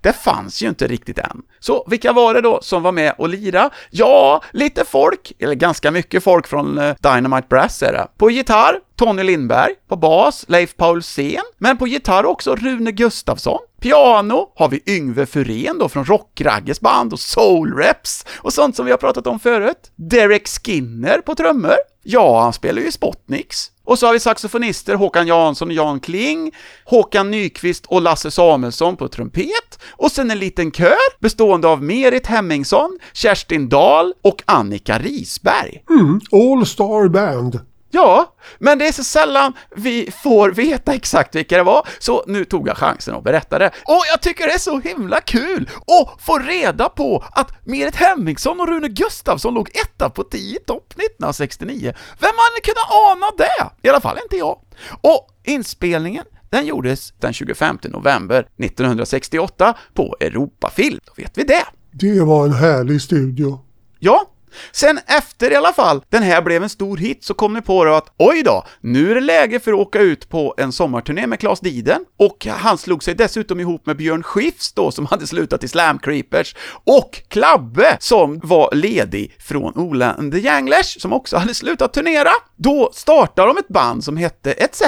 det 0.00 0.12
fanns 0.12 0.62
ju 0.62 0.68
inte 0.68 0.86
riktigt 0.86 1.18
än. 1.18 1.42
Så 1.60 1.86
vilka 1.90 2.12
var 2.12 2.34
det 2.34 2.40
då 2.40 2.58
som 2.62 2.82
var 2.82 2.92
med 2.92 3.14
och 3.18 3.28
lira? 3.28 3.70
Ja, 3.90 4.42
lite 4.52 4.84
folk, 4.84 5.32
eller 5.38 5.54
ganska 5.54 5.90
mycket 5.90 6.24
folk 6.24 6.46
från 6.46 6.78
eh, 6.78 6.94
Dynamite 7.00 7.48
Brass 7.48 7.82
är 7.82 7.92
det. 7.92 8.06
På 8.18 8.30
gitarr, 8.30 8.80
Tony 8.96 9.22
Lindberg. 9.22 9.74
På 9.88 9.96
bas, 9.96 10.44
Leif 10.48 10.76
Paulsen. 10.76 11.42
Men 11.58 11.78
på 11.78 11.86
gitarr 11.86 12.24
också 12.24 12.56
Rune 12.56 12.92
Gustafsson. 12.92 13.58
Piano 13.80 14.52
har 14.56 14.68
vi 14.68 14.82
Yngve 14.86 15.26
Furén 15.26 15.78
då 15.78 15.88
från 15.88 16.04
Rockragges 16.04 16.80
band 16.80 17.12
och 17.12 17.20
Soul 17.20 17.74
Reps 17.74 18.26
och 18.36 18.52
sånt 18.52 18.76
som 18.76 18.84
vi 18.84 18.90
har 18.90 18.98
pratat 18.98 19.26
om 19.26 19.40
förut. 19.40 19.90
Derek 19.96 20.48
Skinner 20.48 21.20
på 21.20 21.34
trummor. 21.34 21.76
Ja, 22.02 22.40
han 22.42 22.52
spelar 22.52 22.82
ju 22.82 22.88
i 22.88 22.92
Spotniks. 22.92 23.70
Och 23.84 23.98
så 23.98 24.06
har 24.06 24.12
vi 24.12 24.20
saxofonister 24.20 24.94
Håkan 24.94 25.26
Jansson 25.26 25.68
och 25.68 25.74
Jan 25.74 26.00
Kling, 26.00 26.54
Håkan 26.84 27.30
Nyqvist 27.30 27.86
och 27.86 28.02
Lasse 28.02 28.30
Samuelsson 28.30 28.96
på 28.96 29.08
trumpet, 29.08 29.78
och 29.90 30.12
sen 30.12 30.30
en 30.30 30.38
liten 30.38 30.72
kör 30.72 31.20
bestående 31.20 31.68
av 31.68 31.82
Merit 31.82 32.26
Hemmingsson, 32.26 32.98
Kerstin 33.12 33.68
Dahl 33.68 34.14
och 34.22 34.42
Annika 34.46 34.98
Risberg. 34.98 35.82
Mm, 35.90 36.20
All 36.32 36.66
Star 36.66 37.08
Band. 37.08 37.60
Ja, 37.90 38.34
men 38.58 38.78
det 38.78 38.88
är 38.88 38.92
så 38.92 39.04
sällan 39.04 39.52
vi 39.76 40.10
får 40.22 40.50
veta 40.50 40.94
exakt 40.94 41.34
vilka 41.34 41.56
det 41.56 41.62
var, 41.62 41.88
så 41.98 42.24
nu 42.26 42.44
tog 42.44 42.68
jag 42.68 42.76
chansen 42.76 43.14
och 43.14 43.22
berättade. 43.22 43.66
Och 43.66 44.02
jag 44.12 44.22
tycker 44.22 44.46
det 44.46 44.52
är 44.52 44.58
så 44.58 44.80
himla 44.80 45.20
kul 45.20 45.70
att 45.86 46.22
få 46.22 46.38
reda 46.38 46.88
på 46.88 47.24
att 47.32 47.66
Merit 47.66 47.96
Hemmingsson 47.96 48.60
och 48.60 48.68
Rune 48.68 48.88
Gustafsson 48.88 49.54
låg 49.54 49.70
etta 49.74 50.10
på 50.10 50.22
10 50.22 50.58
topp 50.58 50.92
1969. 50.92 51.92
Vem 52.20 52.32
hade 52.36 52.60
kunnat 52.62 52.90
ana 52.90 53.26
det? 53.38 53.86
I 53.88 53.90
alla 53.90 54.00
fall 54.00 54.18
inte 54.22 54.36
jag. 54.36 54.58
Och 55.00 55.28
inspelningen 55.44 56.24
den 56.50 56.66
gjordes 56.66 57.12
den 57.18 57.32
25 57.32 57.78
november 57.82 58.48
1968 58.58 59.74
på 59.94 60.16
Europafilm, 60.20 61.00
då 61.04 61.12
vet 61.16 61.38
vi 61.38 61.42
det. 61.42 61.64
Det 61.92 62.20
var 62.20 62.44
en 62.44 62.52
härlig 62.52 63.02
studio. 63.02 63.60
Ja, 63.98 64.30
Sen 64.72 65.00
efter 65.06 65.52
i 65.52 65.56
alla 65.56 65.72
fall, 65.72 66.02
den 66.08 66.22
här 66.22 66.42
blev 66.42 66.62
en 66.62 66.68
stor 66.68 66.96
hit, 66.96 67.24
så 67.24 67.34
kom 67.34 67.54
ni 67.54 67.60
på 67.60 67.84
då 67.84 67.94
att 67.94 68.12
oj 68.16 68.42
då, 68.42 68.64
nu 68.80 69.10
är 69.10 69.14
det 69.14 69.20
läge 69.20 69.60
för 69.60 69.72
att 69.72 69.78
åka 69.78 70.00
ut 70.00 70.28
på 70.28 70.54
en 70.58 70.72
sommarturné 70.72 71.26
med 71.26 71.40
Claes 71.40 71.60
Diden, 71.60 72.04
och 72.18 72.46
han 72.46 72.78
slog 72.78 73.04
sig 73.04 73.14
dessutom 73.14 73.60
ihop 73.60 73.86
med 73.86 73.96
Björn 73.96 74.22
Skifs 74.22 74.72
då, 74.72 74.90
som 74.90 75.06
hade 75.06 75.26
slutat 75.26 75.64
i 75.64 75.68
Slam 75.68 75.98
Creepers, 75.98 76.54
och 76.84 77.22
Klabbe, 77.28 77.96
som 78.00 78.40
var 78.42 78.74
ledig 78.74 79.36
från 79.40 79.74
Ola 79.76 80.12
and 80.12 80.32
the 80.32 80.40
Janglers, 80.40 81.00
som 81.00 81.12
också 81.12 81.36
hade 81.36 81.54
slutat 81.54 81.92
turnera. 81.92 82.30
Då 82.56 82.90
startade 82.92 83.48
de 83.48 83.58
ett 83.58 83.68
band 83.68 84.04
som 84.04 84.16
hette 84.16 84.52
ETC. 84.52 84.82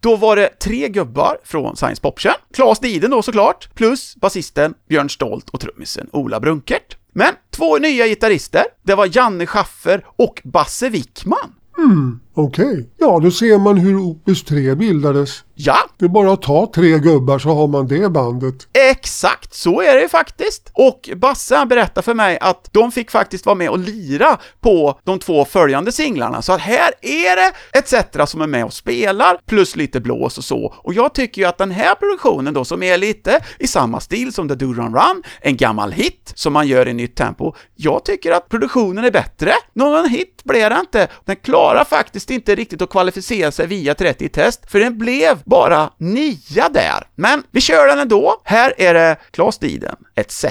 Då 0.00 0.16
var 0.16 0.36
det 0.36 0.48
tre 0.48 0.88
gubbar 0.88 1.38
från 1.44 1.76
Science 1.76 2.02
Poption, 2.02 2.32
Claes 2.54 2.78
Diden 2.78 3.10
då 3.10 3.22
såklart, 3.22 3.74
plus 3.74 4.16
basisten 4.16 4.74
Björn 4.88 5.10
Stolt 5.10 5.50
och 5.50 5.60
trummisen 5.60 6.08
Ola 6.12 6.40
Brunkert. 6.40 6.97
Men 7.18 7.34
två 7.50 7.78
nya 7.78 8.06
gitarrister, 8.06 8.64
det 8.82 8.94
var 8.94 9.08
Janne 9.16 9.46
Schaffer 9.46 10.06
och 10.16 10.40
Basse 10.44 10.88
Wickman. 10.88 11.54
Mm, 11.78 12.20
okej. 12.38 12.88
Ja, 12.96 13.20
då 13.22 13.30
ser 13.30 13.58
man 13.58 13.76
hur 13.78 13.96
Opus 13.96 14.44
3 14.44 14.74
bildades. 14.74 15.44
Ja, 15.54 15.76
Det 15.98 16.04
är 16.04 16.08
bara 16.08 16.32
att 16.32 16.42
ta 16.42 16.70
tre 16.74 16.98
gubbar 16.98 17.38
så 17.38 17.48
har 17.48 17.66
man 17.68 17.86
det 17.88 18.08
bandet. 18.12 18.54
exakt 18.90 19.54
så 19.54 19.82
är 19.82 19.96
det 20.00 20.08
faktiskt. 20.08 20.70
Och 20.72 21.10
Basse 21.16 21.66
berättade 21.66 22.04
för 22.04 22.14
mig 22.14 22.38
att 22.40 22.68
de 22.72 22.92
fick 22.92 23.10
faktiskt 23.10 23.46
vara 23.46 23.56
med 23.56 23.70
och 23.70 23.78
lira 23.78 24.38
på 24.60 25.00
de 25.04 25.18
två 25.18 25.44
följande 25.44 25.92
singlarna, 25.92 26.42
så 26.42 26.52
att 26.52 26.60
här 26.60 26.90
är 27.02 27.36
det 27.36 27.52
ETC 27.78 28.30
som 28.30 28.40
är 28.40 28.46
med 28.46 28.64
och 28.64 28.72
spelar, 28.72 29.38
plus 29.46 29.76
lite 29.76 30.00
blås 30.00 30.38
och 30.38 30.44
så. 30.44 30.74
Och 30.78 30.94
jag 30.94 31.14
tycker 31.14 31.42
ju 31.42 31.48
att 31.48 31.58
den 31.58 31.70
här 31.70 31.94
produktionen 31.94 32.54
då, 32.54 32.64
som 32.64 32.82
är 32.82 32.98
lite 32.98 33.40
i 33.58 33.66
samma 33.66 34.00
stil 34.00 34.32
som 34.32 34.48
The 34.48 34.54
Do 34.54 34.72
Run 34.72 34.94
Run, 34.94 35.22
en 35.40 35.56
gammal 35.56 35.92
hit 35.92 36.32
som 36.34 36.52
man 36.52 36.66
gör 36.66 36.88
i 36.88 36.92
nytt 36.94 37.16
tempo, 37.16 37.54
jag 37.74 38.04
tycker 38.04 38.32
att 38.32 38.48
produktionen 38.48 39.04
är 39.04 39.10
bättre. 39.10 39.52
Någon 39.74 40.08
hit 40.08 40.40
blev 40.44 40.70
det 40.70 40.76
inte. 40.80 41.08
Den 41.24 41.36
klarar 41.36 41.84
faktiskt 41.84 42.27
inte 42.30 42.54
riktigt 42.54 42.82
att 42.82 42.90
kvalificera 42.90 43.52
sig 43.52 43.66
via 43.66 43.94
30 43.94 44.28
test, 44.28 44.70
för 44.70 44.80
den 44.80 44.98
blev 44.98 45.38
bara 45.44 45.90
nia 45.98 46.68
där. 46.68 47.06
Men 47.14 47.42
vi 47.50 47.60
kör 47.60 47.88
den 47.88 47.98
ändå. 47.98 48.40
Här 48.44 48.74
är 48.78 48.94
det 48.94 49.16
Claes 49.30 49.58
Diden, 49.58 49.96
etc. 50.14 50.44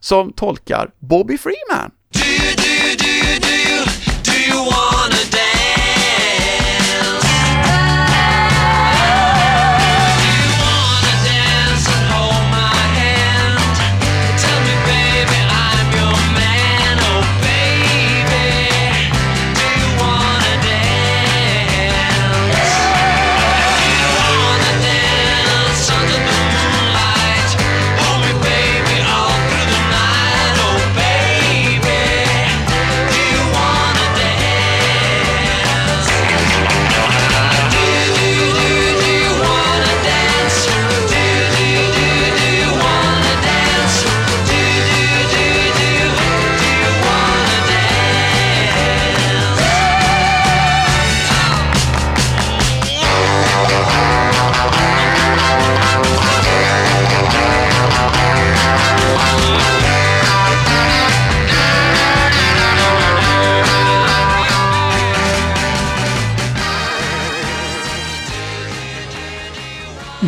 som 0.00 0.32
tolkar 0.32 0.90
Bobby 0.98 1.38
Freeman. 1.38 1.90
Do 2.12 2.20
you, 2.20 2.56
do 2.56 2.62
you, 2.62 2.96
do 2.96 3.06
you, 3.06 3.26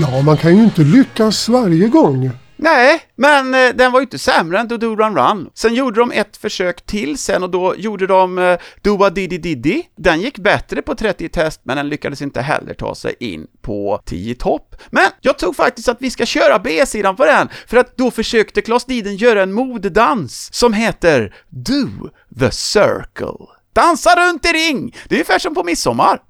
Ja, 0.01 0.23
man 0.23 0.37
kan 0.37 0.57
ju 0.57 0.65
inte 0.65 0.83
lyckas 0.83 1.49
varje 1.49 1.89
gång. 1.89 2.31
Nej, 2.57 3.01
men 3.17 3.55
eh, 3.55 3.75
den 3.75 3.93
var 3.93 4.01
ju 4.01 4.03
inte 4.03 4.19
sämre 4.19 4.59
än 4.59 4.69
Do 4.69 4.77
Do 4.77 4.97
Run 4.97 5.17
Run. 5.17 5.51
Sen 5.55 5.75
gjorde 5.75 6.01
de 6.01 6.13
ett 6.13 6.37
försök 6.37 6.87
till 6.87 7.19
sen 7.19 7.43
och 7.43 7.51
då 7.51 7.75
gjorde 7.77 8.07
de 8.07 8.39
eh, 8.39 8.59
Doa 8.83 9.11
Didi 9.11 9.39
Didi. 9.39 9.83
Den 9.97 10.21
gick 10.21 10.39
bättre 10.39 10.83
på 10.83 10.95
30 10.95 11.29
test, 11.29 11.61
men 11.63 11.77
den 11.77 11.89
lyckades 11.89 12.23
inte 12.23 12.41
heller 12.41 12.75
ta 12.75 12.95
sig 12.95 13.15
in 13.21 13.47
på 13.63 14.03
10 14.05 14.35
topp. 14.35 14.77
Men 14.91 15.11
jag 15.21 15.39
tror 15.39 15.53
faktiskt 15.53 15.89
att 15.89 15.99
vi 16.01 16.11
ska 16.11 16.27
köra 16.27 16.59
B-sidan 16.59 17.17
på 17.17 17.25
den, 17.25 17.49
för 17.67 17.77
att 17.77 17.97
då 17.97 18.11
försökte 18.11 18.63
Klas 18.63 18.85
Diden 18.85 19.17
göra 19.17 19.43
en 19.43 19.53
modedans 19.53 20.49
som 20.55 20.73
heter 20.73 21.35
Do 21.49 22.11
the 22.41 22.51
Circle. 22.51 23.47
Dansa 23.73 24.29
runt 24.29 24.47
i 24.47 24.49
ring! 24.49 24.97
Det 25.09 25.15
är 25.15 25.19
ungefär 25.19 25.39
som 25.39 25.55
på 25.55 25.65
midsommar. 25.65 26.21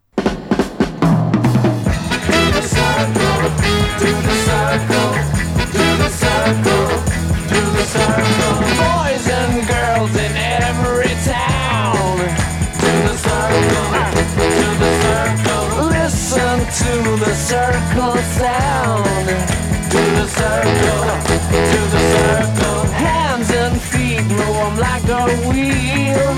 Like 24.79 25.09
a 25.09 25.49
wheel. 25.49 26.35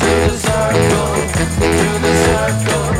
To 0.00 0.10
the 0.24 0.36
circle, 0.38 1.14
to 1.38 1.88
the 2.00 2.14
circle. 2.26 2.95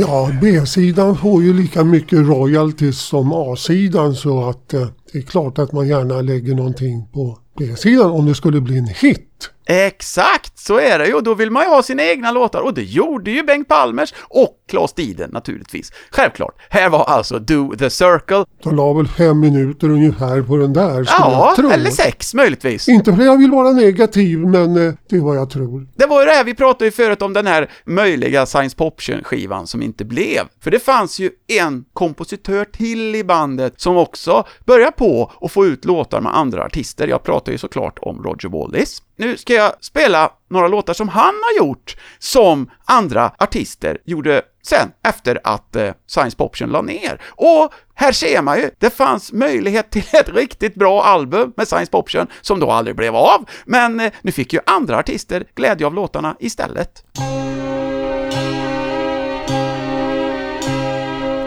Ja, 0.00 0.30
B-sidan 0.42 1.16
får 1.16 1.42
ju 1.42 1.52
lika 1.52 1.84
mycket 1.84 2.18
royalties 2.18 2.98
som 2.98 3.32
A-sidan 3.32 4.14
så 4.14 4.48
att 4.48 4.74
eh, 4.74 4.86
det 5.12 5.18
är 5.18 5.22
klart 5.22 5.58
att 5.58 5.72
man 5.72 5.88
gärna 5.88 6.20
lägger 6.20 6.54
någonting 6.54 7.08
på 7.12 7.38
B-sidan 7.58 8.10
om 8.10 8.26
det 8.26 8.34
skulle 8.34 8.60
bli 8.60 8.78
en 8.78 8.86
hit. 8.86 9.50
Exakt, 9.66 10.58
så 10.58 10.80
är 10.80 10.98
det 10.98 11.06
ju. 11.06 11.20
Då 11.20 11.34
vill 11.34 11.50
man 11.50 11.62
ju 11.62 11.68
ha 11.68 11.82
sina 11.82 12.02
egna 12.02 12.30
låtar 12.30 12.60
och 12.60 12.74
det 12.74 12.82
gjorde 12.82 13.30
ju 13.30 13.42
Bengt 13.42 13.68
Palmers 13.68 14.14
och 14.18 14.59
Klas 14.70 14.92
Diden 14.92 15.30
naturligtvis. 15.30 15.92
Självklart. 16.10 16.54
Här 16.68 16.88
var 16.90 17.04
alltså 17.04 17.38
Do 17.38 17.76
the 17.78 17.90
Circle. 17.90 18.44
De 18.62 18.76
la 18.76 18.92
väl 18.92 19.08
fem 19.08 19.40
minuter 19.40 19.90
ungefär 19.90 20.42
på 20.42 20.56
den 20.56 20.72
där 20.72 21.06
Ja, 21.18 21.54
eller 21.72 21.90
sex 21.90 22.34
möjligtvis. 22.34 22.88
Inte 22.88 23.12
för 23.12 23.20
att 23.20 23.26
jag 23.26 23.38
vill 23.38 23.50
vara 23.50 23.70
negativ 23.72 24.38
men 24.38 24.86
eh, 24.86 24.94
det 25.08 25.16
är 25.16 25.20
vad 25.20 25.36
jag 25.36 25.50
tror. 25.50 25.88
Det 25.96 26.06
var 26.06 26.20
ju 26.20 26.26
det 26.26 26.32
här 26.32 26.44
vi 26.44 26.54
pratade 26.54 26.84
ju 26.84 26.90
förut 26.90 27.22
om 27.22 27.32
den 27.32 27.46
här 27.46 27.70
möjliga 27.84 28.46
science 28.46 28.76
poption-skivan 28.76 29.66
som 29.66 29.82
inte 29.82 30.04
blev. 30.04 30.40
För 30.60 30.70
det 30.70 30.78
fanns 30.78 31.18
ju 31.18 31.30
en 31.46 31.84
kompositör 31.92 32.64
till 32.64 33.14
i 33.14 33.24
bandet 33.24 33.80
som 33.80 33.96
också 33.96 34.44
började 34.66 34.92
på 34.92 35.32
att 35.40 35.52
få 35.52 35.66
ut 35.66 35.84
låtar 35.84 36.20
med 36.20 36.36
andra 36.36 36.64
artister. 36.64 37.08
Jag 37.08 37.22
pratar 37.22 37.52
ju 37.52 37.58
såklart 37.58 37.98
om 38.02 38.22
Roger 38.22 38.48
Wallis. 38.48 39.02
Nu 39.16 39.36
ska 39.36 39.54
jag 39.54 39.72
spela 39.80 40.32
några 40.50 40.68
låtar 40.68 40.92
som 40.94 41.08
han 41.08 41.34
har 41.34 41.66
gjort 41.66 41.96
som 42.18 42.70
andra 42.90 43.32
artister 43.38 43.98
gjorde 44.04 44.42
sen 44.62 44.92
efter 45.08 45.40
att 45.44 45.76
eh, 45.76 45.92
Science 46.06 46.36
Poption 46.36 46.70
la 46.70 46.82
ner. 46.82 47.20
Och 47.26 47.72
här 47.94 48.12
ser 48.12 48.42
man 48.42 48.58
ju, 48.58 48.70
det 48.78 48.90
fanns 48.90 49.32
möjlighet 49.32 49.90
till 49.90 50.04
ett 50.12 50.28
riktigt 50.28 50.74
bra 50.74 51.02
album 51.02 51.52
med 51.56 51.68
Science 51.68 51.90
Poption 51.90 52.26
som 52.40 52.60
då 52.60 52.70
aldrig 52.70 52.96
blev 52.96 53.16
av, 53.16 53.48
men 53.64 54.00
eh, 54.00 54.12
nu 54.22 54.32
fick 54.32 54.52
ju 54.52 54.60
andra 54.66 54.98
artister 54.98 55.44
glädje 55.54 55.86
av 55.86 55.94
låtarna 55.94 56.36
istället. 56.40 57.04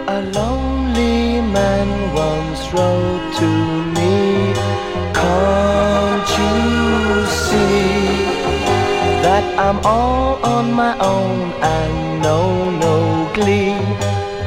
A 0.07 0.21
lonely 0.33 1.41
man 1.41 1.89
once 2.15 2.71
wrote 2.71 3.39
to 3.39 3.45
me, 3.45 4.53
Come. 5.13 5.82
That 9.43 9.59
I'm 9.59 9.79
all 9.85 10.43
on 10.43 10.73
my 10.73 10.97
own 10.99 11.51
and 11.61 12.21
know 12.21 12.71
no 12.79 13.31
glee? 13.33 13.77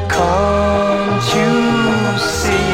Can't 0.09 1.27
you 1.37 1.55
see? 2.19 2.73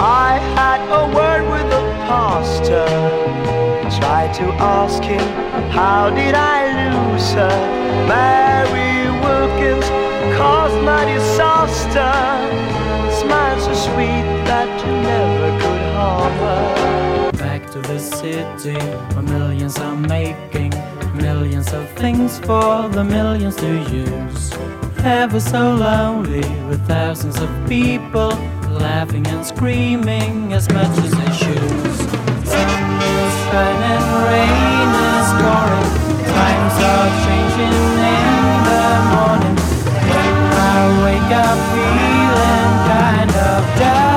I 0.00 0.38
had 0.56 0.80
a 1.00 1.02
word 1.16 1.44
with 1.52 1.68
the 1.70 1.82
pastor, 2.06 2.86
tried 3.98 4.32
to 4.34 4.46
ask 4.78 5.02
him, 5.02 5.26
How 5.70 6.10
did 6.10 6.34
I 6.34 6.60
lose 6.82 7.32
her? 7.32 7.58
Mary 8.08 9.10
Wilkins 9.24 9.88
caused 10.36 10.80
my 10.84 11.04
disaster. 11.04 12.12
Smile 13.20 13.60
so 13.60 13.74
sweet 13.74 14.26
that 14.50 14.68
you 14.84 14.92
never 14.92 15.50
could 15.60 15.84
harm 15.94 16.32
her. 16.44 17.03
To 17.74 17.80
the 17.80 17.98
city 17.98 18.74
where 19.14 19.22
millions 19.22 19.76
are 19.78 19.96
making 19.96 20.70
millions 21.12 21.72
of 21.72 21.90
things 21.98 22.38
for 22.38 22.88
the 22.88 23.02
millions 23.02 23.56
to 23.56 23.72
use. 23.90 24.52
Ever 24.98 25.40
so 25.40 25.74
lonely 25.74 26.48
with 26.68 26.86
thousands 26.86 27.36
of 27.40 27.50
people 27.68 28.30
laughing 28.70 29.26
and 29.26 29.44
screaming 29.44 30.52
as 30.52 30.68
much 30.70 30.96
as 30.98 31.10
they 31.18 31.30
choose. 31.42 31.98
Sun 32.46 32.70
is 33.10 33.34
shining, 33.50 34.06
rain 34.30 34.90
is 35.10 35.28
pouring, 35.42 35.90
times 36.30 36.76
are 36.92 37.10
changing 37.26 37.74
in 38.14 38.54
the 38.70 38.86
morning. 39.14 39.56
When 40.10 40.36
I 40.70 40.80
wake 41.02 41.32
up 41.42 41.58
feeling 41.74 42.72
kind 42.86 43.30
of 43.30 43.78
down. 43.80 44.13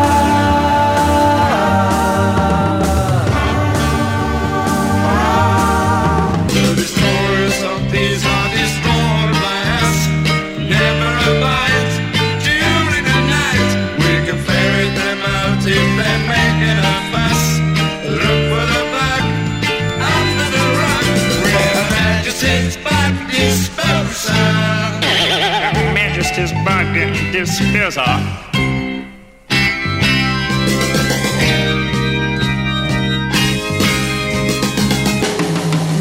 Majesty's 26.47 26.63
bug 26.65 27.31
disposer. 27.31 28.01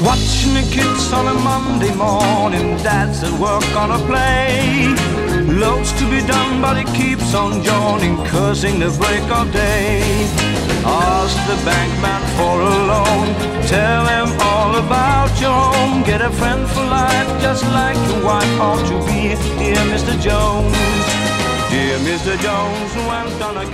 Watching 0.05 0.55
the 0.55 0.69
kids 0.71 1.13
on 1.13 1.27
a 1.27 1.35
Monday 1.35 1.95
morning, 1.95 2.77
dads 2.83 3.23
at 3.23 3.33
work 3.41 3.65
on 3.77 3.91
a 3.91 3.99
play. 4.07 4.95
Loads 5.53 5.93
to 5.93 6.05
be 6.11 6.21
done, 6.27 6.61
but 6.61 6.77
it 6.77 6.87
keeps 6.95 7.35
on 7.35 7.63
yawning, 7.63 8.17
cursing 8.27 8.79
the 8.79 8.91
break 8.99 9.25
of 9.31 9.53
day. 9.53 10.56
Ask 10.89 11.37
the 11.51 11.57
bankman 11.69 12.23
for 12.37 12.55
a 12.61 12.77
loan, 12.93 13.27
tell 13.67 14.05
him 14.17 14.29
all 14.41 14.73
about 14.85 15.31
your 15.41 15.51
home. 15.75 16.03
Get 16.05 16.21
a 16.21 16.31
friend 16.31 16.69
for 16.69 16.85
life, 16.85 17.29
just 17.43 17.65
like 17.65 17.99
your 18.09 18.25
wife 18.25 18.61
ought 18.61 18.85
to 18.93 18.99
be. 19.07 19.35
Dear 19.59 19.83
Mr. 19.93 20.15
Jones, 20.27 20.77
dear 21.71 21.99
Mr. 22.09 22.35
Jones, 22.47 22.91
went 23.11 23.43
on 23.43 23.57
a 23.57 23.67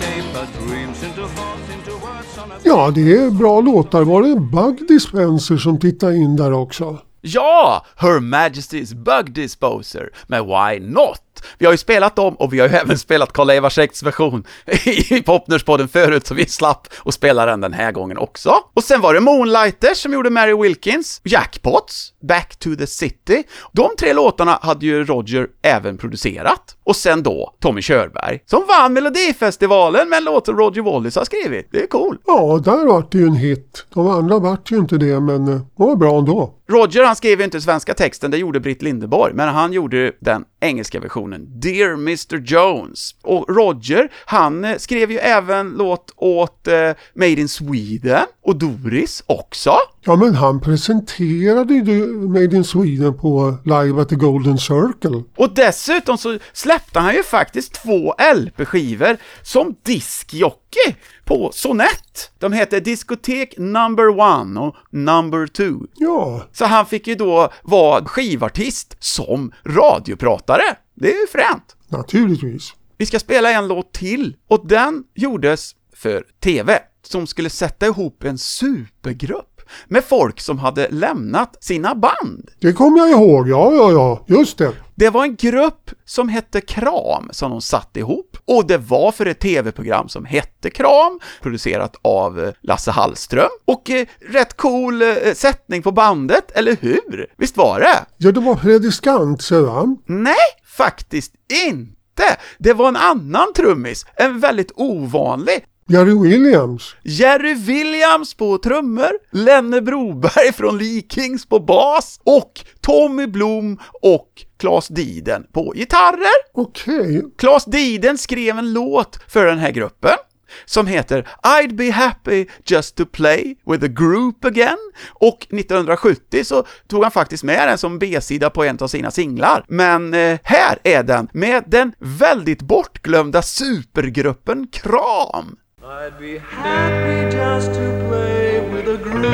dreams 0.67 1.03
into 1.03 1.29
thoughts, 1.29 1.69
into 1.75 1.93
words 1.93 2.39
on 2.39 2.51
a 2.53 2.55
Ja, 2.65 2.91
det 2.91 3.17
är 3.17 3.31
bra 3.31 3.61
låtar. 3.61 4.03
Var 4.03 4.23
det 4.23 4.29
en 4.29 4.51
Bug 4.51 4.89
Dispenser 4.89 5.57
som 5.57 5.81
tittade 5.81 6.17
in 6.17 6.37
där 6.37 6.53
också? 6.53 6.99
Ja, 7.21 7.85
Her 7.97 8.21
Majesty's 8.21 8.95
Bug 8.95 9.35
Disposer 9.35 10.11
med 10.27 10.45
Why 10.45 10.81
Not? 10.81 11.19
Vi 11.59 11.67
har 11.67 11.73
ju 11.73 11.79
spelat 11.79 12.17
dem 12.17 12.35
och 12.35 12.53
vi 12.53 12.61
har 12.61 12.69
ju 12.69 12.75
även 12.83 12.99
spelat 12.99 13.33
Karl 13.33 13.51
Eivarseks 13.51 14.03
version 14.03 14.45
i 14.85 15.23
Popnörspodden 15.23 15.89
förut, 15.89 16.27
så 16.27 16.35
vi 16.35 16.47
slapp 16.47 16.89
att 17.05 17.15
spela 17.15 17.47
den 17.47 17.61
den 17.61 17.73
här 17.73 17.93
gången 17.93 18.19
också. 18.19 18.55
Och 18.75 18.85
sen 18.85 19.01
var 19.01 19.15
det 19.15 19.21
Moonlighters 19.21 19.99
som 19.99 20.13
gjorde 20.13 20.31
Mary 20.31 20.55
Wilkins, 20.55 21.21
Jackpots, 21.25 22.13
Back 22.29 22.57
to 22.57 22.77
the 22.77 22.87
City. 22.87 23.43
De 23.73 23.91
tre 23.99 24.13
låtarna 24.13 24.59
hade 24.63 24.87
ju 24.87 25.05
Roger 25.05 25.47
även 25.63 25.99
producerat. 25.99 26.77
Och 26.85 26.97
sen 26.97 27.23
då 27.23 27.55
Tommy 27.61 27.83
Körberg, 27.83 28.43
som 28.47 28.67
vann 28.69 28.93
Melodifestivalen 28.93 30.09
med 30.09 30.17
en 30.17 30.25
låt 30.25 30.47
som 30.47 30.57
Roger 30.57 30.83
Wallace 30.83 31.21
har 31.21 31.25
skrivit. 31.25 31.69
Det 31.73 31.83
är 31.83 31.87
cool. 31.87 32.19
Ja, 32.27 32.61
där 32.65 32.87
vart 32.87 33.13
det 33.13 33.19
ju 33.19 33.27
en 33.27 33.35
hit. 33.35 33.87
De 33.95 34.09
andra 34.09 34.39
vart 34.39 34.71
ju 34.71 34.77
inte 34.77 34.97
det, 34.97 35.21
men 35.21 35.49
eh, 35.49 35.55
det 35.55 35.63
var 35.75 35.97
bra 35.97 36.19
ändå. 36.19 36.55
Roger 36.69 37.05
han 37.05 37.17
skrev 37.17 37.39
ju 37.39 37.45
inte 37.45 37.61
svenska 37.61 37.95
texten, 37.95 38.31
det 38.31 38.39
gjorde 38.39 38.61
Britt 38.61 38.83
Lindeborg, 38.83 39.35
men 39.35 39.49
han 39.49 39.73
gjorde 39.73 40.13
den 40.21 40.45
engelska 40.61 41.01
versionen, 41.01 41.32
Dear 41.41 41.93
Mr 41.93 42.37
Jones. 42.39 43.15
Och 43.23 43.57
Roger, 43.57 44.13
han 44.25 44.65
eh, 44.65 44.77
skrev 44.79 45.11
ju 45.11 45.19
även 45.19 45.71
låt 45.71 46.13
åt 46.17 46.69
eh, 46.69 46.91
Made 47.15 47.31
in 47.41 47.49
Sweden, 47.49 48.27
och 48.45 48.57
Doris 48.57 49.23
också. 49.27 49.73
Ja, 50.01 50.17
men 50.17 50.35
han 50.35 50.61
presenterade 50.61 51.75
ju 51.75 52.07
Made 52.07 52.57
in 52.57 52.65
Sweden 52.65 53.19
på 53.19 53.57
Live 53.65 54.03
at 54.03 54.09
the 54.09 54.15
Golden 54.15 54.59
Circle. 54.59 55.23
Och 55.37 55.55
dessutom 55.55 56.19
så 56.19 56.39
släppte 56.53 57.01
han 57.01 57.15
ju 57.15 57.23
faktiskt 57.23 57.73
två 57.75 58.15
LP-skivor 58.35 59.17
som 59.43 59.77
diskjockey 59.83 60.95
på 61.25 61.51
Sonett. 61.55 62.31
De 62.39 62.53
heter 62.53 62.81
Diskotek 62.81 63.55
Number 63.59 64.09
One 64.09 64.61
och 64.61 64.75
Number 64.91 65.47
Two. 65.47 65.87
Ja, 65.95 66.43
Så 66.53 66.65
han 66.65 66.87
fick 66.87 67.07
ju 67.07 67.15
då 67.15 67.53
vara 67.63 68.05
skivartist 68.05 68.97
som 68.99 69.53
radiopratare. 69.67 70.63
Det 70.95 71.15
är 71.15 71.21
ju 71.21 71.27
fränt. 71.27 71.77
naturligtvis. 71.89 72.75
Vi 72.97 73.07
ska 73.07 73.19
spela 73.19 73.51
en 73.51 73.69
låt 73.69 73.93
till 73.93 74.37
och 74.49 74.67
den 74.69 75.05
gjordes 75.15 75.77
för 75.93 76.27
TV 76.41 76.79
som 77.03 77.27
skulle 77.27 77.51
sätta 77.51 77.87
ihop 77.87 78.25
en 78.25 78.39
supergrupp 78.39 79.52
med 79.89 80.05
folk 80.05 80.41
som 80.41 80.59
hade 80.59 80.89
lämnat 80.91 81.65
sina 81.65 81.95
band. 81.95 82.51
Det 82.61 82.73
kommer 82.73 82.99
jag 82.99 83.11
ihåg, 83.11 83.49
ja, 83.49 83.73
ja, 83.73 83.93
ja, 83.93 84.25
just 84.27 84.59
det. 84.59 84.73
Det 84.95 85.11
var 85.11 85.25
en 85.25 85.37
grupp 85.37 85.91
som 86.05 86.29
hette 86.29 86.61
Kram 86.61 87.29
som 87.33 87.51
de 87.51 87.61
satte 87.61 88.01
ihop 88.01 88.37
och 88.45 88.67
det 88.67 88.79
var 88.79 89.13
för 89.13 89.27
ett 89.27 89.41
TV-program 89.41 90.09
som 90.09 90.25
hette 90.25 90.71
Kram, 90.71 91.21
producerat 91.43 91.97
av 92.03 92.41
eh, 92.41 92.53
Lasse 92.63 92.91
Hallström 92.91 93.51
och 93.65 93.91
eh, 93.91 94.07
rätt 94.31 94.57
cool 94.57 95.03
eh, 95.03 95.09
sättning 95.35 95.83
på 95.83 95.93
bandet, 95.93 96.51
eller 96.55 96.77
hur? 96.81 97.27
Visst 97.37 97.57
var 97.57 97.81
det? 97.81 98.05
Ja, 98.17 98.33
det 98.33 98.41
var 98.41 98.57
Fredrik 98.57 98.95
Skantze, 98.95 99.61
va? 99.61 99.97
Nej, 100.07 100.35
faktiskt 100.77 101.35
inte! 101.67 102.37
Det 102.59 102.73
var 102.73 102.89
en 102.89 102.97
annan 102.97 103.53
trummis, 103.57 104.07
en 104.15 104.41
väldigt 104.41 104.73
ovanlig. 104.75 105.65
Jerry 105.93 106.15
Williams. 106.15 106.97
Jerry 107.03 107.55
Williams 107.55 108.35
på 108.35 108.59
trummor, 108.59 109.11
Lenne 109.31 109.81
Broberg 109.81 110.53
från 110.53 110.79
Lee 110.79 111.03
Kings 111.09 111.47
på 111.47 111.61
bas 111.61 112.21
och 112.25 112.61
Tommy 112.81 113.27
Blom 113.27 113.79
och 114.03 114.29
Claes 114.59 114.89
Diden 114.89 115.47
på 115.53 115.73
gitarrer. 115.77 116.53
Okej, 116.55 117.23
Claes 117.39 117.65
Diden 117.65 118.19
skrev 118.19 118.59
en 118.59 118.73
låt 118.73 119.19
för 119.29 119.47
den 119.47 119.59
här 119.59 119.71
gruppen 119.71 120.17
som 120.65 120.87
heter 120.87 121.29
I'd 121.43 121.75
be 121.75 121.91
happy 121.91 122.47
just 122.65 122.97
to 122.97 123.07
play 123.07 123.57
with 123.67 123.85
a 123.85 123.89
group 123.89 124.45
again 124.45 124.93
och 125.09 125.47
1970 125.51 126.45
så 126.45 126.67
tog 126.87 127.03
han 127.03 127.13
faktiskt 127.13 127.45
med 127.45 127.69
den 127.69 127.79
som 127.79 127.99
B-sida 127.99 128.51
på 128.51 128.65
en 128.65 128.79
av 128.81 128.89
sina 128.89 129.11
singlar. 129.11 129.65
Men 129.69 130.15
eh, 130.15 130.39
här 130.43 130.79
är 130.83 131.03
den 131.03 131.29
med 131.33 131.65
den 131.67 131.93
väldigt 131.99 132.63
bortglömda 132.63 133.43
supergruppen 133.43 134.67
Kram. 134.73 135.57
I'd 135.85 136.17
be 136.17 136.39
happy 136.39 137.29
just 137.33 137.73
to 137.73 138.07
play 138.07 138.61
with 138.71 138.87
a 138.89 138.99
group 138.99 139.25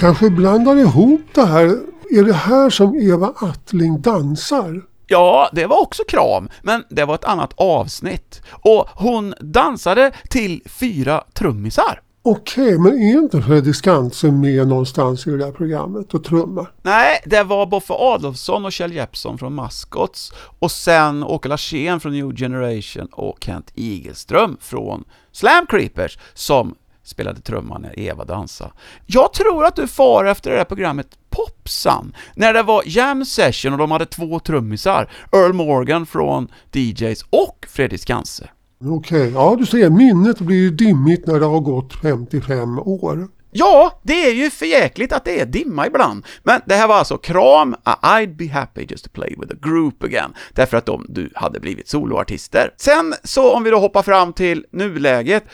kanske 0.00 0.30
blandar 0.30 0.76
ihop 0.76 1.20
det 1.34 1.44
här. 1.44 1.64
Är 2.10 2.22
det 2.22 2.32
här 2.32 2.70
som 2.70 2.94
Eva 2.94 3.32
Attling 3.36 4.00
dansar? 4.00 4.82
Ja, 5.06 5.50
det 5.52 5.66
var 5.66 5.82
också 5.82 6.02
Kram, 6.08 6.48
men 6.62 6.84
det 6.88 7.04
var 7.04 7.14
ett 7.14 7.24
annat 7.24 7.52
avsnitt. 7.56 8.42
Och 8.50 8.88
hon 8.94 9.34
dansade 9.40 10.12
till 10.30 10.62
fyra 10.66 11.24
trummisar. 11.34 12.00
Okej, 12.22 12.78
men 12.78 12.92
är 12.92 13.18
inte 13.18 13.42
Fredrik 13.42 13.76
Skantze 13.76 14.30
med 14.30 14.68
någonstans 14.68 15.26
i 15.26 15.30
det 15.30 15.36
där 15.36 15.52
programmet 15.52 16.14
och 16.14 16.24
trummar? 16.24 16.72
Nej, 16.82 17.22
det 17.26 17.42
var 17.42 17.66
Boffe 17.66 17.94
Adolfsson 17.94 18.64
och 18.64 18.72
Kjell 18.72 18.92
Jeppsson 18.92 19.38
från 19.38 19.54
Maskots 19.54 20.32
och 20.58 20.70
sen 20.70 21.24
Åke 21.24 21.48
Larsén 21.48 22.00
från 22.00 22.12
New 22.12 22.36
Generation 22.36 23.06
och 23.12 23.38
Kent 23.40 23.72
Igelström 23.74 24.56
från 24.60 25.04
Slam 25.32 25.66
Creepers 25.66 26.18
som 26.34 26.74
spelade 27.10 27.40
trumma 27.40 27.78
när 27.78 27.98
Eva 27.98 28.24
dansade. 28.24 28.70
Jag 29.06 29.32
tror 29.32 29.64
att 29.64 29.76
du 29.76 29.88
far 29.88 30.24
efter 30.24 30.50
det 30.50 30.56
där 30.56 30.64
programmet 30.64 31.06
Popsan, 31.30 32.16
när 32.34 32.54
det 32.54 32.62
var 32.62 32.82
jam 32.86 33.24
session 33.24 33.72
och 33.72 33.78
de 33.78 33.90
hade 33.90 34.06
två 34.06 34.40
trummisar, 34.40 35.10
Earl 35.32 35.52
Morgan 35.52 36.06
från 36.06 36.48
DJs 36.72 37.24
och 37.30 37.66
Fredrik 37.68 38.00
Skanse. 38.00 38.50
Okej, 38.84 39.30
ja 39.34 39.56
du 39.58 39.66
ser, 39.66 39.90
minnet 39.90 40.40
blir 40.40 40.70
dimmigt 40.70 41.26
när 41.26 41.40
det 41.40 41.46
har 41.46 41.60
gått 41.60 41.94
55 42.02 42.78
år. 42.78 43.28
Ja, 43.52 44.00
det 44.02 44.26
är 44.26 44.32
ju 44.32 44.50
för 44.50 44.66
jäkligt 44.66 45.12
att 45.12 45.24
det 45.24 45.40
är 45.40 45.46
dimma 45.46 45.86
ibland. 45.86 46.26
Men 46.42 46.60
det 46.66 46.74
här 46.74 46.88
var 46.88 46.94
alltså 46.94 47.18
Kram, 47.18 47.76
I'd 47.84 48.36
be 48.36 48.48
happy 48.48 48.86
just 48.88 49.04
to 49.04 49.10
play 49.12 49.34
with 49.38 49.52
a 49.52 49.56
group 49.62 50.02
again, 50.04 50.34
därför 50.54 50.76
att 50.76 50.86
de 50.86 51.06
du 51.08 51.30
hade 51.34 51.60
blivit 51.60 51.88
soloartister. 51.88 52.74
Sen 52.76 53.14
så 53.24 53.54
om 53.54 53.64
vi 53.64 53.70
då 53.70 53.78
hoppar 53.78 54.02
fram 54.02 54.32
till 54.32 54.66
nuläget, 54.70 55.44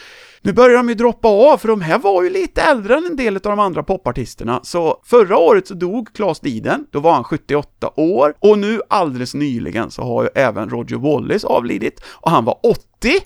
nu 0.47 0.53
börjar 0.53 0.77
de 0.77 0.89
ju 0.89 0.95
droppa 0.95 1.29
av, 1.29 1.59
för 1.59 1.69
de 1.69 1.81
här 1.81 1.99
var 1.99 2.23
ju 2.23 2.31
lite 2.31 2.63
äldre 2.63 2.97
än 2.97 3.07
en 3.07 3.17
del 3.17 3.37
av 3.37 3.43
de 3.43 3.59
andra 3.59 3.83
popartisterna, 3.83 4.61
så 4.63 5.01
förra 5.05 5.39
året 5.39 5.67
så 5.67 5.75
dog 5.75 6.09
Claes 6.15 6.41
Diden, 6.41 6.87
då 6.91 7.01
var 7.01 7.13
han 7.13 7.25
78 7.25 7.91
år, 7.97 8.35
och 8.39 8.59
nu 8.59 8.81
alldeles 8.89 9.35
nyligen 9.35 9.91
så 9.91 10.03
har 10.03 10.23
ju 10.23 10.29
även 10.35 10.71
Roger 10.71 10.97
Wallace 10.97 11.47
avlidit, 11.47 12.01
och 12.07 12.31
han 12.31 12.45
var 12.45 12.59
80, 12.63 12.81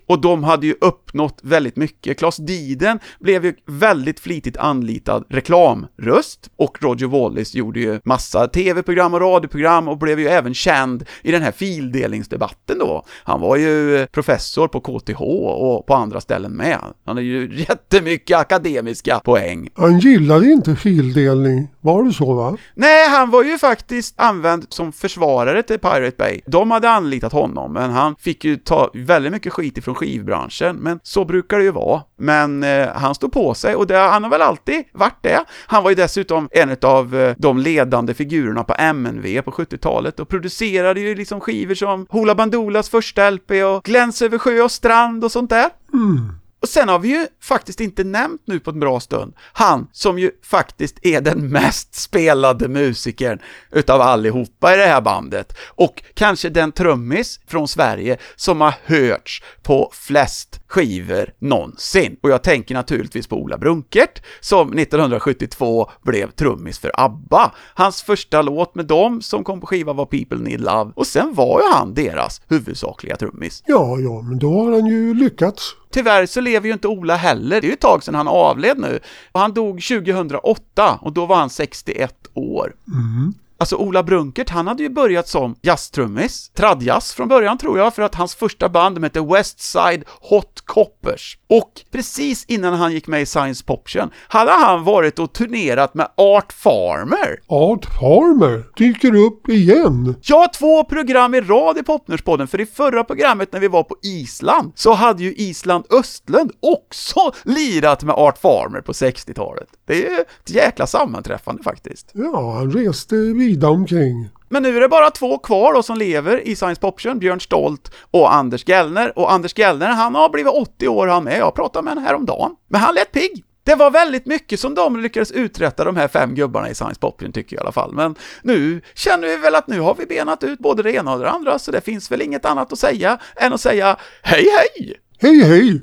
och 0.06 0.20
de 0.20 0.44
hade 0.44 0.66
ju 0.66 0.74
uppnått 0.80 1.38
väldigt 1.42 1.76
mycket. 1.76 2.18
Claes 2.18 2.36
Diden 2.36 2.98
blev 3.20 3.44
ju 3.44 3.54
väldigt 3.66 4.20
flitigt 4.20 4.56
anlitad 4.56 5.24
reklamröst, 5.28 6.50
och 6.56 6.82
Roger 6.82 7.06
Wallace 7.06 7.58
gjorde 7.58 7.80
ju 7.80 8.00
massa 8.04 8.48
tv-program 8.48 9.14
och 9.14 9.20
radioprogram 9.20 9.88
och 9.88 9.98
blev 9.98 10.20
ju 10.20 10.28
även 10.28 10.54
känd 10.54 11.04
i 11.22 11.32
den 11.32 11.42
här 11.42 11.52
fildelningsdebatten 11.52 12.78
då. 12.78 13.04
Han 13.24 13.40
var 13.40 13.56
ju 13.56 14.06
professor 14.06 14.68
på 14.68 14.80
KTH 14.80 15.20
och 15.20 15.86
på 15.86 15.94
andra 15.94 16.20
ställen 16.20 16.52
med. 16.52 16.78
Han 17.04 17.16
har 17.16 17.22
ju 17.22 17.50
jättemycket 17.68 18.36
akademiska 18.38 19.20
poäng. 19.20 19.68
Han 19.74 19.98
gillade 19.98 20.46
inte 20.46 20.76
fildelning, 20.76 21.68
var 21.80 22.04
det 22.04 22.12
så 22.12 22.34
va? 22.34 22.56
Nej, 22.74 23.08
han 23.08 23.30
var 23.30 23.44
ju 23.44 23.58
faktiskt 23.58 24.14
använd 24.16 24.66
som 24.68 24.92
försvarare 24.92 25.62
till 25.62 25.78
Pirate 25.78 26.16
Bay. 26.18 26.40
De 26.46 26.70
hade 26.70 26.90
anlitat 26.90 27.32
honom, 27.32 27.72
men 27.72 27.90
han 27.90 28.16
fick 28.18 28.44
ju 28.44 28.56
ta 28.56 28.90
väldigt 28.94 29.32
mycket 29.32 29.52
skit 29.60 29.78
ifrån 29.78 29.94
skivbranschen, 29.94 30.76
men 30.76 31.00
så 31.02 31.24
brukar 31.24 31.58
det 31.58 31.64
ju 31.64 31.70
vara. 31.70 32.02
Men 32.18 32.62
eh, 32.62 32.88
han 32.88 33.14
stod 33.14 33.32
på 33.32 33.54
sig 33.54 33.74
och 33.74 33.86
det, 33.86 33.96
han 33.96 34.22
har 34.24 34.30
väl 34.30 34.42
alltid 34.42 34.84
varit 34.92 35.22
det. 35.22 35.44
Han 35.66 35.82
var 35.82 35.90
ju 35.90 35.96
dessutom 35.96 36.48
en 36.52 36.76
av 36.82 37.16
eh, 37.16 37.34
de 37.38 37.58
ledande 37.58 38.14
figurerna 38.14 38.64
på 38.64 38.74
MNV 38.74 39.42
på 39.42 39.50
70-talet 39.50 40.20
och 40.20 40.28
producerade 40.28 41.00
ju 41.00 41.14
liksom 41.14 41.40
skivor 41.40 41.74
som 41.74 42.06
Hoola 42.10 42.34
Bandoolas 42.34 42.88
första 42.88 43.30
LP 43.30 43.50
och 43.50 43.84
Gläns 43.84 44.22
över 44.22 44.38
sjö 44.38 44.62
och 44.62 44.70
strand 44.70 45.24
och 45.24 45.32
sånt 45.32 45.50
där. 45.50 45.70
Mm. 45.92 46.39
Och 46.62 46.68
sen 46.68 46.88
har 46.88 46.98
vi 46.98 47.08
ju 47.08 47.26
faktiskt 47.42 47.80
inte 47.80 48.04
nämnt 48.04 48.42
nu 48.44 48.60
på 48.60 48.70
en 48.70 48.80
bra 48.80 49.00
stund, 49.00 49.34
han 49.52 49.88
som 49.92 50.18
ju 50.18 50.30
faktiskt 50.44 50.98
är 51.02 51.20
den 51.20 51.48
mest 51.48 51.94
spelade 51.94 52.68
musikern 52.68 53.38
utav 53.72 54.00
allihopa 54.00 54.74
i 54.74 54.76
det 54.76 54.86
här 54.86 55.00
bandet. 55.00 55.56
Och 55.68 56.02
kanske 56.14 56.48
den 56.48 56.72
trummis 56.72 57.40
från 57.46 57.68
Sverige 57.68 58.16
som 58.36 58.60
har 58.60 58.74
hörts 58.84 59.42
på 59.62 59.90
flest 59.92 60.60
skivor 60.66 61.34
någonsin. 61.38 62.16
Och 62.22 62.30
jag 62.30 62.42
tänker 62.42 62.74
naturligtvis 62.74 63.26
på 63.26 63.36
Ola 63.36 63.58
Brunkert, 63.58 64.22
som 64.40 64.78
1972 64.78 65.90
blev 66.02 66.30
trummis 66.30 66.78
för 66.78 66.90
ABBA. 66.94 67.52
Hans 67.74 68.02
första 68.02 68.42
låt 68.42 68.74
med 68.74 68.86
dem 68.86 69.22
som 69.22 69.44
kom 69.44 69.60
på 69.60 69.66
skiva 69.66 69.92
var 69.92 70.06
People 70.06 70.38
Need 70.38 70.60
Love, 70.60 70.92
och 70.94 71.06
sen 71.06 71.34
var 71.34 71.60
ju 71.60 71.66
han 71.72 71.94
deras 71.94 72.40
huvudsakliga 72.48 73.16
trummis. 73.16 73.62
Ja, 73.66 73.98
ja, 73.98 74.22
men 74.22 74.38
då 74.38 74.64
har 74.64 74.72
han 74.72 74.86
ju 74.86 75.14
lyckats. 75.14 75.76
Tyvärr 75.92 76.26
så 76.26 76.40
lever 76.50 76.66
ju 76.66 76.72
inte 76.72 76.88
Ola 76.88 77.16
heller, 77.16 77.60
det 77.60 77.66
är 77.66 77.68
ju 77.68 77.74
ett 77.74 77.80
tag 77.80 78.02
sedan 78.02 78.14
han 78.14 78.28
avled 78.28 78.78
nu. 78.78 79.00
Och 79.32 79.40
han 79.40 79.52
dog 79.52 79.82
2008 79.82 80.98
och 81.02 81.12
då 81.12 81.26
var 81.26 81.36
han 81.36 81.50
61 81.50 82.14
år. 82.34 82.74
Mm. 82.86 83.34
Alltså 83.60 83.76
Ola 83.76 84.02
Brunkert, 84.02 84.50
han 84.50 84.66
hade 84.66 84.82
ju 84.82 84.88
börjat 84.88 85.28
som 85.28 85.54
jazztrummis, 85.62 86.50
tradjazz 86.54 87.12
från 87.14 87.28
början 87.28 87.58
tror 87.58 87.78
jag, 87.78 87.94
för 87.94 88.02
att 88.02 88.14
hans 88.14 88.34
första 88.34 88.68
band 88.68 88.96
de 88.96 89.02
hette 89.02 89.20
Westside 89.20 90.04
Hot 90.20 90.62
Coppers. 90.64 91.38
Och 91.48 91.72
precis 91.92 92.44
innan 92.44 92.74
han 92.74 92.92
gick 92.92 93.06
med 93.06 93.22
i 93.22 93.26
Science 93.26 93.64
Poption 93.64 94.10
hade 94.28 94.50
han 94.50 94.84
varit 94.84 95.18
och 95.18 95.32
turnerat 95.32 95.94
med 95.94 96.08
Art 96.16 96.52
Farmer. 96.52 97.40
Art 97.46 97.84
Farmer 97.84 98.64
dyker 98.76 99.14
upp 99.14 99.48
igen. 99.48 100.14
Ja, 100.22 100.50
två 100.58 100.84
program 100.84 101.34
i 101.34 101.40
rad 101.40 101.78
i 101.78 101.82
Popnörspodden, 101.82 102.48
för 102.48 102.60
i 102.60 102.66
förra 102.66 103.04
programmet 103.04 103.52
när 103.52 103.60
vi 103.60 103.68
var 103.68 103.82
på 103.82 103.96
Island 104.02 104.72
så 104.74 104.92
hade 104.92 105.22
ju 105.22 105.34
Island 105.34 105.84
Östlund 105.90 106.52
också 106.60 107.32
lirat 107.44 108.02
med 108.02 108.14
Art 108.14 108.38
Farmer 108.38 108.80
på 108.80 108.92
60-talet. 108.92 109.68
Det 109.86 110.06
är 110.06 110.10
ju 110.10 110.16
ett 110.16 110.50
jäkla 110.50 110.86
sammanträffande 110.86 111.62
faktiskt. 111.62 112.10
Ja, 112.12 112.54
han 112.54 112.72
reste 112.72 113.16
vida 113.50 113.68
omkring. 113.68 114.28
Men 114.48 114.62
nu 114.62 114.76
är 114.76 114.80
det 114.80 114.88
bara 114.88 115.10
två 115.10 115.38
kvar 115.38 115.74
då 115.74 115.82
som 115.82 115.98
lever 115.98 116.48
i 116.48 116.56
Science 116.56 116.80
Poption, 116.80 117.18
Björn 117.18 117.40
Stolt 117.40 117.92
och 118.10 118.34
Anders 118.34 118.68
Gellner. 118.68 119.18
Och 119.18 119.32
Anders 119.32 119.58
Gellner, 119.58 119.86
han 119.86 120.14
har 120.14 120.28
blivit 120.28 120.52
80 120.52 120.88
år 120.88 121.06
han 121.06 121.24
med, 121.24 121.38
jag 121.38 121.54
pratade 121.54 121.84
med 121.84 121.90
honom 121.90 122.04
häromdagen. 122.04 122.56
Men 122.68 122.80
han 122.80 122.94
lät 122.94 123.12
pigg. 123.12 123.44
Det 123.64 123.74
var 123.74 123.90
väldigt 123.90 124.26
mycket 124.26 124.60
som 124.60 124.74
de 124.74 125.00
lyckades 125.00 125.30
uträtta, 125.30 125.84
de 125.84 125.96
här 125.96 126.08
fem 126.08 126.34
gubbarna 126.34 126.70
i 126.70 126.74
Science 126.74 127.00
Poption 127.00 127.32
tycker 127.32 127.56
jag 127.56 127.60
i 127.60 127.64
alla 127.64 127.72
fall. 127.72 127.92
Men 127.92 128.14
nu 128.42 128.80
känner 128.94 129.28
vi 129.28 129.36
väl 129.36 129.54
att 129.54 129.68
nu 129.68 129.80
har 129.80 129.94
vi 129.94 130.06
benat 130.06 130.44
ut 130.44 130.58
både 130.58 130.82
det 130.82 130.92
ena 130.92 131.12
och 131.12 131.18
det 131.20 131.30
andra, 131.30 131.58
så 131.58 131.70
det 131.70 131.80
finns 131.80 132.12
väl 132.12 132.22
inget 132.22 132.44
annat 132.44 132.72
att 132.72 132.78
säga 132.78 133.18
än 133.36 133.52
att 133.52 133.60
säga 133.60 133.96
hej 134.22 134.46
hej! 134.58 134.94
Hej 135.20 135.44
hej! 135.44 135.82